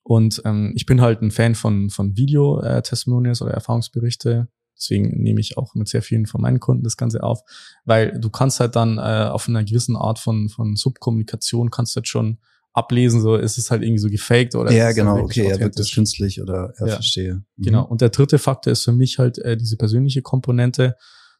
Und 0.03 0.41
ähm, 0.43 0.73
ich 0.75 0.85
bin 0.85 0.99
halt 0.99 1.21
ein 1.21 1.31
Fan 1.31 1.55
von, 1.55 1.89
von 1.89 2.17
Video-Testimonials 2.17 3.41
oder 3.41 3.53
Erfahrungsberichte. 3.53 4.49
Deswegen 4.77 5.21
nehme 5.21 5.39
ich 5.39 5.57
auch 5.57 5.75
mit 5.75 5.87
sehr 5.87 6.01
vielen 6.01 6.25
von 6.25 6.41
meinen 6.41 6.59
Kunden 6.59 6.83
das 6.83 6.97
Ganze 6.97 7.23
auf, 7.23 7.41
weil 7.85 8.19
du 8.19 8.29
kannst 8.29 8.59
halt 8.59 8.75
dann 8.75 8.97
äh, 8.97 9.29
auf 9.29 9.47
einer 9.47 9.63
gewissen 9.63 9.95
Art 9.95 10.19
von, 10.19 10.49
von 10.49 10.75
Subkommunikation 10.75 11.69
kannst 11.69 11.95
du 11.95 11.99
halt 11.99 12.07
schon 12.07 12.39
ablesen, 12.73 13.21
so 13.21 13.35
ist 13.35 13.57
es 13.59 13.69
halt 13.69 13.83
irgendwie 13.83 13.99
so 13.99 14.09
gefaked 14.09 14.55
oder 14.55 14.71
ja, 14.71 14.91
genau, 14.91 15.11
halt 15.11 15.23
wirklich 15.25 15.45
okay, 15.45 15.53
er 15.53 15.59
wirkt 15.59 15.77
das 15.77 15.91
künstlich 15.91 16.41
oder 16.41 16.73
er 16.77 16.87
Ja. 16.87 16.93
verstehe. 16.95 17.43
Mhm. 17.55 17.63
Genau. 17.63 17.85
Und 17.85 18.01
der 18.01 18.09
dritte 18.09 18.39
Faktor 18.39 18.73
ist 18.73 18.83
für 18.83 18.91
mich 18.91 19.19
halt 19.19 19.37
äh, 19.37 19.55
diese 19.55 19.77
persönliche 19.77 20.23
Komponente, 20.23 20.95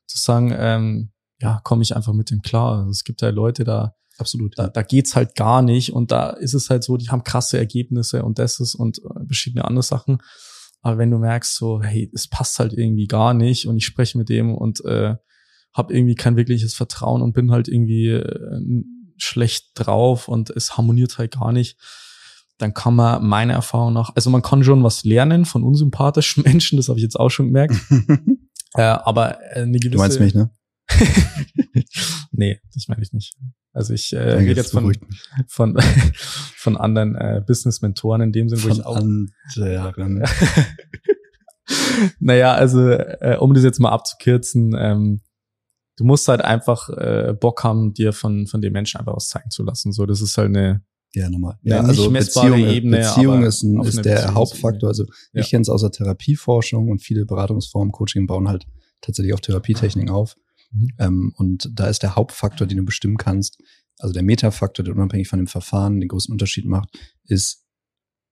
zu 0.06 0.18
sagen, 0.20 0.54
ähm, 0.56 1.12
ja, 1.40 1.60
komme 1.64 1.82
ich 1.82 1.96
einfach 1.96 2.14
mit 2.14 2.30
dem 2.30 2.42
klar. 2.42 2.80
Also 2.80 2.92
es 2.92 3.04
gibt 3.04 3.22
halt 3.22 3.36
Leute, 3.36 3.64
da, 3.64 3.96
Absolut. 4.18 4.58
da, 4.58 4.68
da 4.68 4.84
geht's 4.84 5.16
halt 5.16 5.36
gar 5.36 5.62
nicht 5.62 5.92
und 5.92 6.12
da 6.12 6.30
ist 6.30 6.54
es 6.54 6.70
halt 6.70 6.84
so, 6.84 6.98
die 6.98 7.10
haben 7.10 7.24
krasse 7.24 7.58
Ergebnisse 7.58 8.24
und 8.24 8.40
das 8.40 8.60
ist 8.60 8.76
und 8.76 9.00
äh, 9.00 9.26
verschiedene 9.26 9.66
andere 9.66 9.84
Sachen. 9.84 10.20
Aber 10.84 10.98
wenn 10.98 11.10
du 11.10 11.18
merkst, 11.18 11.56
so, 11.56 11.82
hey, 11.82 12.12
es 12.14 12.28
passt 12.28 12.60
halt 12.60 12.74
irgendwie 12.74 13.08
gar 13.08 13.34
nicht 13.34 13.68
und 13.68 13.78
ich 13.78 13.86
spreche 13.86 14.18
mit 14.18 14.28
dem 14.28 14.54
und 14.54 14.84
äh, 14.86 15.16
habe 15.74 15.94
irgendwie 15.96 16.16
kein 16.16 16.36
wirkliches 16.36 16.76
Vertrauen 16.76 17.22
und 17.22 17.34
bin 17.34 17.52
halt 17.52 17.70
irgendwie 17.70 18.10
äh, 18.10 18.84
schlecht 19.18 19.72
drauf 19.76 20.28
und 20.28 20.50
es 20.50 20.78
harmoniert 20.78 21.18
halt 21.18 21.40
gar 21.40 21.54
nicht, 21.54 21.78
dann 22.58 22.74
kann 22.74 22.96
man 22.96 23.26
meiner 23.26 23.54
Erfahrung 23.54 23.94
nach, 23.94 24.12
also 24.14 24.30
man 24.30 24.42
kann 24.42 24.64
schon 24.64 24.84
was 24.84 25.06
lernen 25.06 25.46
von 25.46 25.64
unsympathischen 25.64 26.44
Menschen, 26.46 26.76
das 26.76 26.90
habe 26.90 27.00
ich 27.00 27.04
jetzt 27.04 27.20
auch 27.20 27.30
schon 27.30 27.48
gemerkt, 27.48 27.76
äh, 28.76 28.82
aber 28.82 29.42
äh, 29.56 29.62
eine 29.62 29.80
gewisse... 29.80 29.90
du 29.90 29.98
meinst 29.98 30.20
mich, 30.20 30.34
ne? 30.34 30.52
nee, 32.32 32.60
das 32.74 32.90
meine 32.90 33.02
ich 33.02 33.14
nicht. 33.14 33.36
Also 33.74 33.94
ich 33.94 34.14
äh, 34.14 34.20
rede 34.20 34.54
jetzt 34.54 34.72
von, 34.72 34.96
von, 35.48 35.78
von 36.56 36.78
anderen 36.78 37.16
äh, 37.16 37.42
Business-Mentoren 37.46 38.22
in 38.22 38.32
dem 38.32 38.48
Sinn, 38.48 38.60
wo 38.64 38.68
Von 38.68 38.78
ich 38.78 38.86
auch 38.86 38.96
anderen. 38.98 39.34
naja, 42.20 42.54
also 42.54 42.90
äh, 42.92 43.38
um 43.40 43.54
das 43.54 43.64
jetzt 43.64 43.80
mal 43.80 43.90
abzukürzen, 43.90 44.76
ähm, 44.78 45.22
du 45.98 46.06
musst 46.06 46.28
halt 46.28 46.42
einfach 46.42 46.90
äh, 46.90 47.34
Bock 47.40 47.64
haben, 47.64 47.94
dir 47.94 48.14
von 48.14 48.48
von 48.48 48.62
den 48.62 48.74
Menschen 48.74 49.00
einfach 49.00 49.16
was 49.16 49.30
zeigen 49.30 49.50
zu 49.50 49.64
lassen. 49.64 49.92
So, 49.92 50.06
das 50.06 50.22
ist 50.22 50.38
halt 50.38 50.50
eine 50.50 50.84
Ja, 51.14 51.30
normal. 51.30 51.58
Ja, 51.64 51.78
Ja, 51.78 51.84
also 51.84 52.10
Beziehung, 52.12 52.60
Ebene, 52.60 52.98
Beziehung 52.98 53.44
ist, 53.44 53.64
ein, 53.64 53.80
ist 53.82 53.96
der 53.98 54.02
Beziehungsebene. 54.04 54.36
Hauptfaktor. 54.36 54.90
Also 54.90 55.06
Ja. 55.34 55.42
ich 55.42 55.50
kenne 55.50 55.62
es 55.62 55.70
aus 55.70 55.82
der 55.82 55.92
Therapieforschung 55.92 56.90
und 56.90 57.02
viele 57.02 57.26
Beratungsformen, 57.26 57.92
Coaching 57.92 58.28
bauen 58.28 58.48
halt 58.48 58.66
tatsächlich 59.02 59.34
auf 59.34 59.42
Therapietechniken 59.42 60.10
auf. 60.12 60.36
Mhm. 60.74 60.88
Ähm, 61.00 61.34
und 61.38 61.70
da 61.74 61.88
ist 61.88 62.04
der 62.04 62.16
Hauptfaktor, 62.16 62.68
den 62.68 62.78
du 62.78 62.86
bestimmen 62.86 63.18
kannst, 63.18 63.62
also 64.00 64.14
der 64.14 64.24
Metafaktor, 64.24 64.84
der 64.84 64.96
unabhängig 64.96 65.28
von 65.28 65.40
dem 65.40 65.48
Verfahren 65.48 66.00
den 66.00 66.10
größten 66.10 66.34
Unterschied 66.34 66.66
macht, 66.66 66.90
ist 67.26 67.64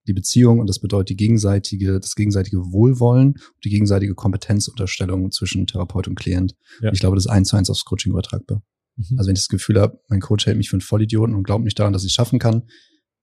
die 0.07 0.13
Beziehung 0.13 0.59
und 0.59 0.67
das 0.67 0.79
bedeutet 0.79 1.09
die 1.09 1.15
gegenseitige, 1.15 1.99
das 1.99 2.15
gegenseitige 2.15 2.57
Wohlwollen 2.71 3.33
und 3.33 3.65
die 3.65 3.69
gegenseitige 3.69 4.15
Kompetenzunterstellung 4.15 5.31
zwischen 5.31 5.67
Therapeut 5.67 6.07
und 6.07 6.15
Klient. 6.15 6.55
Ja. 6.81 6.89
Und 6.89 6.95
ich 6.95 6.99
glaube, 6.99 7.15
das 7.15 7.25
ist 7.25 7.31
eins 7.31 7.49
zu 7.49 7.57
eins 7.57 7.69
aufs 7.69 7.85
Coaching 7.85 8.11
übertragbar. 8.11 8.63
Mhm. 8.95 9.19
Also 9.19 9.27
wenn 9.27 9.35
ich 9.35 9.41
das 9.41 9.47
Gefühl 9.47 9.79
habe, 9.79 9.99
mein 10.09 10.19
Coach 10.19 10.47
hält 10.47 10.57
mich 10.57 10.69
für 10.69 10.75
einen 10.75 10.81
Vollidioten 10.81 11.35
und 11.35 11.43
glaubt 11.43 11.63
nicht 11.63 11.77
daran, 11.77 11.93
dass 11.93 12.03
ich 12.03 12.09
es 12.09 12.15
schaffen 12.15 12.39
kann, 12.39 12.63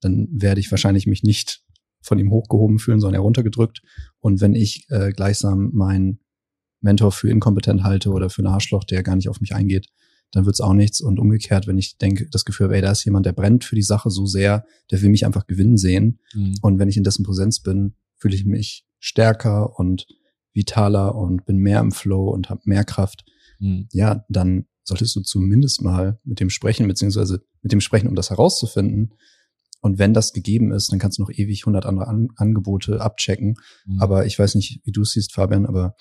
dann 0.01 0.29
werde 0.31 0.61
ich 0.61 0.71
wahrscheinlich 0.71 1.07
mich 1.09 1.25
nicht 1.25 1.65
von 2.01 2.19
ihm 2.19 2.31
hochgehoben 2.31 2.79
fühlen, 2.79 3.01
sondern 3.01 3.21
heruntergedrückt. 3.21 3.83
Und 4.21 4.41
wenn 4.41 4.55
ich 4.55 4.87
äh, 4.89 5.11
gleichsam 5.11 5.71
meinen 5.73 6.21
Mentor 6.81 7.13
für 7.13 7.31
inkompetent 7.31 7.83
halte 7.83 8.11
oder 8.11 8.31
für 8.31 8.43
einen 8.43 8.53
Arschloch, 8.53 8.85
der 8.85 9.03
gar 9.03 9.17
nicht 9.17 9.29
auf 9.29 9.41
mich 9.41 9.55
eingeht, 9.55 9.89
dann 10.31 10.47
wird's 10.47 10.61
auch 10.61 10.75
nichts. 10.75 11.01
Und 11.01 11.19
umgekehrt, 11.19 11.67
wenn 11.67 11.79
ich 11.79 11.99
denke, 11.99 12.29
das 12.31 12.45
Gefühl 12.45 12.73
ey, 12.73 12.81
da 12.81 12.93
ist 12.93 13.05
jemand, 13.05 13.27
der 13.27 13.33
brennt 13.33 13.65
für 13.65 13.75
die 13.75 13.83
Sache 13.83 14.11
so 14.11 14.27
sehr, 14.27 14.65
der 14.91 15.03
will 15.03 15.11
mich 15.11 15.27
einfach 15.27 15.47
gewinnen 15.47 15.77
sehen. 15.77 16.21
Mhm. 16.35 16.55
Und 16.63 16.79
wenn 16.79 16.89
ich 16.89 16.97
in 16.97 17.05
dessen 17.05 17.25
Präsenz 17.25 17.61
bin, 17.61 17.95
fühle 18.17 18.35
ich 18.35 18.45
mich 18.45 18.85
stärker 18.99 19.79
und 19.79 20.07
vitaler 20.53 21.15
und 21.15 21.45
bin 21.47 21.59
mehr 21.59 21.81
im 21.81 21.93
Flow 21.93 22.31
und 22.31 22.51
habe 22.51 22.61
mehr 22.65 22.85
Kraft 22.85 23.25
Mhm. 23.59 23.89
ja, 23.93 24.25
dann 24.29 24.67
solltest 24.85 25.15
du 25.17 25.21
zumindest 25.21 25.83
mal 25.83 26.19
mit 26.25 26.41
dem 26.41 26.51
sprechen, 26.51 26.87
beziehungsweise 26.89 27.45
mit 27.63 27.73
dem 27.73 27.81
sprechen, 27.81 28.09
um 28.09 28.15
das 28.15 28.31
herauszufinden. 28.31 29.15
Und 29.81 29.99
wenn 29.99 30.15
das 30.15 30.33
gegeben 30.33 30.73
ist, 30.73 30.91
dann 30.91 30.99
kannst 30.99 31.19
du 31.19 31.23
noch 31.23 31.31
ewig 31.31 31.63
100 31.63 31.87
andere 31.87 32.09
An 32.09 32.29
Angebote 32.37 33.01
abchecken. 33.01 33.57
Mhm. 33.87 34.01
Aber 34.01 34.27
ich 34.27 34.39
weiß 34.39 34.55
nicht, 34.55 34.81
wie 34.85 34.93
du 34.93 35.03
es 35.03 35.13
siehst, 35.13 35.33
Fabian, 35.33 35.67
aber 35.67 35.95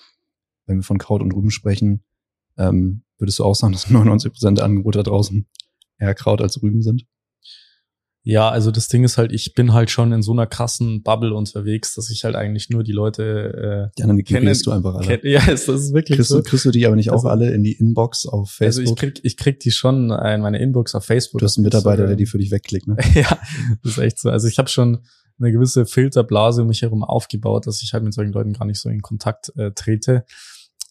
wenn 0.68 0.76
wir 0.76 0.82
von 0.84 0.98
Kraut 0.98 1.22
und 1.22 1.32
Rüben 1.34 1.50
sprechen, 1.50 2.04
ähm, 2.56 3.02
würdest 3.18 3.40
du 3.40 3.44
auch 3.44 3.54
sagen, 3.54 3.72
dass 3.72 3.90
99 3.90 4.30
Prozent 4.32 4.58
der 4.58 4.64
Angebote 4.64 4.98
da 5.00 5.02
draußen 5.02 5.46
eher 5.98 6.14
Kraut 6.14 6.40
als 6.40 6.62
Rüben 6.62 6.82
sind? 6.82 7.04
Ja, 8.24 8.50
also 8.50 8.70
das 8.70 8.88
Ding 8.88 9.04
ist 9.04 9.16
halt, 9.16 9.32
ich 9.32 9.54
bin 9.54 9.72
halt 9.72 9.90
schon 9.90 10.12
in 10.12 10.20
so 10.22 10.32
einer 10.32 10.46
krassen 10.46 11.02
Bubble 11.02 11.32
unterwegs, 11.32 11.94
dass 11.94 12.10
ich 12.10 12.24
halt 12.24 12.34
eigentlich 12.36 12.68
nur 12.68 12.82
die 12.84 12.92
Leute 12.92 13.90
Die 13.96 14.02
anderen 14.02 14.18
ignorierst 14.18 14.66
du 14.66 14.72
einfach 14.72 14.94
äh, 14.96 14.98
alle. 14.98 15.06
kenn- 15.16 15.28
Ja, 15.30 15.48
es 15.50 15.66
ist 15.66 15.94
wirklich 15.94 16.16
Kriegst 16.18 16.28
so. 16.30 16.36
du, 16.38 16.42
kriegst 16.42 16.64
du 16.66 16.70
die 16.70 16.84
aber 16.86 16.96
nicht 16.96 17.08
auch 17.10 17.14
Also- 17.24 17.28
alle 17.28 17.54
in 17.54 17.62
die 17.62 17.72
Inbox 17.72 18.26
auf 18.26 18.58
Also 18.60 18.80
Facebook? 18.82 19.02
ich 19.02 19.14
krieg, 19.14 19.20
ich 19.24 19.36
krieg 19.38 19.60
die 19.60 19.70
schon 19.70 20.10
in 20.10 20.40
meine 20.42 20.58
Inbox 20.58 20.94
auf 20.94 21.06
Facebook. 21.06 21.38
du 21.38 21.46
hast 21.46 21.56
einen 21.56 21.64
Mitarbeiter, 21.64 22.06
der 22.06 22.16
die 22.16 22.26
für 22.26 22.36
dich 22.38 22.50
wegklickt, 22.50 22.86
ne? 22.86 22.96
ja, 23.14 23.38
das 23.82 23.92
ist 23.92 23.98
echt 23.98 24.18
so. 24.18 24.28
Also 24.28 24.46
ich 24.46 24.58
habe 24.58 24.68
schon 24.68 24.98
eine 25.40 25.50
gewisse 25.52 25.86
Filterblase 25.86 26.62
um 26.62 26.68
mich 26.68 26.82
herum 26.82 27.04
aufgebaut, 27.04 27.66
dass 27.66 27.80
ich 27.82 27.94
halt 27.94 28.04
mit 28.04 28.12
solchen 28.12 28.32
Leuten 28.32 28.52
gar 28.52 28.66
nicht 28.66 28.80
so 28.80 28.90
in 28.90 29.00
Kontakt 29.00 29.52
äh, 29.56 29.70
trete 29.70 30.26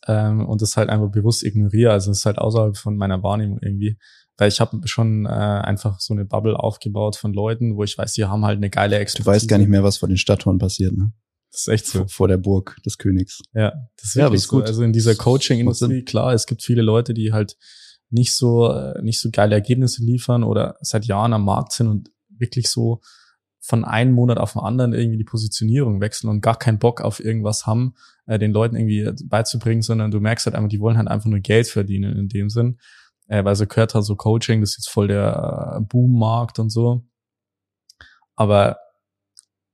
ähm, 0.07 0.45
und 0.47 0.61
das 0.61 0.77
halt 0.77 0.89
einfach 0.89 1.09
bewusst 1.11 1.43
ignoriere. 1.43 1.91
Also 1.91 2.11
es 2.11 2.19
ist 2.19 2.25
halt 2.25 2.37
außerhalb 2.37 2.77
von 2.77 2.97
meiner 2.97 3.21
Wahrnehmung 3.23 3.59
irgendwie. 3.61 3.97
Weil 4.39 4.49
ich 4.49 4.59
habe 4.59 4.79
schon 4.87 5.25
äh, 5.25 5.29
einfach 5.29 5.99
so 5.99 6.13
eine 6.13 6.23
Bubble 6.23 6.59
aufgebaut 6.59 7.15
von 7.15 7.33
Leuten, 7.33 7.75
wo 7.75 7.83
ich 7.83 7.97
weiß, 7.97 8.13
die 8.13 8.25
haben 8.25 8.45
halt 8.45 8.57
eine 8.57 8.69
geile 8.69 8.95
Du 8.97 9.01
Expertise. 9.01 9.27
weißt 9.31 9.47
gar 9.47 9.57
nicht 9.57 9.69
mehr, 9.69 9.83
was 9.83 9.97
vor 9.97 10.07
den 10.07 10.17
Stadttoren 10.17 10.59
passiert, 10.59 10.95
ne? 10.95 11.11
Das 11.51 11.61
ist 11.61 11.67
echt 11.69 11.87
so. 11.87 11.99
Vor, 11.99 12.07
vor 12.09 12.27
der 12.27 12.37
Burg 12.37 12.77
des 12.85 12.97
Königs. 12.99 13.41
Ja, 13.53 13.71
das 13.97 14.09
ist 14.09 14.15
Ja, 14.15 14.25
wirklich 14.25 14.41
ist 14.43 14.49
so. 14.49 14.57
gut. 14.57 14.67
Also 14.67 14.83
in 14.83 14.93
dieser 14.93 15.15
Coaching-Industrie, 15.15 16.03
klar, 16.03 16.33
es 16.33 16.45
gibt 16.45 16.61
viele 16.61 16.83
Leute, 16.83 17.13
die 17.15 17.33
halt 17.33 17.57
nicht 18.11 18.35
so, 18.35 18.71
äh, 18.71 19.01
nicht 19.01 19.19
so 19.19 19.29
geile 19.31 19.55
Ergebnisse 19.55 20.03
liefern 20.03 20.43
oder 20.43 20.75
seit 20.81 21.05
Jahren 21.05 21.33
am 21.33 21.43
Markt 21.45 21.71
sind 21.73 21.87
und 21.87 22.11
wirklich 22.29 22.69
so 22.69 23.01
von 23.67 23.83
einem 23.83 24.13
Monat 24.13 24.37
auf 24.37 24.53
den 24.53 24.61
anderen 24.61 24.93
irgendwie 24.93 25.17
die 25.17 25.25
Positionierung 25.25 25.99
wechseln 25.99 26.29
und 26.29 26.39
gar 26.39 26.57
keinen 26.57 26.79
Bock 26.79 27.01
auf 27.01 27.19
irgendwas 27.19 27.67
haben, 27.67 27.95
äh, 28.25 28.39
den 28.39 28.53
Leuten 28.53 28.77
irgendwie 28.77 29.11
beizubringen, 29.25 29.81
sondern 29.81 30.09
du 30.09 30.21
merkst 30.21 30.45
halt 30.45 30.55
einfach, 30.55 30.69
die 30.69 30.79
wollen 30.79 30.97
halt 30.97 31.09
einfach 31.09 31.29
nur 31.29 31.39
Geld 31.39 31.67
verdienen 31.67 32.17
in 32.17 32.29
dem 32.29 32.49
Sinn. 32.49 32.79
Äh, 33.27 33.43
weil 33.43 33.55
so 33.57 33.67
gehört 33.67 33.93
halt 33.93 34.05
so 34.05 34.15
Coaching, 34.15 34.61
das 34.61 34.69
ist 34.69 34.77
jetzt 34.77 34.89
voll 34.89 35.09
der 35.09 35.75
äh, 35.79 35.81
Boom-Markt 35.81 36.59
und 36.59 36.69
so. 36.69 37.03
Aber 38.37 38.77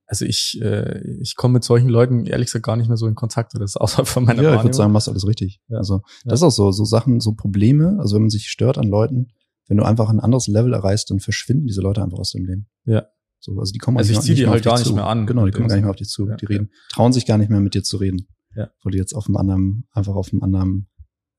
also 0.07 0.25
ich, 0.25 0.59
äh, 0.59 0.99
ich 1.21 1.35
komme 1.35 1.53
mit 1.53 1.63
solchen 1.63 1.87
Leuten 1.87 2.25
ehrlich 2.25 2.47
gesagt 2.47 2.65
gar 2.65 2.75
nicht 2.75 2.87
mehr 2.87 2.97
so 2.97 3.07
in 3.07 3.13
Kontakt. 3.13 3.53
Das 3.53 3.61
ist 3.71 3.77
außerhalb 3.77 4.07
von 4.07 4.25
meiner 4.25 4.41
ja, 4.41 4.41
ich 4.41 4.45
würde 4.47 4.57
Wahrnehmung. 4.57 4.73
sagen, 4.73 4.91
machst 4.91 5.07
alles 5.07 5.27
richtig. 5.27 5.61
Ja. 5.67 5.77
Also 5.77 5.97
Ja. 5.97 6.01
das 6.31 6.39
ist 6.39 6.43
auch 6.43 6.49
so, 6.51 6.71
so 6.71 6.83
Sachen, 6.83 7.19
so 7.19 7.33
Probleme, 7.33 7.97
also 7.99 8.15
wenn 8.15 8.23
man 8.23 8.29
sich 8.31 8.47
stört 8.47 8.79
an 8.79 8.87
Leuten, 8.87 9.27
wenn 9.67 9.77
du 9.77 9.83
einfach 9.83 10.09
ein 10.09 10.19
anderes 10.19 10.47
Level 10.47 10.73
erreichst, 10.73 11.11
dann 11.11 11.19
verschwinden 11.19 11.67
diese 11.67 11.81
Leute 11.81 12.01
einfach 12.03 12.17
aus 12.17 12.31
deinem 12.31 12.45
Leben. 12.45 12.67
Ja. 12.85 13.05
So, 13.43 13.59
also 13.59 13.73
die 13.73 13.79
kommen 13.79 13.97
Also 13.97 14.11
ich 14.11 14.17
eigentlich 14.17 14.27
zieh 14.27 14.35
die 14.35 14.47
halt 14.47 14.63
gar 14.63 14.77
nicht 14.77 14.87
zu. 14.87 14.95
mehr 14.95 15.05
an. 15.05 15.27
Genau, 15.27 15.45
die 15.45 15.51
kommen 15.51 15.67
gar 15.67 15.75
nicht 15.75 15.83
mehr 15.83 15.91
auf 15.91 15.97
dich 15.97 16.07
zu. 16.07 16.27
Ja, 16.29 16.37
die 16.37 16.45
ja. 16.45 16.49
reden, 16.49 16.71
trauen 16.89 17.11
sich 17.11 17.25
gar 17.25 17.37
nicht 17.37 17.49
mehr 17.49 17.59
mit 17.59 17.73
dir 17.73 17.83
zu 17.83 17.97
reden. 17.97 18.27
Ja. 18.55 18.71
Weil 18.83 18.91
du 18.91 18.97
jetzt 18.97 19.13
auf 19.13 19.27
einem 19.27 19.35
anderen, 19.35 19.87
einfach 19.91 20.15
auf 20.15 20.31
einem 20.31 20.43
anderen 20.43 20.89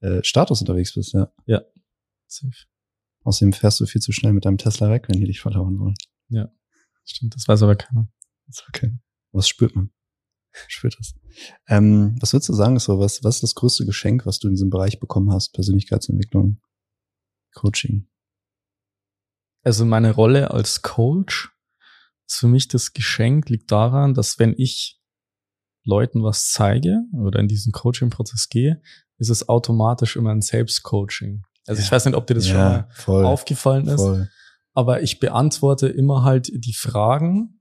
äh, 0.01 0.23
Status 0.23 0.61
unterwegs 0.61 0.95
bist, 0.95 1.15
ja. 1.15 1.63
Safe. 2.27 2.53
Außerdem 3.23 3.53
fährst 3.55 3.81
du 3.81 3.87
viel 3.87 4.03
zu 4.03 4.13
schnell 4.13 4.35
mit 4.35 4.45
deinem 4.45 4.59
Tesla 4.59 4.91
weg, 4.91 5.09
wenn 5.09 5.19
die 5.19 5.27
dich 5.27 5.41
verlauern 5.41 5.79
wollen. 5.79 5.95
Stimmt, 7.05 7.35
das 7.35 7.47
weiß 7.47 7.63
aber 7.63 7.77
keiner. 7.77 8.09
Ist 8.49 8.65
okay. 8.69 8.99
Was 9.33 9.49
spürt 9.49 9.77
man? 9.77 9.91
Spürt 10.69 10.97
das. 10.99 11.15
Ähm, 11.69 12.17
was 12.21 12.33
würdest 12.33 12.49
du 12.49 12.55
sagen, 12.55 12.77
ist 12.77 12.85
so, 12.85 12.99
was, 12.99 13.23
was 13.25 13.37
ist 13.37 13.43
das 13.43 13.55
größte 13.55 13.85
Geschenk, 13.85 14.25
was 14.25 14.39
du 14.39 14.49
in 14.49 14.55
diesem 14.55 14.71
Bereich 14.71 15.01
bekommen 15.01 15.33
hast? 15.33 15.53
Persönlichkeitsentwicklung, 15.53 16.61
Coaching. 17.55 18.09
Also 19.63 19.85
meine 19.85 20.13
Rolle 20.13 20.51
als 20.51 20.83
Coach 20.83 21.54
für 22.27 22.49
mich 22.49 22.68
das 22.68 22.93
Geschenk 22.93 23.49
liegt 23.49 23.70
daran, 23.70 24.14
dass 24.14 24.39
wenn 24.39 24.55
ich 24.57 25.01
Leuten 25.85 26.22
was 26.22 26.51
zeige 26.51 27.01
oder 27.12 27.41
in 27.41 27.49
diesen 27.49 27.72
Coaching-Prozess 27.72 28.49
gehe, 28.49 28.81
ist 29.18 29.29
es 29.29 29.49
automatisch 29.49 30.16
immer 30.16 30.31
ein 30.31 30.41
Selbstcoaching. 30.41 31.45
Also 31.66 31.81
ja. 31.81 31.87
ich 31.87 31.93
weiß 31.93 32.07
nicht, 32.07 32.14
ob 32.14 32.27
dir 32.27 32.35
das 32.35 32.47
ja, 32.47 32.53
schon 32.53 32.62
mal 32.62 32.89
voll, 32.91 33.25
aufgefallen 33.25 33.89
ist, 33.89 34.01
voll. 34.01 34.29
aber 34.72 35.03
ich 35.03 35.20
beantworte 35.20 35.89
immer 35.89 36.25
halt 36.25 36.51
die 36.53 36.75
Fragen, 36.75 37.61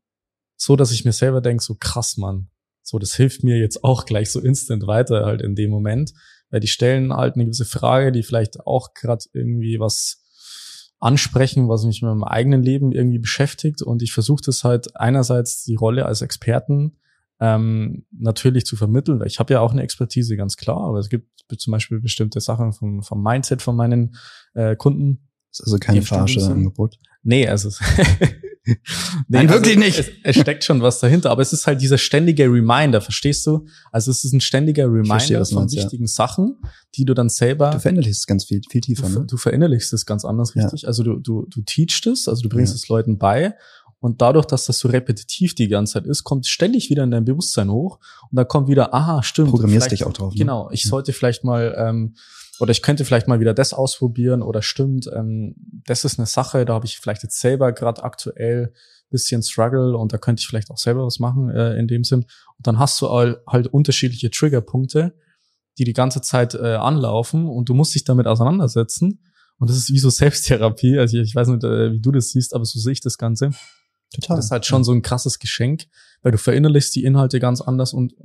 so 0.55 0.75
dass 0.75 0.91
ich 0.91 1.05
mir 1.05 1.11
selber 1.11 1.41
denke, 1.41 1.63
so 1.63 1.75
krass, 1.75 2.17
Mann, 2.17 2.49
so 2.81 2.99
das 2.99 3.15
hilft 3.15 3.43
mir 3.43 3.57
jetzt 3.57 3.83
auch 3.83 4.05
gleich 4.05 4.31
so 4.31 4.39
instant 4.39 4.87
weiter 4.87 5.25
halt 5.25 5.41
in 5.41 5.55
dem 5.55 5.69
Moment, 5.69 6.13
weil 6.49 6.59
die 6.59 6.67
stellen 6.67 7.13
halt 7.13 7.35
eine 7.35 7.45
gewisse 7.45 7.65
Frage, 7.65 8.11
die 8.11 8.23
vielleicht 8.23 8.61
auch 8.61 8.93
gerade 8.93 9.25
irgendwie 9.33 9.79
was 9.79 10.22
ansprechen, 11.03 11.67
was 11.67 11.85
mich 11.85 12.01
mit 12.01 12.09
meinem 12.09 12.23
eigenen 12.23 12.63
Leben 12.63 12.91
irgendwie 12.91 13.19
beschäftigt. 13.19 13.81
Und 13.81 14.01
ich 14.01 14.13
versuche 14.13 14.41
das 14.45 14.63
halt 14.63 14.95
einerseits 14.95 15.63
die 15.63 15.75
Rolle 15.75 16.05
als 16.05 16.21
Experten 16.21 16.97
ähm, 17.39 18.05
natürlich 18.11 18.65
zu 18.65 18.77
vermitteln, 18.77 19.19
weil 19.19 19.27
ich 19.27 19.39
habe 19.39 19.53
ja 19.53 19.59
auch 19.59 19.73
eine 19.73 19.83
Expertise, 19.83 20.37
ganz 20.37 20.55
klar, 20.55 20.77
aber 20.77 20.99
es 20.99 21.09
gibt 21.09 21.27
zum 21.57 21.71
Beispiel 21.71 21.99
bestimmte 21.99 22.39
Sachen 22.39 22.71
vom, 22.71 23.03
vom 23.03 23.21
Mindset 23.21 23.61
von 23.61 23.75
meinen 23.75 24.15
äh, 24.53 24.75
Kunden. 24.75 25.27
Das 25.51 25.59
ist 25.59 25.65
also 25.65 25.77
keine 25.77 26.01
Verarsche 26.01 26.41
Angebot. 26.45 26.97
Nee, 27.21 27.47
also 27.47 27.69
nee, 28.65 28.75
Nein, 29.27 29.49
also 29.49 29.59
wirklich 29.59 29.77
nicht. 29.77 29.99
Es, 29.99 30.09
es, 30.23 30.39
steckt 30.39 30.63
schon 30.63 30.81
was 30.81 30.99
dahinter, 30.99 31.31
aber 31.31 31.41
es 31.41 31.51
ist 31.51 31.67
halt 31.67 31.81
dieser 31.81 31.97
ständige 31.97 32.45
Reminder, 32.45 33.01
verstehst 33.01 33.45
du? 33.45 33.65
Also 33.91 34.09
es 34.09 34.23
ist 34.23 34.33
ein 34.33 34.41
ständiger 34.41 34.85
Reminder 34.85 35.07
verstehe, 35.07 35.45
von 35.45 35.55
meinst, 35.55 35.75
wichtigen 35.75 36.05
ja. 36.05 36.07
Sachen, 36.07 36.61
die 36.95 37.03
du 37.03 37.13
dann 37.13 37.29
selber. 37.29 37.71
Du 37.71 37.79
verinnerlichst 37.79 38.21
es 38.21 38.27
ganz 38.27 38.45
viel, 38.45 38.61
viel 38.69 38.81
tiefer. 38.81 39.09
Du, 39.09 39.19
ne? 39.19 39.25
du 39.25 39.37
verinnerlichst 39.37 39.91
es 39.91 40.05
ganz 40.05 40.23
anders, 40.23 40.55
richtig? 40.55 40.83
Ja. 40.83 40.87
Also 40.87 41.03
du, 41.03 41.19
du, 41.19 41.45
du 41.49 41.61
teachst 41.61 42.07
es, 42.07 42.27
also 42.27 42.41
du 42.41 42.49
bringst 42.49 42.73
ja. 42.73 42.77
es 42.77 42.87
Leuten 42.87 43.17
bei 43.17 43.55
und 44.03 44.21
dadurch, 44.21 44.45
dass 44.45 44.65
das 44.65 44.79
so 44.79 44.89
repetitiv 44.89 45.55
die 45.55 45.69
ganze 45.69 45.93
Zeit 45.93 46.05
ist, 46.05 46.25
kommt 46.25 46.45
ständig 46.45 46.89
wieder 46.89 47.03
in 47.03 47.11
dein 47.11 47.23
Bewusstsein 47.23 47.69
hoch 47.69 47.99
und 48.29 48.35
dann 48.35 48.47
kommt 48.47 48.67
wieder, 48.67 48.93
aha, 48.93 49.23
stimmt. 49.23 49.51
Programmierst 49.51 49.91
dich 49.91 50.03
auch 50.03 50.11
drauf. 50.11 50.33
Ne? 50.33 50.39
Genau, 50.39 50.69
ich 50.71 50.83
sollte 50.83 51.13
vielleicht 51.13 51.45
mal 51.45 51.73
ähm, 51.77 52.15
oder 52.59 52.71
ich 52.71 52.81
könnte 52.81 53.05
vielleicht 53.05 53.27
mal 53.27 53.39
wieder 53.39 53.53
das 53.53 53.73
ausprobieren 53.73 54.41
oder 54.41 54.61
stimmt, 54.61 55.09
ähm, 55.13 55.55
das 55.85 56.05
ist 56.05 56.19
eine 56.19 56.27
Sache, 56.27 56.65
da 56.65 56.73
habe 56.73 56.85
ich 56.85 56.99
vielleicht 56.99 57.23
jetzt 57.23 57.39
selber 57.39 57.71
gerade 57.71 58.03
aktuell 58.03 58.73
bisschen 59.13 59.43
Struggle 59.43 59.95
und 59.95 60.11
da 60.11 60.17
könnte 60.17 60.41
ich 60.41 60.47
vielleicht 60.47 60.71
auch 60.71 60.77
selber 60.77 61.05
was 61.05 61.19
machen 61.19 61.49
äh, 61.49 61.77
in 61.77 61.87
dem 61.87 62.03
Sinn. 62.03 62.21
Und 62.57 62.67
dann 62.67 62.79
hast 62.79 62.99
du 62.99 63.09
halt 63.09 63.67
unterschiedliche 63.67 64.31
Triggerpunkte, 64.31 65.15
die 65.77 65.85
die 65.85 65.93
ganze 65.93 66.21
Zeit 66.21 66.55
äh, 66.55 66.75
anlaufen 66.75 67.47
und 67.47 67.69
du 67.69 67.75
musst 67.75 67.95
dich 67.95 68.03
damit 68.03 68.27
auseinandersetzen. 68.27 69.23
Und 69.59 69.69
das 69.69 69.77
ist 69.77 69.93
wie 69.93 69.99
so 69.99 70.09
Selbsttherapie. 70.09 70.97
Also 70.97 71.17
ich, 71.17 71.29
ich 71.29 71.35
weiß 71.35 71.47
nicht, 71.47 71.63
äh, 71.63 71.93
wie 71.93 72.01
du 72.01 72.11
das 72.11 72.31
siehst, 72.31 72.53
aber 72.53 72.65
so 72.65 72.79
sehe 72.79 72.91
ich 72.91 73.01
das 73.01 73.17
Ganze. 73.17 73.51
Total. 74.13 74.35
Das 74.35 74.45
ist 74.45 74.51
halt 74.51 74.65
schon 74.65 74.83
so 74.83 74.91
ein 74.91 75.01
krasses 75.01 75.39
Geschenk, 75.39 75.85
weil 76.23 76.31
du 76.31 76.37
verinnerlichst 76.37 76.93
die 76.95 77.03
Inhalte 77.03 77.39
ganz 77.39 77.61
anders 77.61 77.93
und 77.93 78.15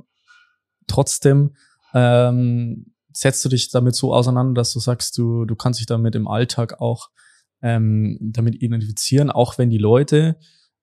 trotzdem 0.87 1.55
ähm, 1.93 2.93
setzt 3.11 3.43
du 3.45 3.49
dich 3.49 3.69
damit 3.69 3.95
so 3.95 4.13
auseinander, 4.13 4.59
dass 4.59 4.73
du 4.73 4.79
sagst, 4.79 5.17
du, 5.17 5.45
du 5.45 5.55
kannst 5.55 5.79
dich 5.79 5.87
damit 5.87 6.15
im 6.15 6.27
Alltag 6.27 6.79
auch 6.81 7.09
ähm, 7.61 8.17
damit 8.21 8.61
identifizieren, 8.61 9.29
auch 9.29 9.57
wenn 9.57 9.69
die 9.69 9.77
Leute 9.77 10.37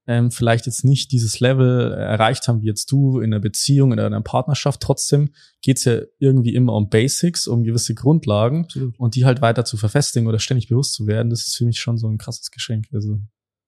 ähm, 0.06 0.30
vielleicht 0.30 0.66
jetzt 0.66 0.84
nicht 0.84 1.10
dieses 1.10 1.40
Level 1.40 1.92
erreicht 1.92 2.46
haben 2.46 2.62
wie 2.62 2.66
jetzt 2.66 2.90
du 2.92 3.18
in 3.18 3.32
einer 3.32 3.40
Beziehung, 3.40 3.92
in 3.92 3.98
einer 3.98 4.20
Partnerschaft. 4.20 4.80
Trotzdem 4.80 5.30
geht's 5.62 5.84
ja 5.84 6.00
irgendwie 6.18 6.54
immer 6.54 6.74
um 6.74 6.88
Basics, 6.88 7.48
um 7.48 7.64
gewisse 7.64 7.94
Grundlagen 7.94 8.64
Absolut. 8.64 8.98
und 8.98 9.14
die 9.16 9.24
halt 9.24 9.40
weiter 9.40 9.64
zu 9.64 9.76
verfestigen 9.76 10.28
oder 10.28 10.38
ständig 10.38 10.68
bewusst 10.68 10.94
zu 10.94 11.06
werden. 11.06 11.30
Das 11.30 11.46
ist 11.46 11.56
für 11.56 11.64
mich 11.64 11.80
schon 11.80 11.98
so 11.98 12.08
ein 12.08 12.18
krasses 12.18 12.50
Geschenk. 12.50 12.86
Also 12.92 13.18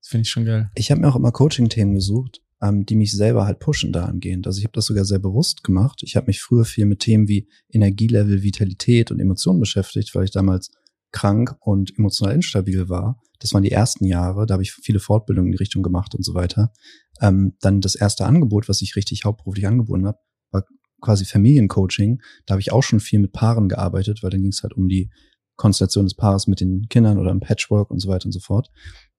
das 0.01 0.09
finde 0.09 0.23
ich 0.23 0.31
schon 0.31 0.45
geil. 0.45 0.71
Ich 0.75 0.91
habe 0.91 1.01
mir 1.01 1.09
auch 1.09 1.17
immer 1.17 1.33
Coaching-Themen 1.33 1.95
gesucht, 1.95 2.41
ähm, 2.63 2.85
die 2.87 2.97
mich 2.97 3.13
selber 3.13 3.47
halt 3.47 3.61
pushen 3.61 3.93
dahingehend. 3.93 4.47
Also 4.47 4.59
ich 4.59 4.65
habe 4.65 4.73
das 4.75 4.87
sogar 4.87 5.05
sehr 5.05 5.19
bewusst 5.19 5.63
gemacht. 5.63 6.03
Ich 6.03 6.17
habe 6.17 6.27
mich 6.27 6.41
früher 6.41 6.65
viel 6.65 6.87
mit 6.87 7.01
Themen 7.01 7.29
wie 7.29 7.49
Energielevel, 7.71 8.43
Vitalität 8.43 9.11
und 9.11 9.21
Emotionen 9.21 9.61
beschäftigt, 9.61 10.15
weil 10.15 10.25
ich 10.25 10.31
damals 10.31 10.71
krank 11.13 11.57
und 11.61 11.97
emotional 11.97 12.35
instabil 12.35 12.89
war. 12.89 13.21
Das 13.39 13.55
waren 13.55 13.63
die 13.63 13.71
ersten 13.71 14.05
Jahre, 14.05 14.47
da 14.47 14.55
habe 14.55 14.63
ich 14.63 14.73
viele 14.73 15.01
Fortbildungen 15.01 15.49
in 15.49 15.53
die 15.53 15.59
Richtung 15.59 15.83
gemacht 15.83 16.15
und 16.15 16.25
so 16.25 16.35
weiter. 16.35 16.73
Ähm, 17.21 17.55
dann 17.61 17.81
das 17.81 17.95
erste 17.95 18.27
Angebot, 18.27 18.69
was 18.69 18.83
ich 18.83 18.97
richtig 18.97 19.25
hauptberuflich 19.25 19.67
angeboten 19.67 20.07
habe, 20.07 20.19
war 20.51 20.65
quasi 21.01 21.25
Familiencoaching. 21.25 22.21
Da 22.47 22.53
habe 22.53 22.61
ich 22.61 22.73
auch 22.73 22.83
schon 22.83 23.01
viel 23.01 23.21
mit 23.21 23.33
Paaren 23.33 23.69
gearbeitet, 23.69 24.23
weil 24.23 24.31
dann 24.31 24.43
ging 24.43 24.51
es 24.51 24.63
halt 24.63 24.75
um 24.75 24.89
die 24.89 25.11
Konstellation 25.57 26.05
des 26.05 26.15
Paares 26.15 26.47
mit 26.47 26.61
den 26.61 26.89
Kindern 26.89 27.19
oder 27.19 27.31
im 27.31 27.41
Patchwork 27.41 27.91
und 27.91 28.01
so 28.01 28.09
weiter 28.09 28.27
und 28.27 28.33
so 28.33 28.41
fort. 28.41 28.71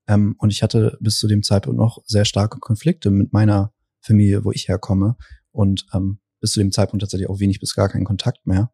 Ähm, 0.09 0.35
und 0.39 0.51
ich 0.51 0.63
hatte 0.63 0.97
bis 0.99 1.19
zu 1.19 1.27
dem 1.27 1.43
Zeitpunkt 1.43 1.77
noch 1.77 2.01
sehr 2.05 2.25
starke 2.25 2.59
Konflikte 2.59 3.11
mit 3.11 3.31
meiner 3.31 3.71
Familie, 4.01 4.43
wo 4.43 4.51
ich 4.51 4.67
herkomme. 4.67 5.15
Und 5.51 5.85
ähm, 5.93 6.19
bis 6.41 6.51
zu 6.51 6.59
dem 6.59 6.71
Zeitpunkt 6.71 7.01
tatsächlich 7.01 7.29
auch 7.29 7.39
wenig 7.39 7.59
bis 7.59 7.75
gar 7.75 7.89
keinen 7.89 8.05
Kontakt 8.05 8.47
mehr. 8.47 8.71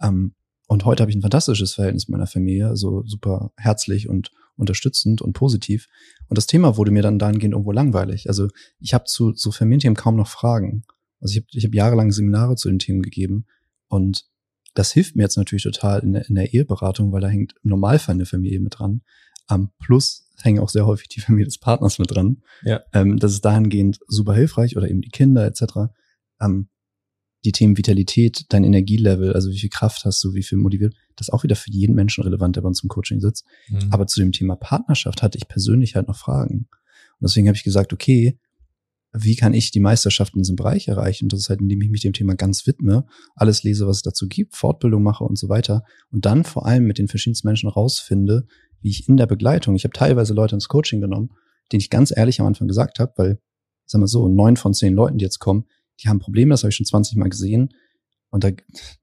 Ähm, 0.00 0.34
und 0.66 0.84
heute 0.84 1.02
habe 1.02 1.10
ich 1.10 1.16
ein 1.16 1.22
fantastisches 1.22 1.74
Verhältnis 1.74 2.08
mit 2.08 2.16
meiner 2.16 2.26
Familie, 2.26 2.76
so 2.76 3.02
super 3.06 3.52
herzlich 3.56 4.08
und 4.08 4.30
unterstützend 4.56 5.22
und 5.22 5.34
positiv. 5.34 5.88
Und 6.28 6.38
das 6.38 6.46
Thema 6.46 6.76
wurde 6.76 6.90
mir 6.90 7.02
dann 7.02 7.18
dahingehend 7.18 7.52
irgendwo 7.52 7.72
langweilig. 7.72 8.28
Also 8.28 8.48
ich 8.80 8.94
habe 8.94 9.04
zu 9.04 9.34
so 9.34 9.50
Familienthemen 9.50 9.96
kaum 9.96 10.16
noch 10.16 10.28
Fragen. 10.28 10.84
Also 11.20 11.32
ich 11.32 11.38
habe 11.38 11.46
ich 11.52 11.64
hab 11.64 11.74
jahrelang 11.74 12.12
Seminare 12.12 12.56
zu 12.56 12.68
den 12.68 12.78
Themen 12.78 13.02
gegeben 13.02 13.46
und 13.88 14.26
das 14.74 14.92
hilft 14.92 15.16
mir 15.16 15.22
jetzt 15.24 15.36
natürlich 15.36 15.64
total 15.64 16.00
in 16.00 16.12
der, 16.12 16.28
in 16.28 16.34
der 16.34 16.54
Eheberatung, 16.54 17.12
weil 17.12 17.20
da 17.20 17.28
hängt 17.28 17.54
im 17.64 17.70
Normalfall 17.70 18.14
eine 18.14 18.26
Familie 18.26 18.60
mit 18.60 18.78
dran. 18.78 19.02
Um, 19.50 19.70
plus 19.78 20.28
hängen 20.42 20.60
auch 20.60 20.68
sehr 20.68 20.86
häufig 20.86 21.08
die 21.08 21.20
Familie 21.20 21.46
des 21.46 21.58
Partners 21.58 21.98
mit 21.98 22.14
dran. 22.14 22.42
Ja. 22.62 22.80
Ähm, 22.92 23.18
das 23.18 23.32
ist 23.32 23.44
dahingehend 23.44 23.98
super 24.06 24.34
hilfreich 24.34 24.76
oder 24.76 24.88
eben 24.88 25.00
die 25.00 25.10
Kinder 25.10 25.44
etc. 25.44 25.90
Ähm, 26.40 26.68
die 27.44 27.52
Themen 27.52 27.78
Vitalität, 27.78 28.46
dein 28.48 28.64
Energielevel, 28.64 29.32
also 29.32 29.50
wie 29.50 29.58
viel 29.58 29.70
Kraft 29.70 30.04
hast 30.04 30.22
du, 30.24 30.34
wie 30.34 30.42
viel 30.42 30.58
motiviert, 30.58 30.94
das 31.16 31.28
ist 31.28 31.32
auch 31.32 31.44
wieder 31.44 31.56
für 31.56 31.70
jeden 31.70 31.94
Menschen 31.94 32.24
relevant, 32.24 32.56
der 32.56 32.62
bei 32.62 32.68
uns 32.68 32.82
im 32.82 32.88
Coaching 32.88 33.20
sitzt. 33.20 33.44
Mhm. 33.68 33.88
Aber 33.90 34.06
zu 34.06 34.20
dem 34.20 34.32
Thema 34.32 34.56
Partnerschaft 34.56 35.22
hatte 35.22 35.38
ich 35.38 35.48
persönlich 35.48 35.94
halt 35.94 36.08
noch 36.08 36.16
Fragen. 36.16 36.68
Und 37.20 37.22
deswegen 37.22 37.48
habe 37.48 37.56
ich 37.56 37.64
gesagt, 37.64 37.92
okay, 37.92 38.38
wie 39.12 39.36
kann 39.36 39.54
ich 39.54 39.70
die 39.70 39.80
Meisterschaft 39.80 40.34
in 40.34 40.42
diesem 40.42 40.56
Bereich 40.56 40.88
erreichen? 40.88 41.24
Und 41.24 41.32
das 41.32 41.40
ist 41.40 41.48
halt, 41.48 41.60
indem 41.60 41.80
ich 41.80 41.90
mich 41.90 42.02
dem 42.02 42.12
Thema 42.12 42.34
ganz 42.34 42.66
widme, 42.66 43.06
alles 43.34 43.62
lese, 43.62 43.86
was 43.86 43.98
es 43.98 44.02
dazu 44.02 44.28
gibt, 44.28 44.54
Fortbildung 44.54 45.02
mache 45.02 45.24
und 45.24 45.38
so 45.38 45.48
weiter. 45.48 45.82
Und 46.10 46.26
dann 46.26 46.44
vor 46.44 46.66
allem 46.66 46.84
mit 46.84 46.98
den 46.98 47.08
verschiedensten 47.08 47.48
Menschen 47.48 47.68
rausfinde, 47.70 48.46
wie 48.80 48.90
ich 48.90 49.08
in 49.08 49.16
der 49.16 49.26
Begleitung, 49.26 49.74
ich 49.74 49.84
habe 49.84 49.92
teilweise 49.92 50.34
Leute 50.34 50.54
ins 50.54 50.68
Coaching 50.68 51.00
genommen, 51.00 51.30
denen 51.72 51.80
ich 51.80 51.90
ganz 51.90 52.16
ehrlich 52.16 52.40
am 52.40 52.46
Anfang 52.46 52.68
gesagt 52.68 52.98
habe, 52.98 53.12
weil, 53.16 53.40
sag 53.86 54.00
mal 54.00 54.06
so, 54.06 54.28
neun 54.28 54.56
von 54.56 54.74
zehn 54.74 54.94
Leuten, 54.94 55.18
die 55.18 55.24
jetzt 55.24 55.38
kommen, 55.38 55.64
die 56.02 56.08
haben 56.08 56.18
Probleme, 56.18 56.50
das 56.50 56.62
habe 56.62 56.70
ich 56.70 56.76
schon 56.76 56.86
20 56.86 57.16
Mal 57.16 57.28
gesehen. 57.28 57.70
Und 58.30 58.44
da, 58.44 58.50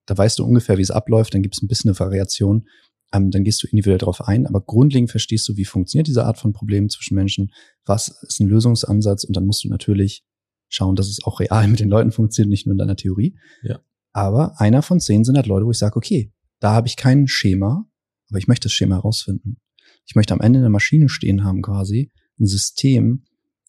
da 0.06 0.18
weißt 0.18 0.40
du 0.40 0.46
ungefähr, 0.46 0.78
wie 0.78 0.84
es 0.84 0.92
abläuft, 0.92 1.34
dann 1.34 1.42
gibt 1.42 1.56
es 1.56 1.62
ein 1.62 1.68
bisschen 1.68 1.90
eine 1.90 2.00
Variation. 2.00 2.68
Ähm, 3.12 3.32
dann 3.32 3.44
gehst 3.44 3.62
du 3.64 3.68
individuell 3.68 3.98
darauf 3.98 4.22
ein, 4.22 4.46
aber 4.48 4.62
grundlegend 4.62 5.12
verstehst 5.12 5.48
du, 5.48 5.58
wie 5.58 5.66
funktioniert 5.66 6.08
diese 6.08 6.26
Art 6.26 6.38
von 6.38 6.54
Problemen 6.54 6.90
zwischen 6.90 7.16
Menschen, 7.16 7.52
was 7.86 8.08
ist 8.28 8.40
ein 8.40 8.48
Lösungsansatz 8.48 9.24
und 9.24 9.36
dann 9.36 9.46
musst 9.46 9.64
du 9.64 9.70
natürlich 9.70 10.24
schauen, 10.70 10.96
dass 10.96 11.08
es 11.08 11.24
auch 11.24 11.40
real 11.40 11.68
mit 11.68 11.80
den 11.80 11.90
Leuten 11.90 12.12
funktioniert, 12.12 12.50
nicht 12.50 12.66
nur 12.66 12.74
in 12.74 12.80
deiner 12.80 12.96
Theorie. 12.96 13.38
Ja. 13.64 13.80
Aber 14.12 14.60
einer 14.60 14.82
von 14.82 15.00
zehn 15.00 15.24
sind 15.24 15.36
halt 15.36 15.48
Leute, 15.48 15.66
wo 15.66 15.72
ich 15.72 15.78
sage, 15.78 15.96
okay, 15.96 16.32
da 16.60 16.74
habe 16.74 16.88
ich 16.88 16.96
kein 16.96 17.28
Schema, 17.28 17.88
aber 18.30 18.40
ich 18.40 18.48
möchte 18.48 18.66
das 18.66 18.74
Schema 18.74 18.96
herausfinden. 18.96 19.58
Ich 20.06 20.16
möchte 20.16 20.34
am 20.34 20.42
Ende 20.42 20.60
eine 20.60 20.70
Maschine 20.70 21.10
stehen 21.10 21.44
haben 21.44 21.62
quasi, 21.62 22.12
ein 22.40 22.48
System, 22.48 23.24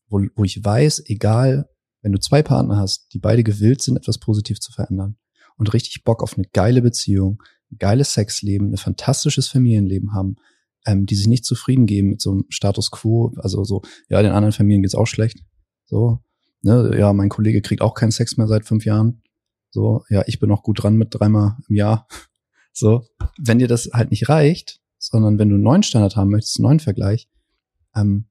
wo, 0.08 0.22
wo 0.34 0.44
ich 0.44 0.64
weiß, 0.64 1.04
egal 1.06 1.68
wenn 2.02 2.12
du 2.12 2.20
zwei 2.20 2.42
Partner 2.42 2.76
hast, 2.76 3.12
die 3.12 3.18
beide 3.18 3.42
gewillt 3.42 3.82
sind, 3.82 3.96
etwas 3.96 4.18
positiv 4.18 4.60
zu 4.60 4.72
verändern 4.72 5.16
und 5.56 5.72
richtig 5.72 6.04
Bock 6.04 6.22
auf 6.22 6.36
eine 6.36 6.46
geile 6.52 6.82
Beziehung, 6.82 7.42
ein 7.72 7.78
geiles 7.78 8.12
Sexleben, 8.12 8.70
ein 8.70 8.76
fantastisches 8.76 9.48
Familienleben 9.48 10.12
haben, 10.12 10.36
ähm, 10.86 11.06
die 11.06 11.16
sich 11.16 11.26
nicht 11.26 11.44
zufrieden 11.44 11.86
geben 11.86 12.10
mit 12.10 12.20
so 12.20 12.30
einem 12.30 12.44
Status 12.48 12.90
quo, 12.90 13.32
also 13.38 13.64
so, 13.64 13.82
ja, 14.08 14.22
den 14.22 14.32
anderen 14.32 14.52
Familien 14.52 14.82
geht's 14.82 14.94
auch 14.94 15.06
schlecht. 15.06 15.40
So, 15.84 16.20
ne, 16.62 16.96
ja, 16.96 17.12
mein 17.12 17.28
Kollege 17.28 17.60
kriegt 17.62 17.82
auch 17.82 17.94
keinen 17.94 18.12
Sex 18.12 18.36
mehr 18.36 18.46
seit 18.46 18.64
fünf 18.64 18.84
Jahren. 18.84 19.22
So, 19.70 20.04
ja, 20.08 20.22
ich 20.26 20.38
bin 20.38 20.48
noch 20.48 20.62
gut 20.62 20.82
dran 20.82 20.96
mit 20.96 21.08
dreimal 21.10 21.56
im 21.68 21.76
Jahr. 21.76 22.06
So, 22.78 23.06
wenn 23.38 23.58
dir 23.58 23.68
das 23.68 23.88
halt 23.94 24.10
nicht 24.10 24.28
reicht, 24.28 24.82
sondern 25.10 25.38
wenn 25.38 25.48
du 25.48 25.54
einen 25.54 25.64
neuen 25.64 25.82
Standard 25.82 26.16
haben 26.16 26.30
möchtest, 26.30 26.58
einen 26.58 26.64
neuen 26.64 26.80
Vergleich, 26.80 27.28
ähm, 27.94 28.26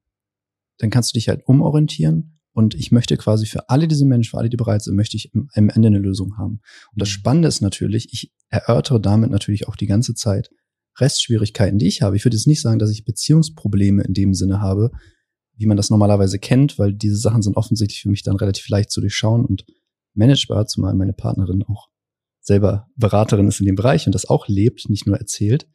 dann 0.78 0.90
kannst 0.90 1.12
du 1.12 1.14
dich 1.14 1.28
halt 1.28 1.46
umorientieren 1.46 2.38
und 2.52 2.74
ich 2.74 2.92
möchte 2.92 3.16
quasi 3.16 3.46
für 3.46 3.68
alle 3.68 3.88
diese 3.88 4.06
Menschen, 4.06 4.30
für 4.30 4.38
alle, 4.38 4.48
die 4.48 4.56
bereit 4.56 4.82
sind, 4.82 4.94
möchte 4.94 5.16
ich 5.16 5.30
am 5.34 5.68
Ende 5.68 5.88
eine 5.88 5.98
Lösung 5.98 6.38
haben. 6.38 6.60
Und 6.92 7.02
das 7.02 7.08
mhm. 7.08 7.12
Spannende 7.12 7.48
ist 7.48 7.60
natürlich, 7.60 8.12
ich 8.12 8.32
erörtere 8.48 9.00
damit 9.00 9.30
natürlich 9.30 9.68
auch 9.68 9.76
die 9.76 9.86
ganze 9.86 10.14
Zeit 10.14 10.50
Restschwierigkeiten, 10.98 11.78
die 11.78 11.86
ich 11.86 12.02
habe. 12.02 12.16
Ich 12.16 12.24
würde 12.24 12.36
jetzt 12.36 12.46
nicht 12.46 12.62
sagen, 12.62 12.78
dass 12.78 12.90
ich 12.90 13.04
Beziehungsprobleme 13.04 14.02
in 14.04 14.14
dem 14.14 14.34
Sinne 14.34 14.60
habe, 14.60 14.90
wie 15.56 15.66
man 15.66 15.76
das 15.76 15.90
normalerweise 15.90 16.38
kennt, 16.38 16.78
weil 16.78 16.94
diese 16.94 17.16
Sachen 17.16 17.42
sind 17.42 17.56
offensichtlich 17.56 18.00
für 18.00 18.08
mich 18.08 18.22
dann 18.22 18.36
relativ 18.36 18.68
leicht 18.68 18.90
zu 18.90 19.00
durchschauen 19.00 19.44
und 19.44 19.66
managebar, 20.14 20.66
zumal 20.66 20.94
meine 20.94 21.12
Partnerin 21.12 21.62
auch 21.64 21.88
selber 22.40 22.88
Beraterin 22.96 23.48
ist 23.48 23.60
in 23.60 23.66
dem 23.66 23.74
Bereich 23.74 24.06
und 24.06 24.14
das 24.14 24.28
auch 24.28 24.48
lebt, 24.48 24.88
nicht 24.88 25.06
nur 25.06 25.18
erzählt. 25.18 25.68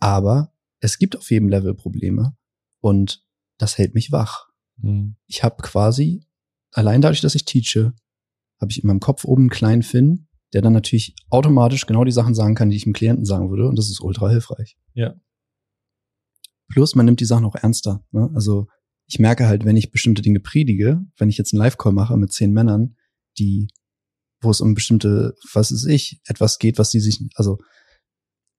Aber 0.00 0.52
es 0.80 0.98
gibt 0.98 1.16
auf 1.16 1.30
jedem 1.30 1.48
Level 1.48 1.74
Probleme 1.74 2.36
und 2.80 3.24
das 3.58 3.78
hält 3.78 3.94
mich 3.94 4.12
wach 4.12 4.48
Mhm. 4.82 5.16
Ich 5.26 5.42
habe 5.42 5.62
quasi, 5.62 6.26
allein 6.72 7.00
dadurch, 7.00 7.20
dass 7.20 7.34
ich 7.34 7.44
teache, 7.44 7.94
habe 8.60 8.70
ich 8.70 8.82
in 8.82 8.86
meinem 8.86 9.00
Kopf 9.00 9.24
oben 9.24 9.42
einen 9.42 9.50
kleinen 9.50 9.82
Finn, 9.82 10.28
der 10.52 10.62
dann 10.62 10.72
natürlich 10.72 11.14
automatisch 11.30 11.86
genau 11.86 12.04
die 12.04 12.12
Sachen 12.12 12.34
sagen 12.34 12.54
kann, 12.54 12.70
die 12.70 12.76
ich 12.76 12.84
dem 12.84 12.92
Klienten 12.92 13.24
sagen 13.24 13.50
würde. 13.50 13.68
Und 13.68 13.76
das 13.76 13.90
ist 13.90 14.00
ultra 14.00 14.30
hilfreich. 14.30 14.78
Ja. 14.94 15.14
Plus, 16.70 16.94
man 16.94 17.06
nimmt 17.06 17.20
die 17.20 17.26
Sachen 17.26 17.44
auch 17.44 17.54
ernster. 17.54 18.04
Ne? 18.10 18.30
Also 18.34 18.66
ich 19.06 19.18
merke 19.18 19.46
halt, 19.46 19.64
wenn 19.64 19.76
ich 19.76 19.90
bestimmte 19.90 20.22
Dinge 20.22 20.40
predige, 20.40 21.02
wenn 21.16 21.28
ich 21.28 21.38
jetzt 21.38 21.52
einen 21.52 21.58
Live-Call 21.58 21.92
mache 21.92 22.16
mit 22.16 22.32
zehn 22.32 22.52
Männern, 22.52 22.96
die, 23.38 23.68
wo 24.42 24.50
es 24.50 24.60
um 24.60 24.74
bestimmte, 24.74 25.34
was 25.52 25.70
ist 25.70 25.86
ich, 25.86 26.20
etwas 26.26 26.58
geht, 26.58 26.78
was 26.78 26.90
sie 26.90 27.00
sich, 27.00 27.20
also 27.34 27.58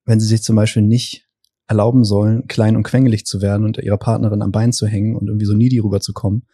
wenn 0.06 0.20
sie 0.20 0.26
sich 0.26 0.42
zum 0.42 0.56
Beispiel 0.56 0.82
nicht 0.82 1.29
erlauben 1.70 2.04
sollen, 2.04 2.48
klein 2.48 2.76
und 2.76 2.84
quengelig 2.84 3.26
zu 3.26 3.42
werden 3.42 3.64
und 3.64 3.78
ihrer 3.78 3.98
Partnerin 3.98 4.42
am 4.42 4.52
Bein 4.52 4.74
zu 4.74 4.88
hängen 4.88 5.16
und 5.16 5.28
irgendwie 5.28 5.46
so 5.46 5.54
needy 5.54 5.78
rüberzukommen, 5.78 6.48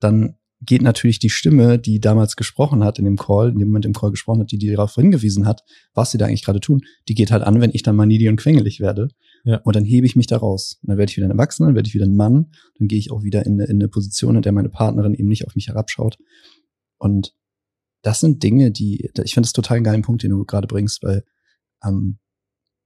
dann 0.00 0.36
geht 0.62 0.80
natürlich 0.80 1.18
die 1.18 1.28
Stimme, 1.28 1.78
die 1.78 2.00
damals 2.00 2.34
gesprochen 2.34 2.82
hat 2.82 2.98
in 2.98 3.04
dem 3.04 3.18
Call, 3.18 3.50
in 3.50 3.58
dem 3.58 3.68
Moment 3.68 3.84
im 3.84 3.92
Call 3.92 4.10
gesprochen 4.10 4.40
hat, 4.40 4.50
die, 4.50 4.56
die 4.56 4.70
darauf 4.70 4.94
hingewiesen 4.94 5.46
hat, 5.46 5.62
was 5.92 6.10
sie 6.10 6.18
da 6.18 6.24
eigentlich 6.24 6.46
gerade 6.46 6.60
tun, 6.60 6.80
die 7.08 7.14
geht 7.14 7.30
halt 7.30 7.42
an, 7.42 7.60
wenn 7.60 7.72
ich 7.74 7.82
dann 7.82 7.94
mal 7.94 8.06
needy 8.06 8.26
und 8.30 8.36
quengelig 8.36 8.80
werde. 8.80 9.08
Ja. 9.44 9.58
Und 9.58 9.76
dann 9.76 9.84
hebe 9.84 10.06
ich 10.06 10.16
mich 10.16 10.28
da 10.28 10.38
raus. 10.38 10.78
Und 10.80 10.88
dann 10.88 10.96
werde 10.96 11.10
ich 11.10 11.18
wieder 11.18 11.26
ein 11.26 11.32
Erwachsener, 11.32 11.68
dann 11.68 11.74
werde 11.74 11.88
ich 11.88 11.94
wieder 11.94 12.06
ein 12.06 12.16
Mann, 12.16 12.50
dann 12.78 12.88
gehe 12.88 12.98
ich 12.98 13.10
auch 13.10 13.22
wieder 13.22 13.44
in 13.44 13.54
eine, 13.54 13.64
in 13.64 13.76
eine 13.76 13.88
Position, 13.88 14.36
in 14.36 14.42
der 14.42 14.52
meine 14.52 14.70
Partnerin 14.70 15.12
eben 15.12 15.28
nicht 15.28 15.46
auf 15.46 15.54
mich 15.54 15.68
herabschaut. 15.68 16.16
Und 16.96 17.34
das 18.00 18.20
sind 18.20 18.42
Dinge, 18.42 18.70
die, 18.70 19.10
ich 19.22 19.34
finde 19.34 19.46
das 19.46 19.52
total 19.52 19.76
einen 19.76 19.84
geilen 19.84 20.02
Punkt, 20.02 20.22
den 20.22 20.30
du 20.30 20.42
gerade 20.46 20.66
bringst, 20.66 21.02
weil 21.02 21.24
ähm, 21.84 22.18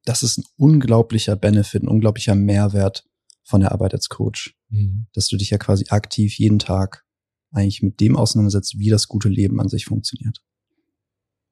das 0.09 0.22
ist 0.22 0.38
ein 0.38 0.44
unglaublicher 0.56 1.36
Benefit, 1.36 1.82
ein 1.82 1.88
unglaublicher 1.88 2.34
Mehrwert 2.34 3.06
von 3.44 3.61
der 3.61 3.72
Arbeit 3.72 3.92
als 3.92 4.09
Coach. 4.09 4.56
Mhm. 4.70 5.06
Dass 5.12 5.28
du 5.28 5.36
dich 5.36 5.50
ja 5.50 5.59
quasi 5.59 5.86
aktiv 5.90 6.38
jeden 6.38 6.59
Tag 6.59 7.04
eigentlich 7.50 7.82
mit 7.82 8.00
dem 8.00 8.16
auseinandersetzt, 8.16 8.78
wie 8.78 8.88
das 8.88 9.09
gute 9.09 9.28
Leben 9.28 9.61
an 9.61 9.68
sich 9.68 9.84
funktioniert. 9.84 10.42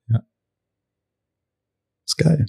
Ja. 0.08 0.22
Ist 2.06 2.16
geil. 2.16 2.46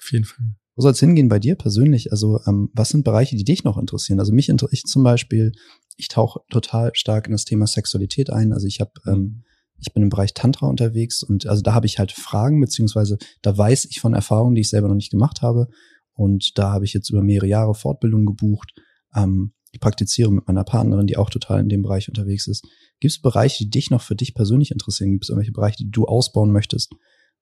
Auf 0.00 0.12
jeden 0.12 0.24
Fall. 0.24 0.56
Wo 0.76 0.82
soll 0.82 0.92
es 0.92 1.00
hingehen 1.00 1.28
bei 1.28 1.38
dir 1.38 1.54
persönlich? 1.54 2.10
Also, 2.10 2.40
ähm, 2.46 2.70
was 2.72 2.88
sind 2.88 3.04
Bereiche, 3.04 3.36
die 3.36 3.44
dich 3.44 3.62
noch 3.62 3.78
interessieren? 3.78 4.18
Also 4.18 4.32
mich 4.32 4.48
interessiert 4.48 4.88
zum 4.88 5.04
Beispiel, 5.04 5.52
ich 5.96 6.08
tauche 6.08 6.40
total 6.50 6.90
stark 6.94 7.26
in 7.26 7.32
das 7.32 7.44
Thema 7.44 7.68
Sexualität 7.68 8.30
ein. 8.30 8.52
Also 8.52 8.66
ich 8.66 8.80
habe, 8.80 8.92
ähm, 9.06 9.44
ich 9.86 9.92
bin 9.92 10.02
im 10.02 10.08
Bereich 10.08 10.34
Tantra 10.34 10.66
unterwegs 10.66 11.22
und 11.22 11.46
also 11.46 11.62
da 11.62 11.74
habe 11.74 11.86
ich 11.86 11.98
halt 11.98 12.12
Fragen, 12.12 12.60
beziehungsweise 12.60 13.18
da 13.42 13.56
weiß 13.56 13.86
ich 13.86 14.00
von 14.00 14.14
Erfahrungen, 14.14 14.54
die 14.54 14.62
ich 14.62 14.70
selber 14.70 14.88
noch 14.88 14.94
nicht 14.94 15.10
gemacht 15.10 15.42
habe. 15.42 15.68
Und 16.14 16.58
da 16.58 16.70
habe 16.70 16.84
ich 16.84 16.94
jetzt 16.94 17.10
über 17.10 17.22
mehrere 17.22 17.48
Jahre 17.48 17.74
Fortbildung 17.74 18.24
gebucht. 18.24 18.72
Ähm, 19.14 19.52
ich 19.72 19.80
praktiziere 19.80 20.30
mit 20.30 20.46
meiner 20.46 20.64
Partnerin, 20.64 21.06
die 21.06 21.16
auch 21.16 21.28
total 21.28 21.60
in 21.60 21.68
dem 21.68 21.82
Bereich 21.82 22.08
unterwegs 22.08 22.46
ist. 22.46 22.64
Gibt 23.00 23.12
es 23.12 23.20
Bereiche, 23.20 23.64
die 23.64 23.70
dich 23.70 23.90
noch 23.90 24.00
für 24.00 24.14
dich 24.14 24.34
persönlich 24.34 24.70
interessieren? 24.70 25.10
Gibt 25.10 25.24
es 25.24 25.30
irgendwelche 25.30 25.52
Bereiche, 25.52 25.76
die 25.78 25.90
du 25.90 26.06
ausbauen 26.06 26.52
möchtest, 26.52 26.94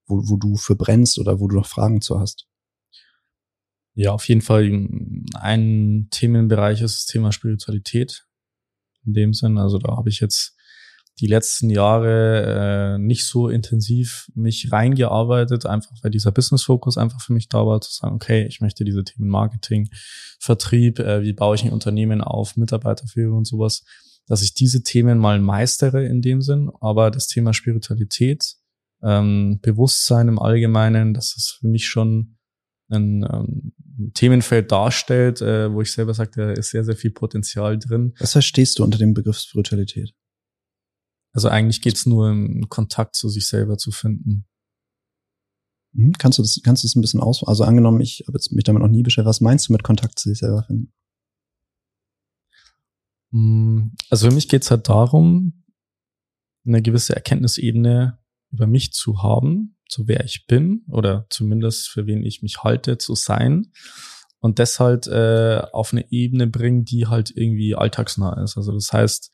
wo, 0.07 0.16
wo 0.24 0.36
du 0.36 0.57
für 0.57 0.74
brennst 0.74 1.18
oder 1.18 1.40
wo 1.40 1.49
du 1.49 1.57
noch 1.57 1.66
Fragen 1.66 2.01
zu 2.01 2.18
hast? 2.18 2.47
Ja, 3.95 4.12
auf 4.12 4.26
jeden 4.26 4.40
Fall 4.40 4.70
ein 5.34 6.09
Themenbereich 6.11 6.80
ist 6.80 6.97
das 6.97 7.07
Thema 7.07 7.30
Spiritualität. 7.30 8.26
In 9.05 9.12
dem 9.12 9.34
Sinn, 9.34 9.59
also 9.59 9.78
da 9.78 9.97
habe 9.97 10.09
ich 10.09 10.20
jetzt 10.20 10.57
die 11.21 11.27
letzten 11.27 11.71
Jahre 11.71 12.95
äh, 12.95 12.99
nicht 12.99 13.27
so 13.27 13.49
intensiv 13.49 14.29
mich 14.35 14.73
reingearbeitet, 14.73 15.67
einfach 15.67 15.93
weil 16.03 16.11
dieser 16.11 16.33
Business-Fokus 16.33 16.99
einfach 16.99 17.21
für 17.21 17.33
mich 17.33 17.49
da 17.49 17.67
war, 17.67 17.81
zu 17.81 17.93
sagen, 17.93 18.15
okay, 18.15 18.47
ich 18.47 18.61
möchte 18.61 18.85
diese 18.85 19.05
Themen 19.05 19.29
Marketing, 19.29 19.91
Vertrieb, 20.41 20.99
äh, 20.99 21.23
wie 21.23 21.33
baue 21.33 21.55
ich 21.55 21.65
ein 21.65 21.73
Unternehmen 21.73 22.23
auf, 22.23 22.57
Mitarbeiterführung 22.57 23.39
und 23.39 23.47
sowas, 23.47 23.85
dass 24.27 24.43
ich 24.43 24.55
diese 24.55 24.83
Themen 24.83 25.19
mal 25.19 25.41
meistere 25.41 26.05
in 26.07 26.23
dem 26.23 26.41
Sinn, 26.41 26.71
aber 26.81 27.11
das 27.11 27.27
Thema 27.27 27.53
Spiritualität, 27.53 28.57
ähm, 29.03 29.59
Bewusstsein 29.61 30.29
im 30.29 30.39
Allgemeinen, 30.39 31.13
das 31.13 31.37
ist 31.37 31.59
für 31.61 31.69
mich 31.69 31.87
schon 31.87 32.39
ein, 32.89 33.27
ähm, 33.31 33.73
Themenfeld 34.15 34.73
darstellt, 34.73 35.43
äh, 35.43 35.73
wo 35.73 35.83
ich 35.83 35.93
selber 35.93 36.15
sage, 36.15 36.31
da 36.35 36.51
ist 36.53 36.71
sehr, 36.71 36.85
sehr 36.85 36.97
viel 36.97 37.11
Potenzial 37.11 37.79
drin. 37.79 38.15
Was 38.19 38.33
verstehst 38.33 38.79
du 38.79 38.85
unter 38.85 38.99
dem 38.99 39.15
Begriff 39.15 39.39
Spiritualität? 39.39 40.15
Also 41.33 41.49
eigentlich 41.49 41.80
geht's 41.80 42.07
nur 42.07 42.30
im 42.30 42.68
Kontakt 42.68 43.16
zu 43.16 43.28
sich 43.28 43.47
selber 43.49 43.78
zu 43.78 43.91
finden. 43.91 44.47
Mhm. 45.93 46.12
Kannst 46.18 46.39
du 46.39 46.43
das, 46.43 46.61
kannst 46.62 46.83
du 46.83 46.87
das 46.87 46.97
ein 46.97 47.01
bisschen 47.01 47.20
aus, 47.20 47.43
also 47.47 47.64
angenommen, 47.64 48.01
ich 48.01 48.24
habe 48.26 48.37
jetzt 48.37 48.53
mich 48.53 48.64
damit 48.64 48.83
noch 48.83 48.89
nie 48.89 49.03
beschäftigt, 49.03 49.28
was 49.28 49.41
meinst 49.41 49.68
du 49.68 49.72
mit 49.72 49.83
Kontakt 49.83 50.18
zu 50.18 50.28
sich 50.28 50.39
selber 50.39 50.62
finden? 50.64 50.93
Mm, 53.30 53.95
also 54.11 54.28
für 54.28 54.35
mich 54.35 54.49
geht's 54.49 54.70
halt 54.70 54.89
darum, 54.89 55.64
eine 56.64 56.83
gewisse 56.83 57.14
Erkenntnisebene 57.14 58.18
über 58.51 58.66
mich 58.66 58.93
zu 58.93 59.22
haben, 59.22 59.76
zu 59.89 60.09
wer 60.09 60.24
ich 60.24 60.47
bin 60.47 60.85
oder 60.89 61.26
zumindest 61.28 61.89
für 61.89 62.07
wen 62.07 62.24
ich 62.24 62.43
mich 62.43 62.62
halte 62.62 62.99
zu 62.99 63.14
sein 63.14 63.72
und 64.39 64.59
das 64.59 64.80
halt 64.80 65.07
äh, 65.07 65.62
auf 65.72 65.93
eine 65.93 66.11
Ebene 66.11 66.47
bringen, 66.47 66.85
die 66.85 67.07
halt 67.07 67.30
irgendwie 67.35 67.74
alltagsnah 67.74 68.43
ist. 68.43 68.57
Also 68.57 68.72
das 68.72 68.93
heißt, 68.93 69.33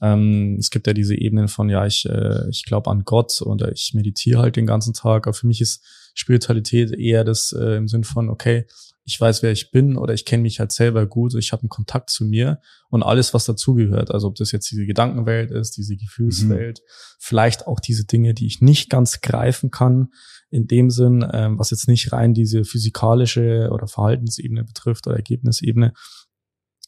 ähm, 0.00 0.56
es 0.58 0.70
gibt 0.70 0.86
ja 0.86 0.92
diese 0.92 1.14
Ebenen 1.14 1.48
von, 1.48 1.68
ja, 1.68 1.86
ich, 1.86 2.06
äh, 2.06 2.48
ich 2.50 2.64
glaube 2.64 2.90
an 2.90 3.04
Gott 3.04 3.40
oder 3.42 3.72
ich 3.72 3.92
meditiere 3.94 4.40
halt 4.40 4.56
den 4.56 4.66
ganzen 4.66 4.94
Tag. 4.94 5.26
Aber 5.26 5.34
für 5.34 5.46
mich 5.46 5.60
ist 5.60 5.84
Spiritualität 6.14 6.92
eher 6.92 7.24
das 7.24 7.52
äh, 7.52 7.76
im 7.76 7.88
Sinn 7.88 8.04
von, 8.04 8.28
okay, 8.28 8.66
ich 9.08 9.20
weiß, 9.20 9.44
wer 9.44 9.52
ich 9.52 9.70
bin 9.70 9.96
oder 9.96 10.14
ich 10.14 10.24
kenne 10.24 10.42
mich 10.42 10.58
halt 10.58 10.72
selber 10.72 11.06
gut, 11.06 11.34
ich 11.34 11.52
habe 11.52 11.62
einen 11.62 11.68
Kontakt 11.68 12.10
zu 12.10 12.24
mir 12.24 12.60
und 12.90 13.04
alles, 13.04 13.32
was 13.34 13.44
dazugehört. 13.44 14.10
Also 14.10 14.26
ob 14.26 14.34
das 14.34 14.50
jetzt 14.50 14.68
diese 14.70 14.84
Gedankenwelt 14.84 15.52
ist, 15.52 15.76
diese 15.76 15.96
Gefühlswelt, 15.96 16.80
mhm. 16.80 16.90
vielleicht 17.20 17.68
auch 17.68 17.78
diese 17.78 18.04
Dinge, 18.04 18.34
die 18.34 18.46
ich 18.46 18.60
nicht 18.60 18.90
ganz 18.90 19.20
greifen 19.20 19.70
kann, 19.70 20.08
in 20.50 20.66
dem 20.66 20.90
Sinn, 20.90 21.24
ähm, 21.32 21.58
was 21.58 21.70
jetzt 21.70 21.86
nicht 21.86 22.12
rein 22.12 22.34
diese 22.34 22.64
physikalische 22.64 23.70
oder 23.72 23.86
Verhaltensebene 23.86 24.64
betrifft 24.64 25.06
oder 25.06 25.16
Ergebnisebene, 25.16 25.92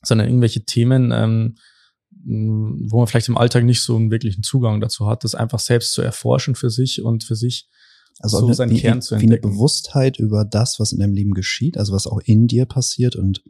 sondern 0.03 0.27
irgendwelche 0.27 0.65
Themen, 0.65 1.13
ähm, 1.13 1.57
wo 2.11 2.99
man 2.99 3.07
vielleicht 3.07 3.29
im 3.29 3.39
Alltag 3.39 3.65
nicht 3.65 3.83
so 3.83 3.97
einen 3.97 4.11
wirklichen 4.11 4.43
Zugang 4.43 4.81
dazu 4.81 5.07
hat, 5.07 5.25
das 5.25 5.35
einfach 5.35 5.59
selbst 5.59 5.93
zu 5.93 6.03
erforschen 6.03 6.55
für 6.55 6.71
sich 6.71 7.03
und 7.03 7.25
für 7.25 7.37
sich 7.37 7.69
also 8.21 8.39
so 8.41 8.53
seinen 8.53 8.71
wie, 8.71 8.81
Kern 8.81 9.01
zu 9.01 9.15
entdecken. 9.15 9.31
Wie 9.31 9.47
eine 9.47 9.55
Bewusstheit 9.55 10.19
über 10.19 10.45
das, 10.45 10.81
was 10.81 10.93
in 10.93 10.99
deinem 10.99 11.15
Leben 11.15 11.35
geschieht, 11.35 11.79
also 11.79 11.93
was 11.93 12.07
auch 12.07 12.21
in 12.25 12.47
dir 12.47 12.67
passiert 12.67 13.17
und 13.17 13.43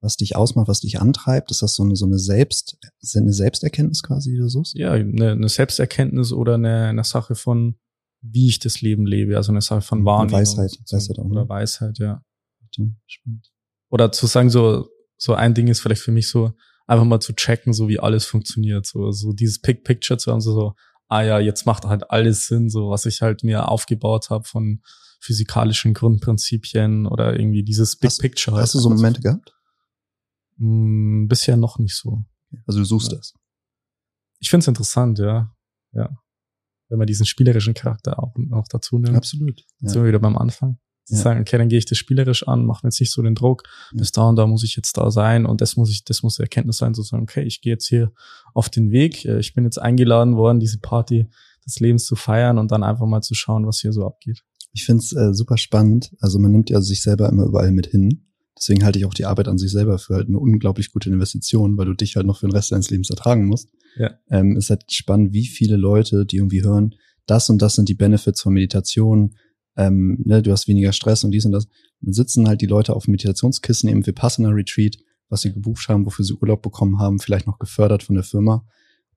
was 0.00 0.16
dich 0.16 0.36
ausmacht, 0.36 0.68
was 0.68 0.80
dich 0.80 1.00
antreibt, 1.00 1.50
ist 1.50 1.62
das 1.62 1.74
so 1.74 1.82
eine, 1.82 1.96
so 1.96 2.06
eine 2.06 2.18
Selbst, 2.18 2.78
eine 3.16 3.32
Selbsterkenntnis 3.32 4.02
quasi, 4.02 4.30
die 4.30 4.38
du 4.38 4.48
suchst? 4.48 4.76
Ja, 4.76 4.92
eine, 4.92 5.32
eine 5.32 5.48
Selbsterkenntnis 5.48 6.32
oder 6.32 6.54
eine, 6.54 6.84
eine 6.84 7.04
Sache 7.04 7.34
von, 7.34 7.76
wie 8.20 8.48
ich 8.48 8.58
das 8.58 8.80
Leben 8.82 9.06
lebe, 9.06 9.36
also 9.36 9.50
eine 9.50 9.62
Sache 9.62 9.80
von 9.80 10.04
Wahrnehmung. 10.04 10.40
Weisheit, 10.40 10.78
Weisheit 10.90 11.18
auch. 11.18 11.24
Ne? 11.24 11.30
Oder 11.30 11.48
Weisheit, 11.48 11.98
ja. 11.98 12.22
Spannend. 13.06 13.50
Oder 13.88 14.12
zu 14.12 14.26
sagen, 14.26 14.50
so, 14.50 14.88
so 15.16 15.34
ein 15.34 15.54
Ding 15.54 15.68
ist 15.68 15.80
vielleicht 15.80 16.02
für 16.02 16.12
mich 16.12 16.28
so, 16.28 16.52
einfach 16.86 17.04
mal 17.04 17.20
zu 17.20 17.34
checken, 17.34 17.72
so 17.72 17.88
wie 17.88 17.98
alles 17.98 18.24
funktioniert, 18.24 18.86
so, 18.86 19.10
so 19.10 19.32
dieses 19.32 19.60
Pick 19.60 19.84
Picture 19.84 20.18
zu 20.18 20.30
haben, 20.30 20.40
so, 20.40 20.52
so, 20.52 20.74
ah 21.08 21.22
ja, 21.22 21.38
jetzt 21.38 21.66
macht 21.66 21.84
halt 21.84 22.10
alles 22.10 22.46
Sinn, 22.46 22.68
so 22.68 22.90
was 22.90 23.06
ich 23.06 23.22
halt 23.22 23.44
mir 23.44 23.68
aufgebaut 23.68 24.30
habe 24.30 24.44
von 24.44 24.82
physikalischen 25.20 25.94
Grundprinzipien 25.94 27.06
oder 27.06 27.38
irgendwie 27.38 27.64
dieses 27.64 27.96
Big 27.96 28.10
hast, 28.10 28.20
Picture. 28.20 28.54
Halt. 28.54 28.62
Hast 28.64 28.74
du 28.74 28.78
so 28.78 28.90
Momente 28.90 29.20
gehabt? 29.20 29.52
Hm, 30.58 31.26
bisher 31.28 31.56
noch 31.56 31.78
nicht 31.78 31.96
so. 31.96 32.24
Also 32.66 32.80
du 32.80 32.84
suchst 32.84 33.10
ja. 33.10 33.18
das. 33.18 33.34
Ich 34.38 34.50
find's 34.50 34.68
interessant, 34.68 35.18
ja. 35.18 35.52
Ja. 35.92 36.10
Wenn 36.88 36.98
man 36.98 37.06
diesen 37.06 37.26
spielerischen 37.26 37.74
Charakter 37.74 38.22
auch, 38.22 38.34
auch 38.52 38.68
dazu 38.68 38.98
nimmt. 38.98 39.16
Absolut. 39.16 39.58
Jetzt 39.58 39.74
ja. 39.80 39.88
sind 39.88 40.02
wir 40.02 40.08
wieder 40.08 40.20
beim 40.20 40.36
Anfang 40.36 40.78
ja. 41.08 41.16
sagen, 41.16 41.40
okay, 41.40 41.58
dann 41.58 41.68
gehe 41.68 41.78
ich 41.78 41.86
das 41.86 41.98
spielerisch 41.98 42.46
an, 42.46 42.64
mache 42.64 42.84
mir 42.84 42.88
jetzt 42.88 43.00
nicht 43.00 43.12
so 43.12 43.22
den 43.22 43.34
Druck, 43.34 43.62
ja. 43.92 43.98
bis 43.98 44.12
da 44.12 44.28
und 44.28 44.36
da 44.36 44.46
muss 44.46 44.64
ich 44.64 44.76
jetzt 44.76 44.96
da 44.96 45.10
sein 45.10 45.46
und 45.46 45.60
das 45.60 45.76
muss 45.76 45.90
ich, 45.90 46.04
das 46.04 46.22
muss 46.22 46.38
Erkenntnis 46.38 46.78
sein, 46.78 46.94
sozusagen, 46.94 47.22
okay, 47.22 47.42
ich 47.42 47.60
gehe 47.60 47.72
jetzt 47.72 47.88
hier 47.88 48.12
auf 48.54 48.68
den 48.68 48.90
Weg, 48.90 49.24
äh, 49.24 49.38
ich 49.38 49.54
bin 49.54 49.64
jetzt 49.64 49.78
eingeladen 49.78 50.36
worden, 50.36 50.60
diese 50.60 50.78
Party 50.78 51.28
des 51.66 51.80
Lebens 51.80 52.06
zu 52.06 52.16
feiern 52.16 52.58
und 52.58 52.70
dann 52.70 52.82
einfach 52.82 53.06
mal 53.06 53.22
zu 53.22 53.34
schauen, 53.34 53.66
was 53.66 53.80
hier 53.80 53.92
so 53.92 54.06
abgeht. 54.06 54.42
Ich 54.72 54.84
finde 54.84 55.02
es 55.02 55.12
äh, 55.12 55.32
super 55.32 55.56
spannend. 55.56 56.14
Also 56.20 56.38
man 56.38 56.52
nimmt 56.52 56.70
ja 56.70 56.80
sich 56.80 57.02
selber 57.02 57.28
immer 57.28 57.44
überall 57.44 57.72
mit 57.72 57.86
hin. 57.86 58.26
Deswegen 58.58 58.84
halte 58.84 58.98
ich 58.98 59.04
auch 59.04 59.14
die 59.14 59.24
Arbeit 59.24 59.48
an 59.48 59.58
sich 59.58 59.70
selber 59.70 59.98
für 59.98 60.14
halt 60.14 60.28
eine 60.28 60.38
unglaublich 60.38 60.92
gute 60.92 61.10
Investition, 61.10 61.76
weil 61.76 61.86
du 61.86 61.94
dich 61.94 62.16
halt 62.16 62.26
noch 62.26 62.38
für 62.38 62.46
den 62.46 62.54
Rest 62.54 62.72
deines 62.72 62.90
Lebens 62.90 63.10
ertragen 63.10 63.46
musst. 63.46 63.70
Ja. 63.96 64.18
Ähm, 64.30 64.56
ist 64.56 64.70
halt 64.70 64.90
spannend, 64.92 65.32
wie 65.32 65.46
viele 65.46 65.76
Leute, 65.76 66.26
die 66.26 66.36
irgendwie 66.36 66.62
hören, 66.62 66.94
das 67.26 67.50
und 67.50 67.60
das 67.60 67.74
sind 67.74 67.88
die 67.88 67.94
Benefits 67.94 68.40
von 68.40 68.52
Meditation, 68.52 69.34
ähm, 69.76 70.18
ne, 70.24 70.42
du 70.42 70.52
hast 70.52 70.68
weniger 70.68 70.92
Stress 70.92 71.24
und 71.24 71.30
dies 71.30 71.44
und 71.44 71.52
das. 71.52 71.68
Dann 72.00 72.12
sitzen 72.12 72.48
halt 72.48 72.60
die 72.60 72.66
Leute 72.66 72.94
auf 72.94 73.08
Meditationskissen 73.08 73.88
im 73.88 74.06
Vipassana 74.06 74.50
Retreat, 74.50 74.96
was 75.28 75.42
sie 75.42 75.52
gebucht 75.52 75.88
haben, 75.88 76.06
wofür 76.06 76.24
sie 76.24 76.34
Urlaub 76.34 76.62
bekommen 76.62 76.98
haben, 76.98 77.18
vielleicht 77.18 77.46
noch 77.46 77.58
gefördert 77.58 78.02
von 78.02 78.14
der 78.14 78.24
Firma. 78.24 78.66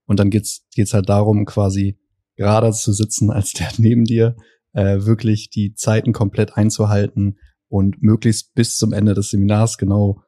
Und 0.06 0.20
dann 0.20 0.30
geht's 0.30 0.66
geht's 0.74 0.94
halt 0.94 1.08
darum, 1.08 1.46
quasi 1.46 1.98
gerade 2.36 2.72
zu 2.72 2.94
sitzen 2.94 3.30
als 3.32 3.54
der 3.54 3.70
neben 3.78 4.06
dir, 4.06 4.36
äh, 4.74 5.06
wirklich 5.06 5.50
die 5.50 5.74
Zeiten 5.74 6.14
komplett 6.14 6.58
einzuhalten 6.58 7.38
und 7.68 8.02
möglichst 8.02 8.54
bis 8.54 8.78
zum 8.78 8.94
Ende 8.94 9.14
des 9.14 9.30
Seminars 9.30 9.78
genau 9.78 10.22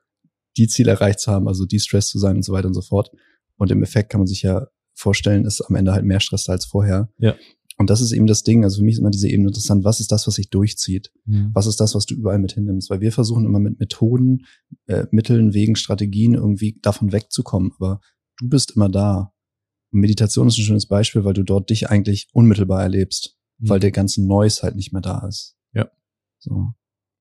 die 0.58 0.68
Ziele 0.68 0.92
erreicht 0.92 1.20
zu 1.20 1.32
haben, 1.32 1.48
also 1.48 1.66
die 1.66 1.80
Stress 1.80 2.10
zu 2.10 2.20
sein 2.20 2.38
und 2.38 2.44
so 2.44 2.54
weiter 2.54 2.68
und 2.68 2.74
so 2.74 2.82
fort. 2.82 3.12
Und 3.56 3.72
im 3.72 3.84
Effekt 3.84 4.12
kann 4.12 4.20
man 4.20 4.28
sich 4.28 4.42
ja 4.42 4.68
vorstellen, 4.94 5.46
ist 5.46 5.62
am 5.62 5.76
Ende 5.76 5.94
halt 5.94 6.06
mehr 6.06 6.20
Stress 6.20 6.50
als 6.50 6.66
vorher. 6.66 7.10
Ja. 7.18 7.36
Und 7.82 7.90
das 7.90 8.00
ist 8.00 8.12
eben 8.12 8.28
das 8.28 8.44
Ding. 8.44 8.64
Also 8.64 8.78
für 8.78 8.84
mich 8.84 8.94
ist 8.94 9.00
immer 9.00 9.10
diese 9.10 9.28
Ebene 9.28 9.50
interessant. 9.50 9.84
Was 9.84 10.00
ist 10.00 10.12
das, 10.12 10.28
was 10.28 10.36
sich 10.36 10.50
durchzieht? 10.50 11.12
Mhm. 11.26 11.50
Was 11.54 11.66
ist 11.66 11.80
das, 11.80 11.96
was 11.96 12.06
du 12.06 12.14
überall 12.14 12.40
mit 12.40 12.54
hinnimmst? 12.54 12.90
Weil 12.90 13.02
wir 13.02 13.12
versuchen 13.12 13.44
immer 13.44 13.60
mit 13.60 13.80
Methoden, 13.80 14.46
äh, 14.86 15.08
Mitteln, 15.12 15.54
Wegen, 15.54 15.76
Strategien 15.76 16.36
irgendwie 16.36 16.78
davon 16.82 17.12
wegzukommen. 17.12 17.72
Aber 17.78 18.00
du 18.38 18.48
bist 18.48 18.72
immer 18.76 18.88
da. 18.88 19.34
Und 19.92 20.00
Meditation 20.00 20.48
ist 20.48 20.58
ein 20.58 20.64
schönes 20.64 20.86
Beispiel, 20.86 21.26
weil 21.26 21.34
du 21.34 21.44
dort 21.44 21.70
dich 21.72 21.90
eigentlich 21.90 22.30
unmittelbar 22.34 22.82
erlebst, 22.82 23.38
Mhm. 23.58 23.70
weil 23.70 23.80
der 23.80 23.92
ganze 23.92 24.26
Noise 24.26 24.62
halt 24.62 24.76
nicht 24.76 24.94
mehr 24.94 25.02
da 25.02 25.28
ist. 25.28 25.58
Ja. 25.74 25.90
So. 26.40 26.74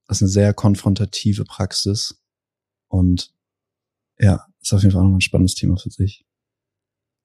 Das 0.07 0.19
ist 0.19 0.23
eine 0.23 0.29
sehr 0.31 0.53
konfrontative 0.55 1.45
Praxis. 1.45 2.23
Und 2.89 3.35
ja, 4.19 4.47
ist 4.61 4.75
auf 4.75 4.83
jeden 4.83 4.93
Fall 4.93 5.01
auch 5.01 5.05
nochmal 5.05 5.19
ein 5.19 5.23
spannendes 5.23 5.55
Thema 5.55 5.77
für 5.79 5.91
sich. 5.91 6.27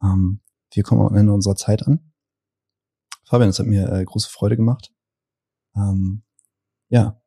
Ähm, 0.02 0.40
wir 0.74 0.84
kommen 0.84 1.02
am 1.02 1.16
Ende 1.16 1.34
unserer 1.34 1.56
Zeit 1.56 1.86
an. 1.86 2.12
Fabian, 3.26 3.50
es 3.50 3.60
hat 3.60 3.66
mir 3.66 3.92
äh, 3.92 4.04
große 4.04 4.30
Freude 4.30 4.56
gemacht. 4.56 4.92
Ähm, 5.76 6.24
ja. 6.90 7.22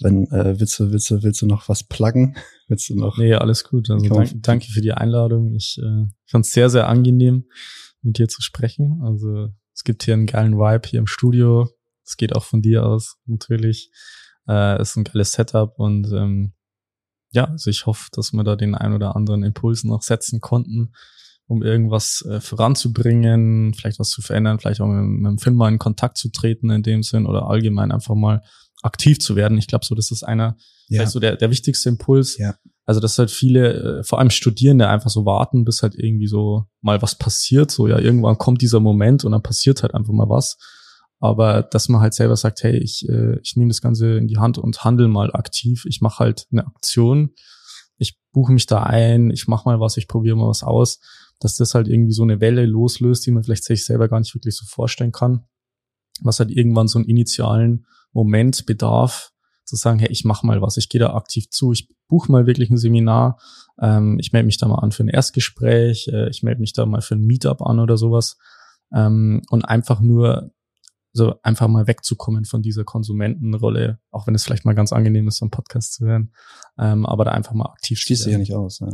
Wenn, 0.00 0.30
äh, 0.30 0.60
willst 0.60 0.78
du, 0.78 0.92
willst 0.92 1.10
du, 1.10 1.22
willst 1.22 1.42
du 1.42 1.46
noch 1.46 1.68
was 1.68 1.82
pluggen? 1.82 2.36
Willst 2.68 2.88
du 2.90 2.94
noch? 2.94 3.16
Nee, 3.16 3.34
alles 3.34 3.64
gut. 3.64 3.90
Also 3.90 4.06
danke, 4.06 4.36
danke 4.36 4.66
für 4.66 4.82
die 4.82 4.92
Einladung. 4.92 5.54
Ich 5.54 5.78
äh, 5.82 6.06
fand 6.26 6.44
es 6.44 6.52
sehr, 6.52 6.68
sehr 6.68 6.86
angenehm, 6.86 7.48
mit 8.02 8.18
dir 8.18 8.28
zu 8.28 8.42
sprechen. 8.42 9.00
Also 9.02 9.48
es 9.74 9.84
gibt 9.84 10.02
hier 10.02 10.14
einen 10.14 10.26
geilen 10.26 10.58
Vibe 10.58 10.86
hier 10.86 10.98
im 10.98 11.06
Studio. 11.06 11.68
Es 12.04 12.16
geht 12.16 12.36
auch 12.36 12.44
von 12.44 12.60
dir 12.60 12.84
aus, 12.84 13.16
natürlich. 13.24 13.90
Äh, 14.46 14.80
ist 14.82 14.96
ein 14.96 15.04
geiles 15.04 15.32
Setup 15.32 15.78
und 15.78 16.12
ähm, 16.12 16.52
ja, 17.30 17.44
also 17.44 17.70
ich 17.70 17.86
hoffe, 17.86 18.08
dass 18.12 18.32
wir 18.32 18.44
da 18.44 18.56
den 18.56 18.74
ein 18.74 18.92
oder 18.92 19.14
anderen 19.16 19.42
Impuls 19.42 19.84
noch 19.84 20.02
setzen 20.02 20.40
konnten, 20.40 20.92
um 21.48 21.62
irgendwas 21.62 22.24
äh, 22.30 22.40
voranzubringen, 22.40 23.74
vielleicht 23.74 23.98
was 23.98 24.10
zu 24.10 24.22
verändern, 24.22 24.58
vielleicht 24.60 24.80
auch 24.80 24.86
mit, 24.86 25.04
mit 25.04 25.30
dem 25.30 25.38
Film 25.38 25.56
mal 25.56 25.68
in 25.72 25.78
Kontakt 25.78 26.18
zu 26.18 26.30
treten 26.30 26.70
in 26.70 26.82
dem 26.82 27.02
Sinn 27.02 27.26
oder 27.26 27.48
allgemein 27.48 27.90
einfach 27.90 28.14
mal 28.14 28.42
aktiv 28.82 29.18
zu 29.18 29.34
werden. 29.34 29.58
Ich 29.58 29.66
glaube 29.66 29.84
so, 29.84 29.94
das 29.94 30.10
ist 30.10 30.22
einer, 30.22 30.56
Ja. 30.88 31.00
vielleicht 31.00 31.12
so 31.12 31.20
der, 31.20 31.36
der 31.36 31.50
wichtigste 31.50 31.88
Impuls. 31.88 32.36
Ja. 32.38 32.54
Also, 32.84 33.00
dass 33.00 33.18
halt 33.18 33.30
viele, 33.30 33.98
äh, 34.00 34.04
vor 34.04 34.18
allem 34.18 34.30
Studierende, 34.30 34.88
einfach 34.88 35.10
so 35.10 35.26
warten, 35.26 35.64
bis 35.64 35.82
halt 35.82 35.94
irgendwie 35.94 36.26
so 36.26 36.64
mal 36.80 37.02
was 37.02 37.16
passiert. 37.16 37.70
So, 37.70 37.86
ja, 37.88 37.98
irgendwann 37.98 38.38
kommt 38.38 38.62
dieser 38.62 38.80
Moment 38.80 39.24
und 39.24 39.32
dann 39.32 39.42
passiert 39.42 39.82
halt 39.82 39.94
einfach 39.94 40.12
mal 40.12 40.28
was. 40.28 40.56
Aber 41.20 41.62
dass 41.62 41.88
man 41.88 42.00
halt 42.00 42.14
selber 42.14 42.36
sagt, 42.36 42.62
hey, 42.62 42.78
ich, 42.78 43.06
äh, 43.08 43.38
ich 43.42 43.56
nehme 43.56 43.68
das 43.68 43.80
Ganze 43.82 44.16
in 44.16 44.28
die 44.28 44.38
Hand 44.38 44.56
und 44.58 44.84
handle 44.84 45.08
mal 45.08 45.32
aktiv. 45.34 45.84
Ich 45.86 46.00
mache 46.00 46.20
halt 46.20 46.46
eine 46.52 46.66
Aktion. 46.66 47.34
Ich 47.96 48.18
buche 48.32 48.52
mich 48.52 48.66
da 48.66 48.84
ein, 48.84 49.30
ich 49.30 49.48
mache 49.48 49.68
mal 49.68 49.80
was, 49.80 49.96
ich 49.96 50.08
probiere 50.08 50.36
mal 50.36 50.48
was 50.48 50.62
aus. 50.62 51.00
Dass 51.40 51.56
das 51.56 51.74
halt 51.74 51.88
irgendwie 51.88 52.12
so 52.12 52.22
eine 52.22 52.40
Welle 52.40 52.66
loslöst, 52.66 53.24
die 53.26 53.30
man 53.30 53.44
vielleicht 53.44 53.64
sich 53.64 53.84
selber 53.84 54.08
gar 54.08 54.18
nicht 54.18 54.34
wirklich 54.34 54.56
so 54.56 54.66
vorstellen 54.66 55.12
kann. 55.12 55.46
Was 56.20 56.40
halt 56.40 56.50
irgendwann 56.50 56.88
so 56.88 56.98
einen 56.98 57.08
initialen 57.08 57.86
Moment 58.12 58.66
bedarf, 58.66 59.32
zu 59.68 59.76
sagen, 59.76 59.98
hey, 59.98 60.10
ich 60.10 60.24
mache 60.24 60.46
mal 60.46 60.62
was, 60.62 60.78
ich 60.78 60.88
gehe 60.88 60.98
da 60.98 61.14
aktiv 61.14 61.50
zu, 61.50 61.72
ich 61.72 61.88
buche 62.08 62.32
mal 62.32 62.46
wirklich 62.46 62.70
ein 62.70 62.78
Seminar, 62.78 63.38
ähm, 63.80 64.18
ich 64.18 64.32
melde 64.32 64.46
mich 64.46 64.56
da 64.56 64.66
mal 64.66 64.78
an 64.78 64.92
für 64.92 65.04
ein 65.04 65.08
Erstgespräch, 65.08 66.08
äh, 66.08 66.30
ich 66.30 66.42
melde 66.42 66.60
mich 66.60 66.72
da 66.72 66.86
mal 66.86 67.02
für 67.02 67.14
ein 67.14 67.26
Meetup 67.26 67.60
an 67.60 67.78
oder 67.78 67.98
sowas 67.98 68.38
ähm, 68.92 69.42
und 69.50 69.66
einfach 69.66 70.00
nur 70.00 70.50
so 71.12 71.34
einfach 71.42 71.68
mal 71.68 71.86
wegzukommen 71.86 72.46
von 72.46 72.62
dieser 72.62 72.84
Konsumentenrolle, 72.84 73.98
auch 74.10 74.26
wenn 74.26 74.34
es 74.34 74.44
vielleicht 74.44 74.64
mal 74.64 74.74
ganz 74.74 74.92
angenehm 74.92 75.28
ist, 75.28 75.36
so 75.36 75.44
einen 75.44 75.50
Podcast 75.50 75.94
zu 75.94 76.06
hören, 76.06 76.32
ähm, 76.78 77.04
aber 77.04 77.26
da 77.26 77.32
einfach 77.32 77.52
mal 77.52 77.66
aktiv 77.66 77.98
Schließt 77.98 78.24
sich 78.24 78.32
ja 78.32 78.38
nicht 78.38 78.54
aus. 78.54 78.80
Ja. 78.80 78.88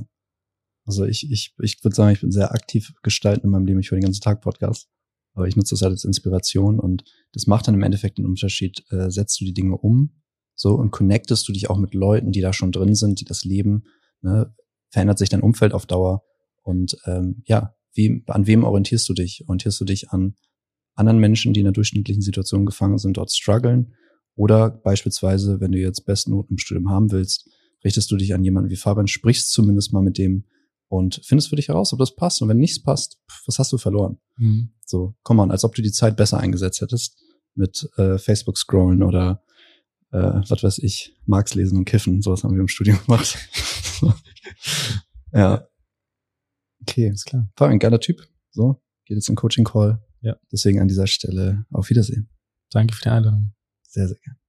Also 0.85 1.05
ich, 1.05 1.31
ich, 1.31 1.55
ich 1.61 1.83
würde 1.83 1.95
sagen, 1.95 2.13
ich 2.13 2.21
bin 2.21 2.31
sehr 2.31 2.53
aktiv 2.53 2.93
gestalten 3.03 3.47
in 3.47 3.51
meinem 3.51 3.67
Leben. 3.67 3.81
Ich 3.81 3.91
höre 3.91 3.99
den 3.99 4.05
ganzen 4.05 4.21
Tag 4.21 4.41
Podcast. 4.41 4.89
Aber 5.33 5.49
ich 5.49 5.57
nutze 5.57 5.75
das 5.75 5.83
halt 5.83 5.93
als 5.93 6.05
Inspiration 6.05 6.79
und 6.79 7.05
das 7.33 7.47
macht 7.47 7.67
dann 7.67 7.75
im 7.75 7.83
Endeffekt 7.83 8.19
den 8.19 8.27
Unterschied. 8.27 8.85
Äh, 8.91 9.11
setzt 9.11 9.41
du 9.41 9.45
die 9.45 9.55
Dinge 9.55 9.77
um 9.77 10.11
so 10.55 10.75
und 10.75 10.93
connectest 10.93 11.49
du 11.49 11.53
dich 11.53 11.69
auch 11.69 11.79
mit 11.79 11.95
Leuten, 11.95 12.31
die 12.31 12.41
da 12.41 12.53
schon 12.53 12.71
drin 12.71 12.95
sind, 12.95 13.21
die 13.21 13.25
das 13.25 13.45
leben. 13.45 13.85
Ne? 14.21 14.55
Verändert 14.91 15.19
sich 15.19 15.29
dein 15.29 15.43
Umfeld 15.43 15.73
auf 15.73 15.87
Dauer. 15.87 16.23
Und 16.63 16.97
ähm, 17.07 17.43
ja, 17.47 17.75
wie, 17.95 18.23
an 18.29 18.47
wem 18.47 18.65
orientierst 18.65 19.09
du 19.09 19.15
dich? 19.15 19.45
Orientierst 19.47 19.81
du 19.81 19.85
dich 19.85 20.11
an 20.11 20.37
anderen 20.95 21.19
Menschen, 21.19 21.53
die 21.53 21.61
in 21.61 21.67
einer 21.67 21.73
durchschnittlichen 21.73 22.23
Situation 22.23 22.67
gefangen 22.67 22.99
sind, 22.99 23.17
dort 23.17 23.33
strugglen? 23.33 23.95
Oder 24.37 24.71
beispielsweise, 24.71 25.61
wenn 25.61 25.73
du 25.73 25.79
jetzt 25.79 26.07
Bestnoten 26.07 26.55
im 26.55 26.59
Studium 26.59 26.91
haben 26.91 27.11
willst, 27.11 27.49
richtest 27.85 28.11
du 28.11 28.17
dich 28.17 28.35
an 28.35 28.43
jemanden 28.43 28.71
wie 28.71 28.77
Fabian, 28.77 29.07
sprichst 29.07 29.51
zumindest 29.51 29.93
mal 29.93 30.03
mit 30.03 30.19
dem 30.19 30.45
und 30.97 31.21
findest 31.25 31.49
für 31.49 31.57
dich 31.57 31.69
heraus, 31.69 31.93
ob 31.93 31.99
das 31.99 32.15
passt. 32.15 32.43
Und 32.43 32.49
wenn 32.49 32.59
nichts 32.59 32.83
passt, 32.83 33.19
was 33.47 33.59
hast 33.59 33.73
du 33.73 33.79
verloren? 33.79 34.19
Mhm. 34.37 34.71
So, 34.85 35.15
komm 35.23 35.39
mal, 35.39 35.51
als 35.51 35.65
ob 35.65 35.75
du 35.75 35.83
die 35.83 35.93
Zeit 35.93 36.17
besser 36.17 36.39
eingesetzt 36.39 36.81
hättest 36.81 37.19
mit 37.55 37.89
äh, 37.97 38.19
Facebook 38.19 38.59
scrollen 38.59 39.03
oder 39.03 39.43
äh, 40.11 40.41
was 40.49 40.63
weiß 40.63 40.79
ich, 40.79 41.17
Marx 41.27 41.55
lesen 41.55 41.79
und 41.79 41.85
kiffen. 41.85 42.23
Sowas 42.23 42.45
haben 42.45 42.55
wir 42.55 42.61
im 42.61 42.69
Studium 42.69 42.99
gemacht. 43.05 43.39
ja. 45.33 45.67
Okay, 46.83 47.09
Ist 47.09 47.25
klar. 47.25 47.51
Fabian, 47.57 47.79
geiler 47.79 48.01
Typ. 48.01 48.27
So, 48.51 48.83
geht 49.05 49.17
jetzt 49.17 49.29
in 49.29 49.37
Coaching 49.37 49.65
Call. 49.65 50.05
Ja. 50.21 50.37
Deswegen 50.53 50.81
an 50.81 50.89
dieser 50.89 51.07
Stelle 51.07 51.67
auf 51.71 51.91
Wiedersehen. 51.91 52.29
Danke 52.71 52.95
für 52.95 53.03
die 53.03 53.09
Einladung. 53.09 53.55
Sehr, 53.83 54.09
sehr 54.09 54.19
gerne. 54.19 54.44